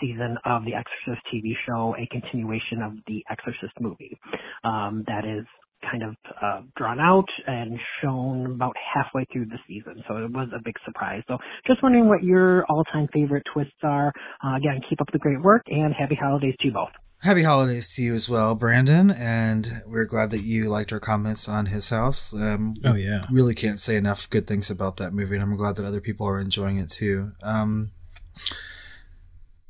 season 0.00 0.36
of 0.44 0.64
the 0.64 0.74
Exorcist 0.74 1.26
TV 1.32 1.52
show 1.66 1.94
a 1.98 2.06
continuation 2.10 2.82
of 2.82 2.92
the 3.06 3.24
Exorcist 3.30 3.74
movie. 3.80 4.16
Um, 4.62 5.04
that 5.06 5.24
is 5.24 5.44
kind 5.90 6.02
of 6.02 6.16
uh, 6.42 6.62
drawn 6.76 6.98
out 6.98 7.28
and 7.46 7.78
shown 8.00 8.46
about 8.46 8.74
halfway 8.94 9.24
through 9.32 9.46
the 9.46 9.58
season. 9.68 10.02
So 10.08 10.16
it 10.16 10.30
was 10.30 10.48
a 10.54 10.62
big 10.64 10.74
surprise. 10.84 11.22
So 11.28 11.36
just 11.66 11.82
wondering 11.82 12.08
what 12.08 12.22
your 12.22 12.64
all-time 12.66 13.08
favorite 13.12 13.44
twists 13.52 13.72
are. 13.82 14.12
Uh, 14.44 14.56
again, 14.56 14.80
keep 14.88 15.00
up 15.00 15.08
the 15.12 15.18
great 15.18 15.42
work 15.42 15.62
and 15.66 15.92
happy 15.92 16.18
holidays 16.20 16.54
to 16.60 16.68
you 16.68 16.72
both. 16.72 16.90
Happy 17.24 17.42
holidays 17.42 17.94
to 17.94 18.02
you 18.02 18.12
as 18.12 18.28
well, 18.28 18.54
Brandon. 18.54 19.10
And 19.10 19.66
we're 19.86 20.04
glad 20.04 20.30
that 20.32 20.42
you 20.42 20.68
liked 20.68 20.92
our 20.92 21.00
comments 21.00 21.48
on 21.48 21.64
his 21.64 21.88
house. 21.88 22.34
Um, 22.34 22.74
oh, 22.84 22.92
yeah. 22.92 23.24
Really 23.30 23.54
can't 23.54 23.80
say 23.80 23.96
enough 23.96 24.28
good 24.28 24.46
things 24.46 24.70
about 24.70 24.98
that 24.98 25.14
movie. 25.14 25.34
And 25.34 25.42
I'm 25.42 25.56
glad 25.56 25.76
that 25.76 25.86
other 25.86 26.02
people 26.02 26.28
are 26.28 26.38
enjoying 26.38 26.76
it 26.76 26.90
too. 26.90 27.32
Um, 27.42 27.92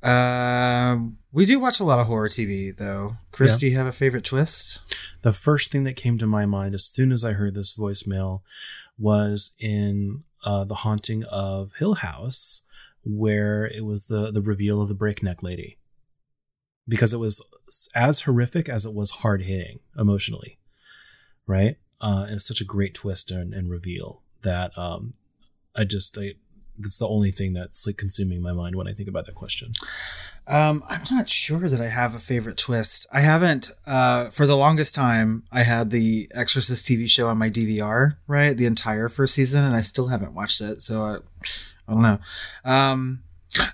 um, 0.03 1.19
we 1.31 1.47
do 1.47 1.61
watch 1.61 1.79
a 1.79 1.85
lot 1.85 2.01
of 2.01 2.09
horror 2.09 2.29
TV, 2.29 2.77
though. 2.77 3.19
Chris, 3.31 3.53
yeah. 3.53 3.59
do 3.59 3.67
you 3.69 3.79
have 3.79 3.87
a 3.87 3.93
favorite 3.93 4.25
twist? 4.25 4.81
The 5.23 5.33
first 5.33 5.71
thing 5.71 5.85
that 5.85 5.95
came 5.95 6.19
to 6.19 6.27
my 6.27 6.47
mind 6.47 6.75
as 6.75 6.85
soon 6.85 7.13
as 7.13 7.25
I 7.25 7.35
heard 7.35 7.55
this 7.55 7.73
voicemail 7.73 8.41
was 8.99 9.55
in 9.61 10.25
uh, 10.45 10.65
The 10.65 10.75
Haunting 10.75 11.23
of 11.31 11.75
Hill 11.79 11.95
House, 11.95 12.63
where 13.05 13.65
it 13.65 13.85
was 13.85 14.07
the, 14.07 14.33
the 14.33 14.43
reveal 14.43 14.83
of 14.83 14.89
the 14.89 14.95
breakneck 14.97 15.41
lady 15.41 15.79
because 16.87 17.13
it 17.13 17.19
was 17.19 17.43
as 17.95 18.23
horrific 18.23 18.69
as 18.69 18.85
it 18.85 18.95
was 18.95 19.11
hard 19.11 19.43
hitting 19.43 19.79
emotionally, 19.99 20.59
right? 21.47 21.77
Uh, 22.01 22.25
and 22.27 22.37
it's 22.37 22.47
such 22.47 22.61
a 22.61 22.67
great 22.67 22.95
twist 22.95 23.31
and, 23.31 23.55
and 23.55 23.71
reveal 23.71 24.23
that 24.43 24.77
um, 24.77 25.13
I 25.75 25.85
just 25.85 26.19
I, 26.19 26.35
this 26.77 26.93
is 26.93 26.99
the 26.99 27.09
only 27.09 27.31
thing 27.31 27.53
that's 27.53 27.87
like 27.87 27.97
consuming 27.97 28.43
my 28.43 28.53
mind 28.53 28.77
when 28.77 28.89
I 28.89 28.93
think 28.93 29.09
about 29.09 29.27
that 29.27 29.35
question. 29.35 29.73
Um, 30.47 30.83
I'm 30.89 31.03
not 31.11 31.29
sure 31.29 31.69
that 31.69 31.81
I 31.81 31.89
have 31.89 32.15
a 32.15 32.19
favorite 32.19 32.59
twist. 32.59 33.07
I 33.11 33.21
haven't, 33.21 33.71
uh, 33.87 34.27
for 34.27 34.47
the 34.47 34.57
longest 34.57 34.95
time, 34.95 35.45
I 35.51 35.63
had 35.63 35.91
the 35.91 36.31
Exorcist 36.35 36.85
TV 36.85 37.09
show 37.09 37.29
on 37.29 37.39
my 37.39 37.49
DVR, 37.49 38.17
right? 38.27 38.55
The 38.55 38.67
entire 38.67 39.09
first 39.09 39.35
season, 39.35 39.65
and 39.65 39.75
I 39.75 39.81
still 39.81 40.09
haven't 40.09 40.35
watched 40.35 40.61
it. 40.61 40.83
So 40.83 41.03
I, 41.03 41.17
I 41.89 41.93
don't 41.93 42.03
know. 42.03 42.19
Um, 42.65 43.24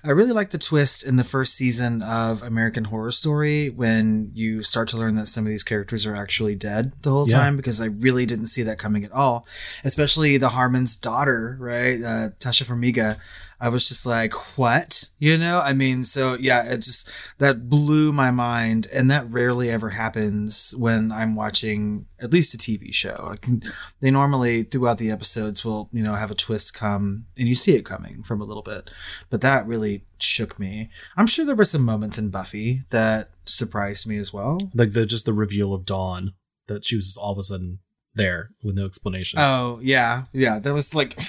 I 0.03 0.11
really 0.11 0.31
like 0.31 0.51
the 0.51 0.57
twist 0.57 1.03
in 1.03 1.15
the 1.15 1.23
first 1.23 1.55
season 1.55 2.01
of 2.01 2.43
American 2.43 2.85
Horror 2.85 3.11
Story 3.11 3.69
when 3.69 4.31
you 4.33 4.63
start 4.63 4.87
to 4.89 4.97
learn 4.97 5.15
that 5.15 5.27
some 5.27 5.45
of 5.45 5.49
these 5.49 5.63
characters 5.63 6.05
are 6.05 6.15
actually 6.15 6.55
dead 6.55 6.93
the 7.01 7.09
whole 7.09 7.27
yeah. 7.27 7.37
time 7.37 7.57
because 7.57 7.81
I 7.81 7.85
really 7.85 8.25
didn't 8.25 8.47
see 8.47 8.63
that 8.63 8.77
coming 8.77 9.03
at 9.03 9.11
all. 9.11 9.47
Especially 9.83 10.37
the 10.37 10.49
Harmon's 10.49 10.95
daughter, 10.95 11.57
right? 11.59 11.99
Uh, 12.01 12.29
Tasha 12.39 12.63
Farmiga. 12.63 13.19
I 13.61 13.69
was 13.69 13.87
just 13.87 14.07
like, 14.07 14.33
what? 14.57 15.09
You 15.19 15.37
know? 15.37 15.61
I 15.63 15.73
mean, 15.73 16.03
so 16.03 16.33
yeah, 16.33 16.63
it 16.73 16.77
just, 16.77 17.11
that 17.37 17.69
blew 17.69 18.11
my 18.11 18.31
mind. 18.31 18.87
And 18.91 19.11
that 19.11 19.29
rarely 19.29 19.69
ever 19.69 19.89
happens 19.89 20.73
when 20.75 21.11
I'm 21.11 21.35
watching 21.35 22.07
at 22.19 22.33
least 22.33 22.55
a 22.55 22.57
TV 22.57 22.91
show. 22.91 23.35
Can, 23.39 23.61
they 23.99 24.09
normally, 24.09 24.63
throughout 24.63 24.97
the 24.97 25.11
episodes, 25.11 25.63
will, 25.63 25.89
you 25.91 26.01
know, 26.01 26.15
have 26.15 26.31
a 26.31 26.35
twist 26.35 26.73
come 26.73 27.27
and 27.37 27.47
you 27.47 27.53
see 27.53 27.75
it 27.75 27.85
coming 27.85 28.23
from 28.23 28.41
a 28.41 28.45
little 28.45 28.63
bit. 28.63 28.89
But 29.29 29.41
that 29.41 29.67
really 29.67 30.05
shook 30.17 30.59
me. 30.59 30.89
I'm 31.15 31.27
sure 31.27 31.45
there 31.45 31.55
were 31.55 31.63
some 31.63 31.85
moments 31.85 32.17
in 32.17 32.31
Buffy 32.31 32.81
that 32.89 33.29
surprised 33.45 34.07
me 34.07 34.17
as 34.17 34.33
well. 34.33 34.57
Like 34.73 34.93
the, 34.93 35.05
just 35.05 35.25
the 35.25 35.33
reveal 35.33 35.75
of 35.75 35.85
Dawn, 35.85 36.33
that 36.67 36.83
she 36.83 36.95
was 36.95 37.15
all 37.15 37.33
of 37.33 37.37
a 37.37 37.43
sudden 37.43 37.79
there 38.15 38.49
with 38.63 38.75
no 38.75 38.85
explanation. 38.85 39.39
Oh, 39.39 39.79
yeah. 39.83 40.23
Yeah. 40.33 40.57
That 40.57 40.73
was 40.73 40.95
like. 40.95 41.19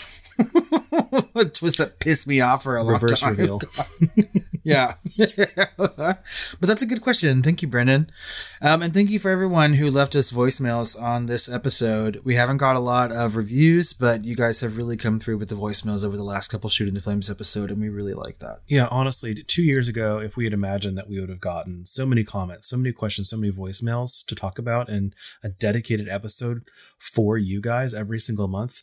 A 1.34 1.44
twist 1.52 1.78
that 1.78 1.98
pissed 2.00 2.26
me 2.26 2.40
off 2.40 2.62
for 2.62 2.76
a 2.76 2.84
Reverse 2.84 3.22
long 3.22 3.34
time. 3.34 3.40
reveal. 3.40 3.60
yeah. 4.64 4.94
but 5.76 6.18
that's 6.60 6.82
a 6.82 6.86
good 6.86 7.00
question. 7.00 7.42
Thank 7.42 7.62
you, 7.62 7.68
Brendan. 7.68 8.10
Um, 8.60 8.82
and 8.82 8.94
thank 8.94 9.10
you 9.10 9.18
for 9.18 9.30
everyone 9.30 9.74
who 9.74 9.90
left 9.90 10.14
us 10.14 10.32
voicemails 10.32 11.00
on 11.00 11.26
this 11.26 11.48
episode. 11.48 12.20
We 12.24 12.36
haven't 12.36 12.58
got 12.58 12.76
a 12.76 12.80
lot 12.80 13.12
of 13.12 13.36
reviews, 13.36 13.92
but 13.92 14.24
you 14.24 14.36
guys 14.36 14.60
have 14.60 14.76
really 14.76 14.96
come 14.96 15.18
through 15.18 15.38
with 15.38 15.48
the 15.48 15.54
voicemails 15.54 16.04
over 16.04 16.16
the 16.16 16.24
last 16.24 16.48
couple 16.48 16.70
Shooting 16.70 16.94
the 16.94 17.00
Flames 17.00 17.30
episode, 17.30 17.70
and 17.70 17.80
we 17.80 17.88
really 17.88 18.14
like 18.14 18.38
that. 18.38 18.60
Yeah, 18.68 18.88
honestly, 18.90 19.34
two 19.34 19.62
years 19.62 19.88
ago, 19.88 20.18
if 20.18 20.36
we 20.36 20.44
had 20.44 20.52
imagined 20.52 20.96
that 20.98 21.08
we 21.08 21.20
would 21.20 21.28
have 21.28 21.40
gotten 21.40 21.84
so 21.84 22.06
many 22.06 22.24
comments, 22.24 22.68
so 22.68 22.76
many 22.76 22.92
questions, 22.92 23.30
so 23.30 23.36
many 23.36 23.52
voicemails 23.52 24.24
to 24.26 24.34
talk 24.34 24.58
about, 24.58 24.88
and 24.88 25.14
a 25.42 25.48
dedicated 25.48 26.08
episode 26.08 26.62
for 26.98 27.36
you 27.36 27.60
guys 27.60 27.94
every 27.94 28.20
single 28.20 28.48
month, 28.48 28.82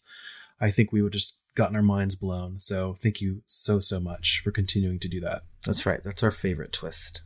I 0.61 0.71
think 0.71 0.91
we 0.91 1.01
would 1.01 1.13
just 1.13 1.38
gotten 1.55 1.75
our 1.75 1.81
minds 1.81 2.15
blown. 2.15 2.59
So 2.59 2.93
thank 2.93 3.21
you 3.21 3.41
so, 3.45 3.79
so 3.79 3.99
much 3.99 4.41
for 4.43 4.51
continuing 4.51 4.99
to 4.99 5.07
do 5.07 5.19
that. 5.21 5.43
That's 5.65 5.85
right. 5.85 6.03
That's 6.03 6.23
our 6.23 6.31
favorite 6.31 6.71
twist. 6.71 7.23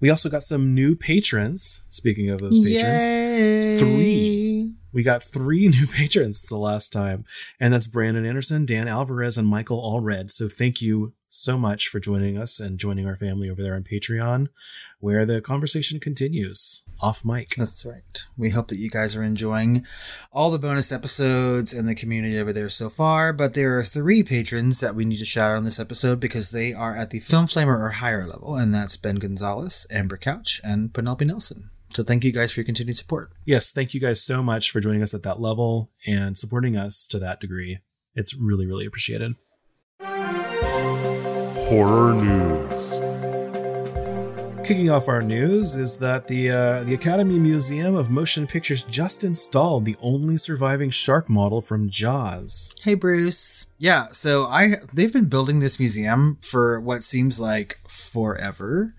We 0.00 0.10
also 0.10 0.28
got 0.28 0.42
some 0.42 0.74
new 0.74 0.94
patrons. 0.94 1.82
Speaking 1.88 2.30
of 2.30 2.40
those 2.40 2.58
patrons, 2.58 3.06
Yay! 3.06 3.78
three. 3.78 4.72
We 4.92 5.02
got 5.02 5.22
three 5.22 5.68
new 5.68 5.86
patrons 5.86 6.42
the 6.42 6.58
last 6.58 6.92
time, 6.92 7.24
and 7.58 7.72
that's 7.72 7.86
Brandon 7.86 8.26
Anderson, 8.26 8.66
Dan 8.66 8.88
Alvarez, 8.88 9.38
and 9.38 9.48
Michael 9.48 9.82
Allred. 9.82 10.30
So 10.30 10.48
thank 10.48 10.82
you 10.82 11.14
so 11.28 11.58
much 11.58 11.88
for 11.88 11.98
joining 11.98 12.36
us 12.38 12.60
and 12.60 12.78
joining 12.78 13.06
our 13.06 13.16
family 13.16 13.48
over 13.48 13.62
there 13.62 13.74
on 13.74 13.84
Patreon, 13.84 14.48
where 15.00 15.24
the 15.24 15.40
conversation 15.40 15.98
continues 15.98 16.75
off 17.00 17.24
mic. 17.24 17.54
That's 17.56 17.84
right. 17.84 18.24
We 18.36 18.50
hope 18.50 18.68
that 18.68 18.78
you 18.78 18.90
guys 18.90 19.16
are 19.16 19.22
enjoying 19.22 19.86
all 20.32 20.50
the 20.50 20.58
bonus 20.58 20.92
episodes 20.92 21.72
and 21.72 21.88
the 21.88 21.94
community 21.94 22.38
over 22.38 22.52
there 22.52 22.68
so 22.68 22.88
far. 22.88 23.32
But 23.32 23.54
there 23.54 23.78
are 23.78 23.84
three 23.84 24.22
patrons 24.22 24.80
that 24.80 24.94
we 24.94 25.04
need 25.04 25.18
to 25.18 25.24
shout 25.24 25.50
out 25.50 25.56
on 25.56 25.64
this 25.64 25.80
episode 25.80 26.20
because 26.20 26.50
they 26.50 26.72
are 26.72 26.96
at 26.96 27.10
the 27.10 27.20
Film 27.20 27.46
Flamer 27.46 27.78
or 27.78 27.90
higher 27.90 28.26
level, 28.26 28.56
and 28.56 28.74
that's 28.74 28.96
Ben 28.96 29.16
Gonzalez, 29.16 29.86
Amber 29.90 30.16
Couch, 30.16 30.60
and 30.64 30.92
Penelope 30.92 31.24
Nelson. 31.24 31.70
So 31.94 32.02
thank 32.02 32.24
you 32.24 32.32
guys 32.32 32.52
for 32.52 32.60
your 32.60 32.66
continued 32.66 32.96
support. 32.96 33.32
Yes, 33.46 33.72
thank 33.72 33.94
you 33.94 34.00
guys 34.00 34.22
so 34.22 34.42
much 34.42 34.70
for 34.70 34.80
joining 34.80 35.02
us 35.02 35.14
at 35.14 35.22
that 35.22 35.40
level 35.40 35.90
and 36.06 36.36
supporting 36.36 36.76
us 36.76 37.06
to 37.06 37.18
that 37.20 37.40
degree. 37.40 37.78
It's 38.14 38.34
really, 38.34 38.66
really 38.66 38.86
appreciated. 38.86 39.34
Horror 41.68 42.14
News. 42.14 43.15
Kicking 44.66 44.90
off 44.90 45.06
our 45.06 45.22
news 45.22 45.76
is 45.76 45.96
that 45.98 46.26
the 46.26 46.50
uh, 46.50 46.82
the 46.82 46.94
Academy 46.94 47.38
Museum 47.38 47.94
of 47.94 48.10
Motion 48.10 48.48
Pictures 48.48 48.82
just 48.82 49.22
installed 49.22 49.84
the 49.84 49.94
only 50.02 50.36
surviving 50.36 50.90
shark 50.90 51.30
model 51.30 51.60
from 51.60 51.88
Jaws. 51.88 52.74
Hey, 52.82 52.94
Bruce. 52.94 53.68
Yeah, 53.78 54.08
so 54.10 54.46
I 54.46 54.74
they've 54.92 55.12
been 55.12 55.28
building 55.28 55.60
this 55.60 55.78
museum 55.78 56.38
for 56.42 56.80
what 56.80 57.04
seems 57.04 57.38
like 57.38 57.78
forever. 57.86 58.92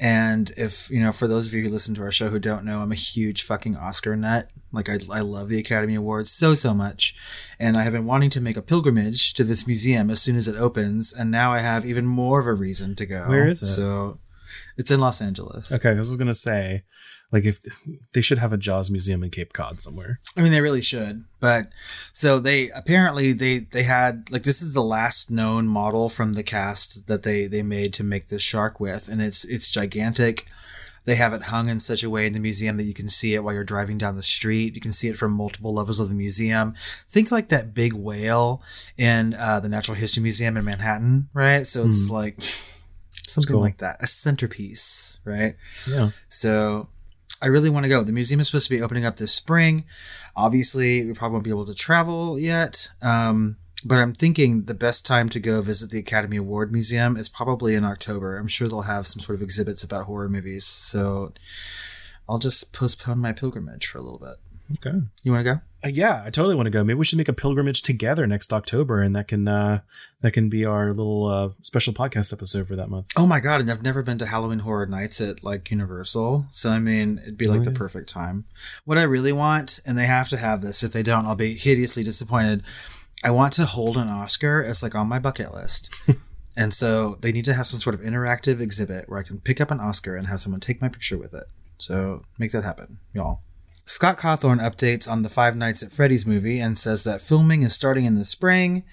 And 0.00 0.50
if, 0.56 0.90
you 0.90 0.98
know, 0.98 1.12
for 1.12 1.28
those 1.28 1.46
of 1.46 1.54
you 1.54 1.62
who 1.62 1.70
listen 1.70 1.94
to 1.94 2.02
our 2.02 2.10
show 2.10 2.28
who 2.28 2.40
don't 2.40 2.64
know, 2.64 2.80
I'm 2.80 2.90
a 2.90 2.96
huge 2.96 3.42
fucking 3.42 3.76
Oscar 3.76 4.16
nut. 4.16 4.50
Like, 4.72 4.90
I, 4.90 4.98
I 5.10 5.20
love 5.20 5.48
the 5.48 5.60
Academy 5.60 5.94
Awards 5.94 6.32
so, 6.32 6.54
so 6.54 6.74
much. 6.74 7.14
And 7.60 7.76
I 7.76 7.82
have 7.82 7.92
been 7.92 8.04
wanting 8.04 8.30
to 8.30 8.40
make 8.40 8.56
a 8.56 8.62
pilgrimage 8.62 9.32
to 9.34 9.44
this 9.44 9.68
museum 9.68 10.10
as 10.10 10.20
soon 10.20 10.34
as 10.34 10.48
it 10.48 10.56
opens. 10.56 11.12
And 11.12 11.30
now 11.30 11.52
I 11.52 11.60
have 11.60 11.86
even 11.86 12.06
more 12.06 12.40
of 12.40 12.46
a 12.48 12.54
reason 12.54 12.96
to 12.96 13.06
go. 13.06 13.28
Where 13.28 13.46
is 13.46 13.62
it? 13.62 13.66
So 13.66 14.18
it's 14.76 14.90
in 14.90 15.00
Los 15.00 15.20
Angeles. 15.20 15.72
Okay, 15.72 15.90
I 15.90 15.94
was 15.94 16.10
going 16.10 16.26
to 16.26 16.34
say, 16.34 16.82
like, 17.32 17.44
if 17.44 17.58
they 18.12 18.20
should 18.20 18.38
have 18.38 18.52
a 18.52 18.56
Jaws 18.56 18.90
museum 18.90 19.22
in 19.24 19.30
Cape 19.30 19.52
Cod 19.52 19.80
somewhere. 19.80 20.20
I 20.36 20.42
mean, 20.42 20.52
they 20.52 20.60
really 20.60 20.82
should. 20.82 21.24
But 21.40 21.66
so 22.12 22.38
they 22.38 22.70
apparently 22.70 23.32
they 23.32 23.58
they 23.58 23.82
had 23.82 24.30
like 24.30 24.42
this 24.44 24.62
is 24.62 24.72
the 24.74 24.82
last 24.82 25.30
known 25.30 25.66
model 25.66 26.08
from 26.08 26.34
the 26.34 26.42
cast 26.42 27.06
that 27.08 27.22
they 27.22 27.46
they 27.46 27.62
made 27.62 27.92
to 27.94 28.04
make 28.04 28.26
this 28.28 28.42
shark 28.42 28.78
with, 28.80 29.08
and 29.08 29.20
it's 29.20 29.44
it's 29.44 29.68
gigantic. 29.70 30.46
They 31.06 31.16
have 31.16 31.34
it 31.34 31.42
hung 31.42 31.68
in 31.68 31.80
such 31.80 32.02
a 32.02 32.08
way 32.08 32.26
in 32.26 32.32
the 32.32 32.40
museum 32.40 32.78
that 32.78 32.84
you 32.84 32.94
can 32.94 33.10
see 33.10 33.34
it 33.34 33.44
while 33.44 33.52
you're 33.52 33.62
driving 33.62 33.98
down 33.98 34.16
the 34.16 34.22
street. 34.22 34.74
You 34.74 34.80
can 34.80 34.92
see 34.92 35.08
it 35.08 35.18
from 35.18 35.32
multiple 35.32 35.74
levels 35.74 36.00
of 36.00 36.08
the 36.08 36.14
museum. 36.14 36.72
Think 37.10 37.30
like 37.30 37.48
that 37.50 37.74
big 37.74 37.92
whale 37.92 38.62
in 38.96 39.34
uh, 39.38 39.60
the 39.60 39.68
Natural 39.68 39.96
History 39.98 40.22
Museum 40.22 40.56
in 40.56 40.64
Manhattan, 40.64 41.28
right? 41.34 41.66
So 41.66 41.84
it's 41.84 42.08
Hmm. 42.08 42.14
like 42.14 42.36
something 43.34 43.54
cool. 43.54 43.60
like 43.60 43.78
that, 43.78 43.96
a 44.00 44.06
centerpiece, 44.06 45.20
right? 45.24 45.56
Yeah. 45.88 46.10
So 46.28 46.88
I 47.42 47.48
really 47.48 47.70
want 47.70 47.84
to 47.84 47.90
go. 47.90 48.02
The 48.02 48.12
museum 48.12 48.40
is 48.40 48.46
supposed 48.46 48.68
to 48.68 48.74
be 48.74 48.82
opening 48.82 49.04
up 49.04 49.16
this 49.16 49.34
spring. 49.34 49.84
Obviously, 50.36 51.04
we 51.04 51.12
probably 51.12 51.34
won't 51.34 51.44
be 51.44 51.50
able 51.50 51.66
to 51.66 51.74
travel 51.74 52.38
yet. 52.38 52.88
Um, 53.02 53.56
but 53.84 53.96
I'm 53.96 54.14
thinking 54.14 54.64
the 54.64 54.74
best 54.74 55.04
time 55.04 55.28
to 55.28 55.40
go 55.40 55.60
visit 55.60 55.90
the 55.90 55.98
Academy 55.98 56.38
Award 56.38 56.72
Museum 56.72 57.16
is 57.16 57.28
probably 57.28 57.74
in 57.74 57.84
October. 57.84 58.38
I'm 58.38 58.48
sure 58.48 58.66
they'll 58.66 58.82
have 58.82 59.06
some 59.06 59.20
sort 59.20 59.36
of 59.36 59.42
exhibits 59.42 59.84
about 59.84 60.06
horror 60.06 60.28
movies. 60.28 60.64
So 60.64 61.32
I'll 62.26 62.38
just 62.38 62.72
postpone 62.72 63.18
my 63.18 63.32
pilgrimage 63.32 63.86
for 63.86 63.98
a 63.98 64.02
little 64.02 64.18
bit. 64.18 64.36
Okay. 64.72 64.98
You 65.22 65.32
want 65.32 65.44
to 65.46 65.54
go? 65.54 65.60
Uh, 65.84 65.88
yeah, 65.88 66.22
I 66.24 66.30
totally 66.30 66.54
want 66.54 66.66
to 66.66 66.70
go. 66.70 66.82
Maybe 66.82 66.98
we 66.98 67.04
should 67.04 67.18
make 67.18 67.28
a 67.28 67.34
pilgrimage 67.34 67.82
together 67.82 68.26
next 68.26 68.52
October, 68.52 69.02
and 69.02 69.14
that 69.14 69.28
can 69.28 69.46
uh, 69.46 69.80
that 70.22 70.30
can 70.30 70.48
be 70.48 70.64
our 70.64 70.88
little 70.94 71.26
uh, 71.26 71.50
special 71.60 71.92
podcast 71.92 72.32
episode 72.32 72.66
for 72.66 72.74
that 72.76 72.88
month. 72.88 73.08
Oh 73.16 73.26
my 73.26 73.40
god! 73.40 73.60
And 73.60 73.70
I've 73.70 73.82
never 73.82 74.02
been 74.02 74.16
to 74.18 74.26
Halloween 74.26 74.60
Horror 74.60 74.86
Nights 74.86 75.20
at 75.20 75.44
like 75.44 75.70
Universal, 75.70 76.46
so 76.50 76.70
I 76.70 76.78
mean, 76.78 77.18
it'd 77.22 77.36
be 77.36 77.46
like 77.46 77.60
Oh, 77.60 77.64
the 77.64 77.72
yeah. 77.72 77.76
perfect 77.78 78.08
time. 78.08 78.44
What 78.86 78.96
I 78.96 79.02
really 79.02 79.32
want, 79.32 79.80
and 79.84 79.98
they 79.98 80.06
have 80.06 80.30
to 80.30 80.38
have 80.38 80.62
this. 80.62 80.82
If 80.82 80.92
they 80.94 81.02
don't, 81.02 81.26
I'll 81.26 81.34
be 81.36 81.54
hideously 81.56 82.02
disappointed. 82.02 82.62
I 83.22 83.30
want 83.30 83.52
to 83.54 83.66
hold 83.66 83.96
an 83.98 84.08
Oscar 84.08 84.62
It's 84.62 84.82
like 84.82 84.94
on 84.94 85.06
my 85.08 85.18
bucket 85.18 85.52
list, 85.52 85.94
and 86.56 86.72
so 86.72 87.18
they 87.20 87.30
need 87.32 87.44
to 87.44 87.52
have 87.54 87.66
some 87.66 87.80
sort 87.80 87.94
of 87.94 88.00
interactive 88.00 88.60
exhibit 88.60 89.10
where 89.10 89.18
I 89.20 89.22
can 89.22 89.38
pick 89.40 89.60
up 89.60 89.70
an 89.70 89.80
Oscar 89.80 90.16
and 90.16 90.28
have 90.28 90.40
someone 90.40 90.60
take 90.60 90.80
my 90.80 90.88
picture 90.88 91.18
with 91.18 91.34
it. 91.34 91.44
So 91.76 92.22
make 92.38 92.52
that 92.52 92.64
happen, 92.64 93.00
y'all. 93.12 93.42
Scott 93.86 94.18
Cawthon 94.18 94.58
updates 94.60 95.08
on 95.10 95.22
the 95.22 95.28
Five 95.28 95.56
Nights 95.56 95.82
at 95.82 95.92
Freddy's 95.92 96.26
movie 96.26 96.58
and 96.58 96.78
says 96.78 97.04
that 97.04 97.20
filming 97.20 97.62
is 97.62 97.74
starting 97.74 98.04
in 98.06 98.14
the 98.14 98.24
spring. 98.24 98.84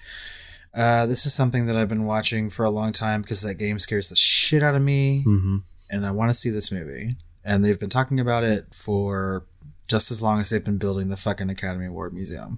Uh, 0.74 1.06
this 1.06 1.26
is 1.26 1.34
something 1.34 1.66
that 1.66 1.76
I've 1.76 1.88
been 1.88 2.04
watching 2.04 2.50
for 2.50 2.64
a 2.64 2.70
long 2.70 2.92
time 2.92 3.22
because 3.22 3.40
that 3.42 3.54
game 3.54 3.78
scares 3.78 4.08
the 4.08 4.16
shit 4.16 4.62
out 4.62 4.74
of 4.74 4.82
me, 4.82 5.24
Mm-hmm. 5.26 5.56
and 5.90 6.06
I 6.06 6.10
want 6.10 6.30
to 6.30 6.34
see 6.34 6.50
this 6.50 6.70
movie. 6.72 7.16
And 7.44 7.64
they've 7.64 7.78
been 7.78 7.90
talking 7.90 8.20
about 8.20 8.44
it 8.44 8.66
for 8.74 9.46
just 9.88 10.10
as 10.10 10.22
long 10.22 10.40
as 10.40 10.48
they've 10.50 10.64
been 10.64 10.78
building 10.78 11.08
the 11.10 11.16
fucking 11.16 11.50
Academy 11.50 11.86
Award 11.86 12.14
Museum. 12.14 12.56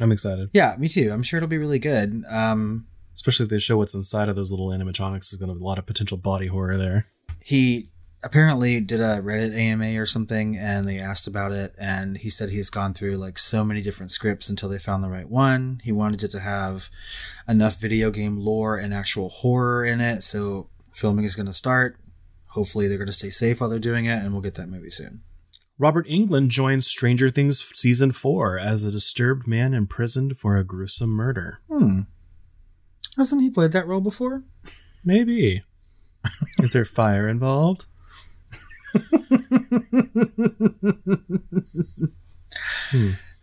I'm 0.00 0.12
excited, 0.12 0.50
Yeah, 0.52 0.74
me 0.78 0.88
too. 0.88 1.10
I'm 1.12 1.22
sure 1.22 1.38
it'll 1.38 1.48
be 1.48 1.58
really 1.58 1.78
good. 1.78 2.12
Um, 2.30 2.86
especially 3.14 3.44
if 3.44 3.50
they 3.50 3.58
show 3.58 3.78
what's 3.78 3.94
inside 3.94 4.28
of 4.28 4.36
those 4.36 4.50
little 4.52 4.68
animatronics. 4.68 5.30
There's 5.30 5.36
going 5.40 5.48
to 5.48 5.54
be 5.54 5.62
a 5.62 5.66
lot 5.66 5.78
of 5.78 5.86
potential 5.86 6.18
body 6.18 6.48
horror 6.48 6.76
there. 6.76 7.06
he 7.42 7.88
apparently 8.26 8.80
did 8.80 9.00
a 9.00 9.22
Reddit 9.22 9.56
AMA 9.56 10.00
or 10.00 10.04
something, 10.04 10.56
and 10.56 10.84
they 10.84 10.98
asked 10.98 11.26
about 11.26 11.52
it, 11.52 11.74
and 11.80 12.18
he 12.18 12.28
said 12.28 12.50
he's 12.50 12.70
gone 12.70 12.92
through 12.92 13.16
like 13.16 13.38
so 13.38 13.64
many 13.64 13.80
different 13.80 14.10
scripts 14.10 14.50
until 14.50 14.68
they 14.68 14.78
found 14.78 15.02
the 15.02 15.08
right 15.08 15.30
one. 15.30 15.80
He 15.84 15.92
wanted 15.92 16.22
it 16.24 16.30
to 16.32 16.40
have 16.40 16.90
enough 17.48 17.80
video 17.80 18.10
game 18.10 18.38
lore 18.38 18.76
and 18.76 18.92
actual 18.92 19.28
horror 19.28 19.84
in 19.84 20.00
it, 20.00 20.22
so 20.22 20.68
filming 20.90 21.24
is 21.24 21.36
going 21.36 21.46
to 21.46 21.52
start. 21.52 21.96
Hopefully, 22.48 22.88
they're 22.88 22.98
going 22.98 23.06
to 23.06 23.12
stay 23.12 23.30
safe 23.30 23.60
while 23.60 23.70
they're 23.70 23.78
doing 23.78 24.06
it, 24.06 24.22
and 24.22 24.32
we'll 24.32 24.42
get 24.42 24.56
that 24.56 24.68
movie 24.68 24.90
soon. 24.90 25.22
Robert 25.78 26.08
Englund 26.08 26.48
joins 26.48 26.86
Stranger 26.86 27.30
Things 27.30 27.60
season 27.74 28.10
four 28.10 28.58
as 28.58 28.84
a 28.84 28.90
disturbed 28.90 29.46
man 29.46 29.72
imprisoned 29.72 30.36
for 30.36 30.56
a 30.56 30.64
gruesome 30.64 31.10
murder. 31.10 31.60
Hmm. 31.68 32.00
Hasn't 33.16 33.42
he 33.42 33.50
played 33.50 33.72
that 33.72 33.86
role 33.86 34.00
before? 34.00 34.42
Maybe. 35.04 35.62
Is 36.58 36.72
there 36.72 36.84
fire 36.84 37.28
involved? 37.28 37.86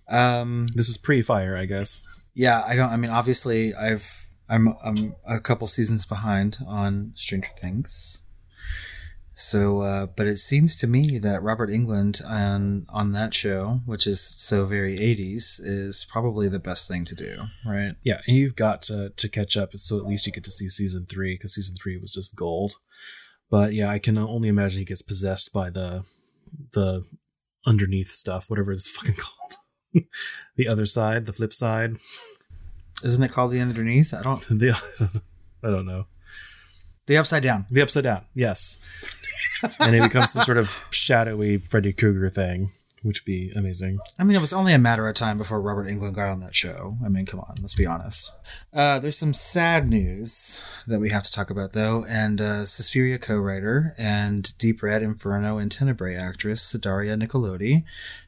Um, 0.10 0.68
This 0.76 0.90
is 0.90 0.98
pre-fire, 0.98 1.56
I 1.58 1.66
guess. 1.66 2.06
yeah, 2.36 2.62
I 2.68 2.76
don't. 2.76 2.90
I 2.90 2.98
mean, 2.98 3.12
obviously, 3.12 3.74
I've 3.74 4.28
I'm 4.50 4.70
I'm 4.86 5.16
a 5.28 5.40
couple 5.40 5.68
seasons 5.68 6.06
behind 6.06 6.58
on 6.68 7.12
Stranger 7.16 7.50
Things. 7.58 8.22
So, 9.36 9.82
uh, 9.82 10.06
but 10.06 10.28
it 10.28 10.38
seems 10.38 10.76
to 10.78 10.88
me 10.88 11.18
that 11.18 11.42
Robert 11.42 11.70
Englund 11.70 12.24
on 12.30 12.86
on 12.90 13.14
that 13.14 13.34
show, 13.34 13.80
which 13.86 14.06
is 14.06 14.22
so 14.22 14.66
very 14.66 14.98
'80s, 14.98 15.60
is 15.60 16.06
probably 16.10 16.48
the 16.50 16.60
best 16.60 16.88
thing 16.88 17.04
to 17.06 17.16
do, 17.16 17.44
right? 17.66 17.96
Yeah, 18.04 18.22
and 18.28 18.38
you've 18.38 18.56
got 18.56 18.82
to 18.84 19.10
to 19.10 19.30
catch 19.30 19.58
up, 19.58 19.74
so 19.76 19.98
at 19.98 20.06
least 20.06 20.28
you 20.28 20.34
get 20.34 20.44
to 20.44 20.52
see 20.52 20.70
season 20.70 21.06
three 21.10 21.34
because 21.36 21.56
season 21.56 21.76
three 21.82 21.98
was 21.98 22.14
just 22.14 22.36
gold. 22.36 22.74
But 23.50 23.74
yeah, 23.74 23.90
I 23.90 24.00
can 24.00 24.18
only 24.18 24.50
imagine 24.50 24.80
he 24.80 24.86
gets 24.86 25.02
possessed 25.02 25.54
by 25.54 25.70
the 25.70 26.06
the 26.74 27.04
underneath 27.66 28.10
stuff, 28.10 28.50
whatever 28.50 28.72
it's 28.72 28.90
fucking 28.96 29.16
called. 29.16 30.06
the 30.56 30.68
other 30.68 30.86
side, 30.86 31.26
the 31.26 31.34
flip 31.34 31.54
side. 31.54 31.98
Isn't 33.04 33.24
it 33.24 33.32
called 33.32 33.52
the 33.52 33.60
underneath? 33.60 34.14
I 34.14 34.24
don't. 34.24 34.40
The 34.50 34.82
I 35.66 35.70
don't 35.70 35.86
know. 35.86 36.06
The 37.06 37.18
upside 37.18 37.44
down. 37.44 37.66
The 37.70 37.82
upside 37.82 38.04
down, 38.04 38.26
yes. 38.34 38.86
and 39.80 39.96
it 39.96 40.04
becomes 40.04 40.32
some 40.32 40.44
sort 40.44 40.58
of 40.58 40.88
shadowy 40.92 41.58
Freddy 41.58 41.94
Krueger 41.94 42.30
thing, 42.30 42.70
which 43.04 43.22
would 43.22 43.26
be 43.26 43.52
amazing. 43.56 44.00
I 44.18 44.24
mean, 44.24 44.36
it 44.36 44.42
was 44.42 44.54
only 44.54 44.74
a 44.74 44.80
matter 44.80 45.08
of 45.08 45.16
time 45.16 45.38
before 45.38 45.62
Robert 45.62 45.88
Englund 45.88 46.16
got 46.16 46.32
on 46.32 46.40
that 46.40 46.56
show. 46.56 46.98
I 47.06 47.10
mean, 47.10 47.26
come 47.26 47.42
on, 47.42 47.56
let's 47.62 47.76
be 47.76 47.86
honest. 47.86 48.32
Uh, 48.74 48.98
there's 49.00 49.18
some 49.18 49.34
sad 49.34 49.90
news 49.90 50.64
that 50.88 51.00
we 51.00 51.10
have 51.10 51.24
to 51.24 51.32
talk 51.32 51.50
about, 51.50 51.74
though. 51.74 52.06
And 52.08 52.40
uh, 52.40 52.66
Suspiria 52.66 53.20
co-writer 53.20 53.94
and 53.98 54.58
Deep 54.58 54.82
Red 54.82 55.04
Inferno 55.04 55.58
and 55.58 55.72
Tenebrae 55.72 56.16
actress 56.16 56.72
Daria 56.72 57.16
Nicolodi 57.16 57.84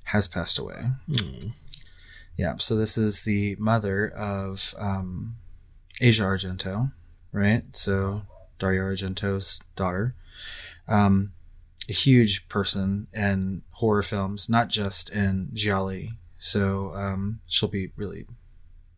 has 0.06 0.28
passed 0.28 0.60
away. 0.60 0.90
Hmm. 1.12 1.48
Yeah, 2.36 2.58
so 2.58 2.76
this 2.76 2.98
is 2.98 3.24
the 3.24 3.56
mother 3.58 4.10
of 4.10 4.76
um, 4.78 5.36
Asia 6.02 6.24
Argento, 6.24 6.92
right? 7.32 7.64
So 7.74 8.24
Dario 8.60 8.84
Argento's 8.84 9.62
daughter. 9.76 10.16
Um, 10.88 11.32
a 11.90 11.94
huge 11.94 12.48
person 12.48 13.08
in 13.14 13.64
horror 13.72 14.04
films, 14.04 14.50
not 14.50 14.70
just 14.70 15.10
in 15.10 15.50
Gialli. 15.54 16.12
So 16.38 16.92
um, 16.94 17.42
she'll 17.48 17.70
be 17.70 17.92
really 17.96 18.26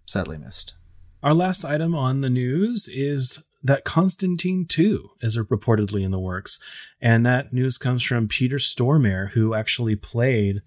sadly 0.06 0.38
missed. 0.38 0.76
Our 1.24 1.34
last 1.34 1.66
item 1.66 1.96
on 1.96 2.22
the 2.22 2.30
news 2.30 2.88
is 2.88 3.44
that 3.64 3.84
Constantine 3.84 4.66
2 4.68 5.10
is 5.22 5.38
reportedly 5.38 6.04
in 6.04 6.12
the 6.12 6.20
works. 6.20 6.60
And 7.02 7.26
that 7.26 7.54
news 7.54 7.78
comes 7.78 8.04
from 8.04 8.28
Peter 8.28 8.58
Stormare, 8.58 9.32
who 9.32 9.54
actually 9.54 9.96
played 9.96 10.62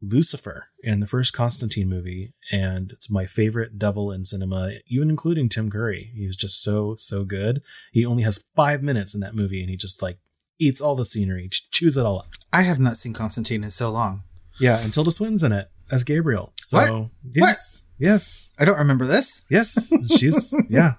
Lucifer 0.00 0.68
in 0.82 0.98
the 0.98 1.06
first 1.06 1.32
Constantine 1.32 1.88
movie. 1.88 2.34
And 2.50 2.90
it's 2.90 3.10
my 3.10 3.26
favorite 3.26 3.78
devil 3.78 4.10
in 4.10 4.24
cinema, 4.24 4.72
even 4.88 5.10
including 5.10 5.48
Tim 5.48 5.70
Curry. 5.70 6.10
He 6.16 6.26
was 6.26 6.36
just 6.36 6.62
so, 6.62 6.96
so 6.96 7.24
good. 7.24 7.62
He 7.92 8.04
only 8.04 8.24
has 8.24 8.44
five 8.56 8.82
minutes 8.82 9.14
in 9.14 9.20
that 9.20 9.36
movie 9.36 9.60
and 9.60 9.70
he 9.70 9.76
just 9.76 10.02
like 10.02 10.18
eats 10.62 10.80
all 10.80 10.94
the 10.94 11.04
scenery, 11.04 11.48
ch- 11.48 11.70
chews 11.70 11.96
it 11.96 12.04
all 12.06 12.20
up. 12.20 12.26
I 12.52 12.62
have 12.62 12.78
not 12.78 12.96
seen 12.96 13.12
Constantine 13.14 13.64
in 13.64 13.70
so 13.70 13.90
long. 13.90 14.22
Yeah, 14.60 14.78
and 14.82 14.92
Tilda 14.92 15.10
Swinton's 15.10 15.42
in 15.42 15.52
it 15.52 15.68
as 15.90 16.04
Gabriel. 16.04 16.52
So, 16.60 16.76
What? 16.78 17.10
yes, 17.34 17.86
yes. 17.98 18.54
I 18.60 18.64
don't 18.64 18.78
remember 18.78 19.06
this. 19.06 19.44
Yes, 19.50 19.90
she's 20.18 20.54
yeah, 20.70 20.94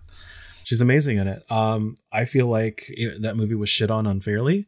she's 0.64 0.82
amazing 0.82 1.18
in 1.18 1.28
it. 1.28 1.44
Um, 1.52 1.96
I 2.12 2.26
feel 2.26 2.48
like 2.48 2.84
it, 2.90 3.22
that 3.22 3.38
movie 3.38 3.56
was 3.56 3.70
shit 3.70 3.90
on 3.92 4.06
unfairly, 4.08 4.68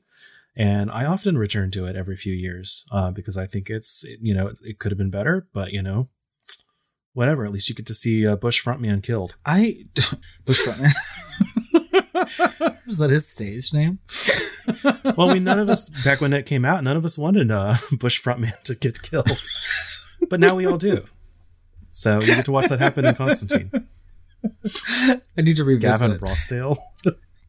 and 0.56 0.90
I 0.92 1.06
often 1.06 1.38
return 1.38 1.72
to 1.72 1.86
it 1.86 1.96
every 1.96 2.16
few 2.16 2.34
years 2.34 2.86
uh, 2.92 3.12
because 3.12 3.38
I 3.38 3.46
think 3.48 3.70
it's 3.70 4.04
you 4.22 4.34
know 4.34 4.54
it 4.62 4.80
could 4.80 4.92
have 4.92 4.98
been 5.00 5.10
better, 5.12 5.48
but 5.54 5.74
you 5.74 5.82
know, 5.82 6.08
whatever. 7.14 7.44
At 7.46 7.52
least 7.52 7.68
you 7.70 7.76
get 7.76 7.88
to 7.88 7.94
see 7.94 8.26
uh, 8.28 8.36
Bush 8.36 8.64
frontman 8.64 9.04
killed. 9.04 9.36
I 9.46 9.86
Bush 10.46 10.62
Frontman. 10.62 10.92
Was 12.88 12.98
that 13.00 13.10
his 13.10 13.28
stage 13.28 13.74
name? 13.74 14.00
well, 15.18 15.32
we 15.32 15.40
none 15.40 15.60
of 15.60 15.70
us 15.70 15.90
back 16.04 16.22
when 16.22 16.34
it 16.34 16.46
came 16.46 16.66
out, 16.66 16.84
none 16.84 16.98
of 16.98 17.06
us 17.06 17.18
wanted 17.18 17.52
uh, 17.52 17.76
Bush 18.00 18.22
frontman 18.22 18.60
to 18.64 18.76
get 18.76 19.02
killed, 19.02 19.32
but 20.30 20.40
now 20.40 20.56
we 20.56 20.66
all 20.66 20.78
do. 20.78 21.04
So 21.92 22.20
you 22.20 22.28
get 22.36 22.46
to 22.46 22.52
watch 22.52 22.68
that 22.70 22.80
happen 22.80 23.06
in 23.06 23.16
Constantine. 23.16 23.72
I 25.38 25.42
need 25.42 25.56
to 25.58 25.64
revisit 25.64 26.00
Gavin 26.00 26.18
Rossdale, 26.20 26.78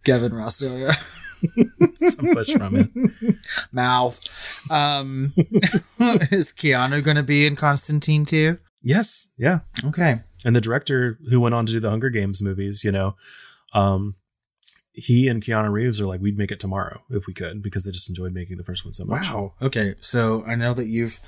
Gavin 0.04 0.32
Rossdale. 0.32 0.78
Yeah. 0.80 0.94
some 1.96 2.32
Bush 2.32 2.48
frontman. 2.50 3.36
Mouth. 3.72 4.70
Um, 4.70 5.34
is 6.32 6.52
Keanu 6.52 7.02
going 7.04 7.16
to 7.16 7.22
be 7.22 7.46
in 7.46 7.56
Constantine 7.56 8.24
too? 8.24 8.58
Yes, 8.82 9.28
yeah, 9.36 9.60
Okay. 9.84 10.20
and 10.44 10.54
the 10.54 10.60
director 10.60 11.18
who 11.28 11.40
went 11.40 11.54
on 11.56 11.66
to 11.66 11.72
do 11.72 11.80
the 11.80 11.90
Hunger 11.90 12.08
Games 12.08 12.40
movies, 12.40 12.84
you 12.84 12.92
know, 12.92 13.16
um, 13.72 14.14
he 14.96 15.28
and 15.28 15.44
Keanu 15.44 15.70
Reeves 15.70 16.00
are 16.00 16.06
like, 16.06 16.22
we'd 16.22 16.38
make 16.38 16.50
it 16.50 16.58
tomorrow 16.58 17.02
if 17.10 17.26
we 17.26 17.34
could 17.34 17.62
because 17.62 17.84
they 17.84 17.90
just 17.90 18.08
enjoyed 18.08 18.32
making 18.32 18.56
the 18.56 18.62
first 18.62 18.82
one 18.84 18.94
so 18.94 19.04
much. 19.04 19.22
Wow. 19.24 19.52
Okay. 19.60 19.94
So 20.00 20.42
I 20.46 20.54
know 20.54 20.72
that 20.72 20.86
you've 20.86 21.20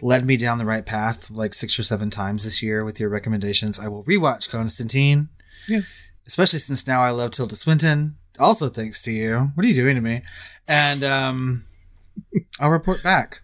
led 0.00 0.24
me 0.24 0.36
down 0.36 0.58
the 0.58 0.66
right 0.66 0.84
path 0.84 1.30
like 1.30 1.54
six 1.54 1.78
or 1.78 1.84
seven 1.84 2.10
times 2.10 2.42
this 2.42 2.60
year 2.60 2.84
with 2.84 2.98
your 2.98 3.08
recommendations. 3.08 3.78
I 3.78 3.86
will 3.86 4.02
rewatch 4.02 4.50
Constantine. 4.50 5.28
Yeah. 5.68 5.82
Especially 6.26 6.58
since 6.58 6.84
now 6.84 7.00
I 7.02 7.10
love 7.10 7.30
Tilda 7.30 7.54
Swinton. 7.54 8.16
Also 8.40 8.68
thanks 8.68 9.00
to 9.02 9.12
you. 9.12 9.52
What 9.54 9.64
are 9.64 9.68
you 9.68 9.74
doing 9.74 9.94
to 9.94 10.00
me? 10.00 10.22
And 10.66 11.04
um 11.04 11.62
I'll 12.60 12.70
report 12.70 13.00
back. 13.04 13.42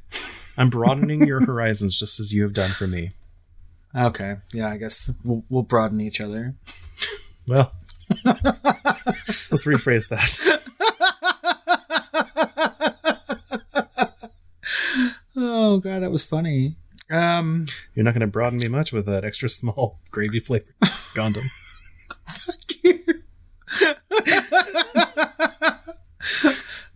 I'm 0.59 0.69
broadening 0.69 1.25
your 1.29 1.47
horizons 1.47 1.97
just 1.97 2.19
as 2.19 2.33
you 2.33 2.43
have 2.43 2.55
done 2.55 2.71
for 2.71 2.89
me. 2.89 3.11
Okay. 3.97 4.35
Yeah, 4.53 4.69
I 4.69 4.79
guess 4.79 5.13
we'll, 5.25 5.45
we'll 5.49 5.63
broaden 5.63 6.01
each 6.01 6.21
other. 6.21 6.57
Well, 7.47 7.73
let's 8.25 9.65
rephrase 9.65 10.09
that. 10.09 10.39
Oh 15.37 15.79
god, 15.79 16.03
that 16.03 16.11
was 16.11 16.25
funny. 16.25 16.77
Um 17.11 17.67
You're 17.95 18.05
not 18.05 18.13
going 18.15 18.21
to 18.21 18.27
broaden 18.27 18.59
me 18.59 18.69
much 18.69 18.93
with 18.93 19.07
that 19.07 19.25
extra 19.25 19.49
small 19.49 19.99
gravy 20.11 20.41
flavored 20.41 20.75
condom. 21.15 21.45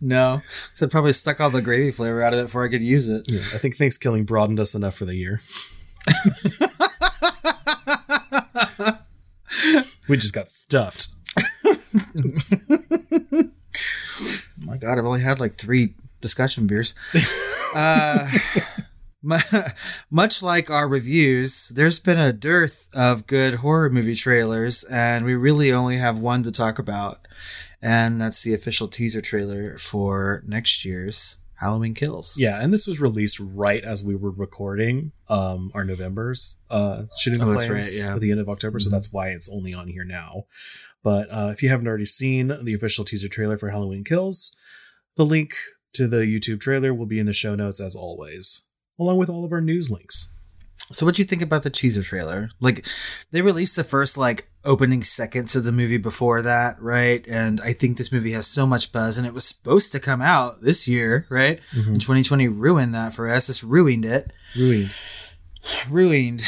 no. 0.01 0.41
So 0.73 0.85
I 0.85 0.89
probably 0.89 1.13
stuck 1.13 1.39
all 1.39 1.49
the 1.49 1.61
gravy 1.61 1.91
flavor 1.91 2.21
out 2.21 2.33
of 2.33 2.39
it 2.39 2.43
before 2.43 2.65
I 2.65 2.69
could 2.69 2.83
use 2.83 3.07
it. 3.07 3.25
Yeah, 3.27 3.39
I 3.39 3.57
think 3.57 3.77
Thanksgiving 3.77 4.25
broadened 4.25 4.59
us 4.59 4.75
enough 4.75 4.95
for 4.95 5.05
the 5.05 5.15
year. 5.15 5.39
we 10.07 10.17
just 10.17 10.33
got 10.33 10.49
stuffed. 10.49 11.07
my 14.57 14.77
god, 14.77 14.97
I've 14.97 15.05
only 15.05 15.21
had 15.21 15.39
like 15.39 15.53
three 15.53 15.95
discussion 16.21 16.67
beers. 16.67 16.95
uh, 17.75 18.29
much 20.09 20.43
like 20.43 20.69
our 20.69 20.87
reviews, 20.87 21.69
there's 21.69 21.99
been 21.99 22.19
a 22.19 22.33
dearth 22.33 22.89
of 22.95 23.27
good 23.27 23.55
horror 23.55 23.89
movie 23.89 24.15
trailers, 24.15 24.83
and 24.85 25.25
we 25.25 25.35
really 25.35 25.71
only 25.71 25.97
have 25.97 26.19
one 26.19 26.43
to 26.43 26.51
talk 26.51 26.79
about, 26.79 27.19
and 27.81 28.19
that's 28.19 28.41
the 28.43 28.53
official 28.53 28.87
teaser 28.87 29.21
trailer 29.21 29.77
for 29.77 30.43
next 30.45 30.83
year's 30.85 31.37
Halloween 31.63 31.93
Kills. 31.93 32.35
Yeah, 32.37 32.61
and 32.61 32.71
this 32.73 32.85
was 32.85 32.99
released 32.99 33.39
right 33.39 33.83
as 33.83 34.03
we 34.03 34.15
were 34.15 34.31
recording 34.31 35.11
um 35.29 35.71
our 35.73 35.83
November's 35.83 36.57
uh 36.69 37.03
shooting 37.17 37.39
the 37.39 37.45
Oh, 37.45 37.53
flames 37.55 37.69
right, 37.69 38.05
yeah. 38.05 38.13
at 38.15 38.21
the 38.21 38.31
end 38.31 38.39
of 38.39 38.49
October, 38.49 38.79
so 38.79 38.89
that's 38.89 39.11
why 39.11 39.29
it's 39.29 39.49
only 39.49 39.73
on 39.73 39.87
here 39.87 40.05
now. 40.05 40.43
But 41.03 41.27
uh 41.31 41.49
if 41.51 41.63
you 41.63 41.69
haven't 41.69 41.87
already 41.87 42.05
seen 42.05 42.47
the 42.63 42.73
official 42.73 43.03
teaser 43.05 43.27
trailer 43.27 43.57
for 43.57 43.69
Halloween 43.69 44.03
Kills, 44.03 44.55
the 45.15 45.25
link 45.25 45.53
to 45.93 46.07
the 46.07 46.21
YouTube 46.25 46.59
trailer 46.59 46.93
will 46.93 47.05
be 47.05 47.19
in 47.19 47.25
the 47.25 47.33
show 47.33 47.55
notes 47.55 47.79
as 47.79 47.95
always, 47.95 48.63
along 48.99 49.17
with 49.17 49.29
all 49.29 49.45
of 49.45 49.51
our 49.51 49.61
news 49.61 49.89
links. 49.91 50.27
So, 50.91 51.05
what 51.05 51.15
do 51.15 51.21
you 51.21 51.27
think 51.27 51.41
about 51.41 51.63
the 51.63 51.69
teaser 51.69 52.01
trailer? 52.03 52.49
Like, 52.59 52.85
they 53.31 53.41
released 53.41 53.75
the 53.75 53.83
first 53.83 54.17
like 54.17 54.49
opening 54.65 55.03
seconds 55.03 55.55
of 55.55 55.63
the 55.65 55.71
movie 55.71 55.97
before 55.97 56.41
that, 56.41 56.81
right? 56.81 57.25
And 57.27 57.59
I 57.61 57.73
think 57.73 57.97
this 57.97 58.11
movie 58.11 58.31
has 58.31 58.47
so 58.47 58.65
much 58.65 58.91
buzz, 58.91 59.17
and 59.17 59.27
it 59.27 59.33
was 59.33 59.43
supposed 59.45 59.91
to 59.91 59.99
come 59.99 60.21
out 60.21 60.61
this 60.61 60.87
year, 60.87 61.25
right? 61.29 61.59
And 61.73 61.99
2020 61.99 62.47
ruined 62.47 62.95
that 62.95 63.13
for 63.13 63.29
us. 63.29 63.49
It's 63.49 63.63
ruined 63.63 64.05
it. 64.05 64.31
Ruined. 64.55 64.95
Ruined. 65.89 66.43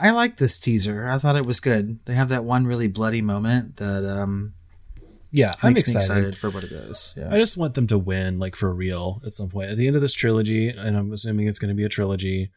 I 0.00 0.10
like 0.10 0.36
this 0.36 0.58
teaser. 0.58 1.08
I 1.08 1.18
thought 1.18 1.36
it 1.36 1.46
was 1.46 1.60
good. 1.60 1.98
They 2.04 2.14
have 2.14 2.28
that 2.28 2.44
one 2.44 2.66
really 2.66 2.88
bloody 2.88 3.22
moment 3.22 3.76
that 3.76 4.04
um 4.04 4.52
Yeah, 5.30 5.52
I'm 5.62 5.72
makes 5.72 5.80
excited. 5.88 6.02
excited 6.02 6.38
for 6.38 6.50
what 6.50 6.64
it 6.64 6.72
is. 6.72 7.14
Yeah. 7.16 7.28
I 7.32 7.38
just 7.38 7.56
want 7.56 7.74
them 7.74 7.86
to 7.88 7.98
win, 7.98 8.38
like 8.38 8.54
for 8.56 8.72
real, 8.74 9.20
at 9.24 9.32
some 9.32 9.48
point 9.48 9.70
at 9.70 9.76
the 9.78 9.86
end 9.86 9.96
of 9.96 10.02
this 10.02 10.12
trilogy, 10.12 10.68
and 10.68 10.96
I'm 10.96 11.12
assuming 11.12 11.46
it's 11.46 11.58
going 11.58 11.70
to 11.70 11.74
be 11.74 11.84
a 11.84 11.88
trilogy. 11.88 12.50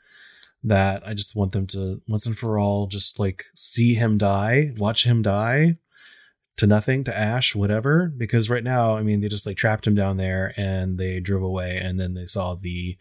That 0.63 1.07
I 1.07 1.13
just 1.13 1.35
want 1.35 1.53
them 1.53 1.67
to 1.67 2.01
once 2.07 2.25
and 2.25 2.37
for 2.37 2.59
all 2.59 2.87
just 2.87 3.17
like 3.19 3.43
see 3.55 3.93
him 3.93 4.17
die, 4.17 4.71
watch 4.77 5.05
him 5.05 5.21
die 5.21 5.77
to 6.57 6.67
nothing, 6.67 7.05
to 7.05 7.17
ash, 7.17 7.55
whatever. 7.55 8.11
Because 8.17 8.49
right 8.49 8.65
now, 8.65 8.97
I 8.97 9.01
mean, 9.01 9.21
they 9.21 9.29
just 9.29 9.45
like 9.45 9.55
trapped 9.55 9.87
him 9.87 9.95
down 9.95 10.17
there 10.17 10.53
and 10.57 10.97
they 10.97 11.21
drove 11.21 11.41
away, 11.43 11.77
and 11.77 11.97
then 11.97 12.13
they 12.15 12.25
saw 12.25 12.55
the, 12.55 12.97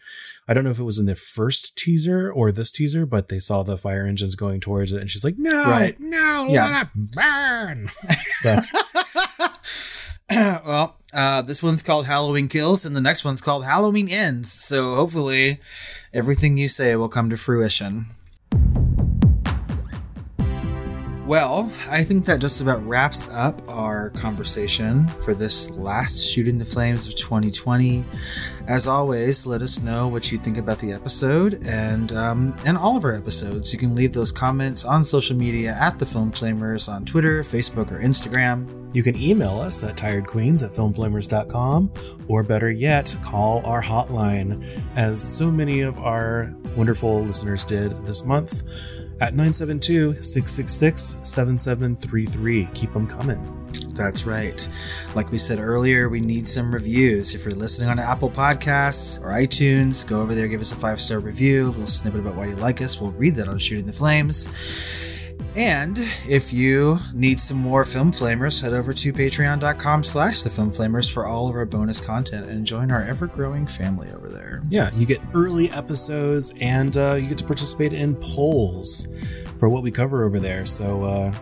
I 0.46 0.54
don't 0.54 0.62
know 0.62 0.70
if 0.70 0.78
it 0.78 0.84
was 0.84 1.00
in 1.00 1.06
the 1.06 1.16
first 1.16 1.76
teaser 1.76 2.30
or 2.30 2.52
this 2.52 2.70
teaser, 2.70 3.04
but 3.04 3.28
they 3.28 3.40
saw 3.40 3.64
the 3.64 3.76
fire 3.76 4.06
engines 4.06 4.36
going 4.36 4.61
towards 4.61 4.92
it, 4.92 5.00
and 5.00 5.11
she's 5.11 5.24
like, 5.24 5.34
"No, 5.36 5.64
Right. 5.64 5.98
no, 5.98 6.46
Yeah. 6.48 6.66
let 6.66 6.82
it 6.82 7.11
burn." 7.11 7.88
so, 8.40 8.59
well, 10.30 10.96
uh, 11.12 11.42
this 11.42 11.62
one's 11.62 11.82
called 11.82 12.06
Halloween 12.06 12.48
Kills, 12.48 12.84
and 12.84 12.94
the 12.94 13.00
next 13.00 13.24
one's 13.24 13.40
called 13.40 13.64
Halloween 13.64 14.09
Ends. 14.11 14.52
So 14.52 14.94
hopefully, 14.94 15.59
everything 16.18 16.58
you 16.58 16.66
say 16.66 16.96
will 16.96 17.08
come 17.08 17.30
to 17.30 17.36
fruition. 17.36 18.06
Well, 21.29 21.70
I 21.91 22.05
think 22.05 22.24
that 22.24 22.41
just 22.41 22.62
about 22.62 22.83
wraps 22.87 23.29
up 23.35 23.61
our 23.68 24.09
conversation 24.09 25.07
for 25.09 25.35
this 25.35 25.68
last 25.72 26.18
Shooting 26.18 26.59
the 26.59 26.64
Flames 26.64 27.07
of 27.07 27.16
2020. 27.16 28.03
As 28.66 28.87
always, 28.87 29.45
let 29.45 29.61
us 29.61 29.83
know 29.83 30.09
what 30.09 30.33
you 30.33 30.39
think 30.39 30.57
about 30.57 30.79
the 30.79 30.91
episode 30.91 31.62
and 31.66 32.12
um, 32.12 32.57
and 32.64 32.79
all 32.79 32.97
of 32.97 33.05
our 33.05 33.14
episodes. 33.14 33.74
You 33.74 33.79
can 33.79 33.95
leave 33.95 34.14
those 34.14 34.33
comments 34.33 34.87
on 34.87 35.05
social 35.05 35.37
media 35.37 35.76
at 35.79 35.99
the 35.99 36.07
Film 36.07 36.33
Flamers 36.33 36.91
on 36.91 37.05
Twitter, 37.05 37.43
Facebook, 37.43 37.93
or 37.93 38.01
Instagram. 38.01 38.95
You 38.95 39.03
can 39.03 39.20
email 39.20 39.61
us 39.61 39.85
at 39.85 39.99
tiredqueens 39.99 40.64
at 40.64 40.72
filmflamers.com, 40.72 41.93
or 42.26 42.43
better 42.43 42.70
yet, 42.70 43.14
call 43.22 43.64
our 43.66 43.83
hotline, 43.83 44.66
as 44.97 45.22
so 45.22 45.51
many 45.51 45.83
of 45.83 45.99
our 45.99 46.55
wonderful 46.74 47.22
listeners 47.22 47.64
did 47.64 47.93
this 48.07 48.24
month, 48.24 48.62
at 49.20 49.34
972 49.34 50.22
666 50.22 51.16
7733. 51.22 52.68
Keep 52.74 52.92
them 52.92 53.06
coming. 53.06 53.54
That's 53.94 54.24
right. 54.24 54.68
Like 55.14 55.30
we 55.30 55.38
said 55.38 55.58
earlier, 55.58 56.08
we 56.08 56.20
need 56.20 56.46
some 56.46 56.72
reviews. 56.72 57.34
If 57.34 57.44
you're 57.44 57.54
listening 57.54 57.90
on 57.90 57.98
Apple 57.98 58.30
Podcasts 58.30 59.20
or 59.20 59.30
iTunes, 59.30 60.06
go 60.06 60.20
over 60.20 60.34
there, 60.34 60.48
give 60.48 60.60
us 60.60 60.72
a 60.72 60.76
five 60.76 61.00
star 61.00 61.18
review, 61.18 61.66
a 61.66 61.68
little 61.68 61.86
snippet 61.86 62.20
about 62.20 62.36
why 62.36 62.46
you 62.46 62.56
like 62.56 62.80
us. 62.80 63.00
We'll 63.00 63.12
read 63.12 63.34
that 63.36 63.48
on 63.48 63.58
Shooting 63.58 63.86
the 63.86 63.92
Flames. 63.92 64.48
And 65.57 65.99
if 66.28 66.53
you 66.53 67.01
need 67.12 67.41
some 67.41 67.57
more 67.57 67.84
Film 67.84 68.12
Flamers, 68.12 68.62
head 68.62 68.72
over 68.72 68.93
to 68.93 69.12
patreon.com 69.12 70.03
slash 70.03 70.43
the 70.43 70.51
Film 70.51 70.70
for 70.70 71.26
all 71.26 71.49
of 71.49 71.57
our 71.57 71.66
bonus 71.66 72.01
content 72.01 72.49
and 72.49 72.64
join 72.64 72.93
our 72.93 73.03
ever 73.03 73.26
growing 73.26 73.66
family 73.66 74.09
over 74.12 74.28
there. 74.28 74.62
Yeah, 74.68 74.95
you 74.95 75.05
get 75.05 75.20
early 75.34 75.70
episodes 75.70 76.53
and 76.61 76.97
uh, 76.97 77.14
you 77.14 77.28
get 77.28 77.39
to 77.39 77.45
participate 77.45 77.93
in 77.93 78.14
polls 78.16 79.09
for 79.59 79.68
what 79.68 79.82
we 79.82 79.91
cover 79.91 80.24
over 80.24 80.39
there. 80.39 80.64
So 80.64 81.03
uh, 81.03 81.32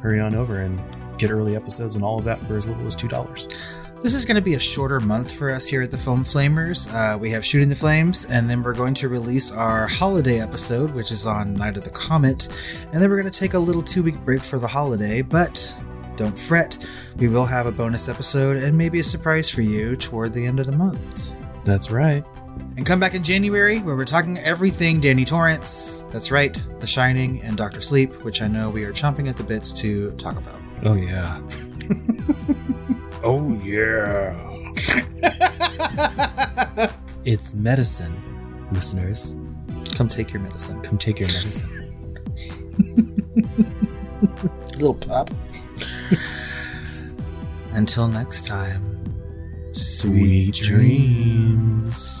hurry 0.00 0.20
on 0.20 0.34
over 0.34 0.60
and 0.60 0.80
get 1.18 1.30
early 1.30 1.54
episodes 1.54 1.94
and 1.94 2.04
all 2.04 2.18
of 2.18 2.24
that 2.24 2.44
for 2.46 2.56
as 2.56 2.68
little 2.68 2.86
as 2.86 2.96
$2. 2.96 3.81
This 4.02 4.14
is 4.14 4.24
going 4.24 4.34
to 4.34 4.42
be 4.42 4.54
a 4.54 4.58
shorter 4.58 4.98
month 4.98 5.32
for 5.32 5.52
us 5.52 5.64
here 5.68 5.80
at 5.80 5.92
the 5.92 5.96
Film 5.96 6.24
Flamers. 6.24 6.92
Uh, 6.92 7.16
we 7.16 7.30
have 7.30 7.44
Shooting 7.44 7.68
the 7.68 7.76
Flames, 7.76 8.24
and 8.24 8.50
then 8.50 8.60
we're 8.60 8.74
going 8.74 8.94
to 8.94 9.08
release 9.08 9.52
our 9.52 9.86
holiday 9.86 10.40
episode, 10.40 10.90
which 10.90 11.12
is 11.12 11.24
on 11.24 11.54
Night 11.54 11.76
of 11.76 11.84
the 11.84 11.90
Comet. 11.90 12.48
And 12.90 13.00
then 13.00 13.08
we're 13.08 13.20
going 13.20 13.30
to 13.30 13.38
take 13.38 13.54
a 13.54 13.58
little 13.60 13.80
two 13.82 14.02
week 14.02 14.18
break 14.24 14.42
for 14.42 14.58
the 14.58 14.66
holiday, 14.66 15.22
but 15.22 15.76
don't 16.16 16.36
fret. 16.36 16.84
We 17.16 17.28
will 17.28 17.46
have 17.46 17.66
a 17.66 17.72
bonus 17.72 18.08
episode 18.08 18.56
and 18.56 18.76
maybe 18.76 18.98
a 18.98 19.04
surprise 19.04 19.48
for 19.48 19.62
you 19.62 19.94
toward 19.94 20.32
the 20.32 20.46
end 20.46 20.58
of 20.58 20.66
the 20.66 20.72
month. 20.72 21.36
That's 21.64 21.92
right. 21.92 22.24
And 22.76 22.84
come 22.84 22.98
back 22.98 23.14
in 23.14 23.22
January 23.22 23.78
where 23.78 23.94
we're 23.94 24.04
talking 24.04 24.36
everything 24.38 25.00
Danny 25.00 25.24
Torrance. 25.24 26.04
That's 26.10 26.32
right, 26.32 26.54
The 26.80 26.88
Shining 26.88 27.40
and 27.42 27.56
Doctor 27.56 27.80
Sleep, 27.80 28.24
which 28.24 28.42
I 28.42 28.48
know 28.48 28.68
we 28.68 28.82
are 28.82 28.92
chomping 28.92 29.28
at 29.28 29.36
the 29.36 29.44
bits 29.44 29.70
to 29.74 30.10
talk 30.16 30.36
about. 30.36 30.60
Oh, 30.82 30.94
yeah. 30.94 31.40
oh, 33.22 33.52
yeah. 33.62 34.34
it's 37.24 37.54
medicine, 37.54 38.14
listeners. 38.72 39.36
Come 39.94 40.08
take 40.08 40.32
your 40.32 40.42
medicine. 40.42 40.80
Come 40.82 40.98
take 40.98 41.20
your 41.20 41.28
medicine. 41.28 41.68
Little 44.72 44.94
pup. 44.94 45.30
Until 47.72 48.08
next 48.08 48.46
time, 48.46 48.92
Sweet 49.72 50.54
dreams. 50.54 52.11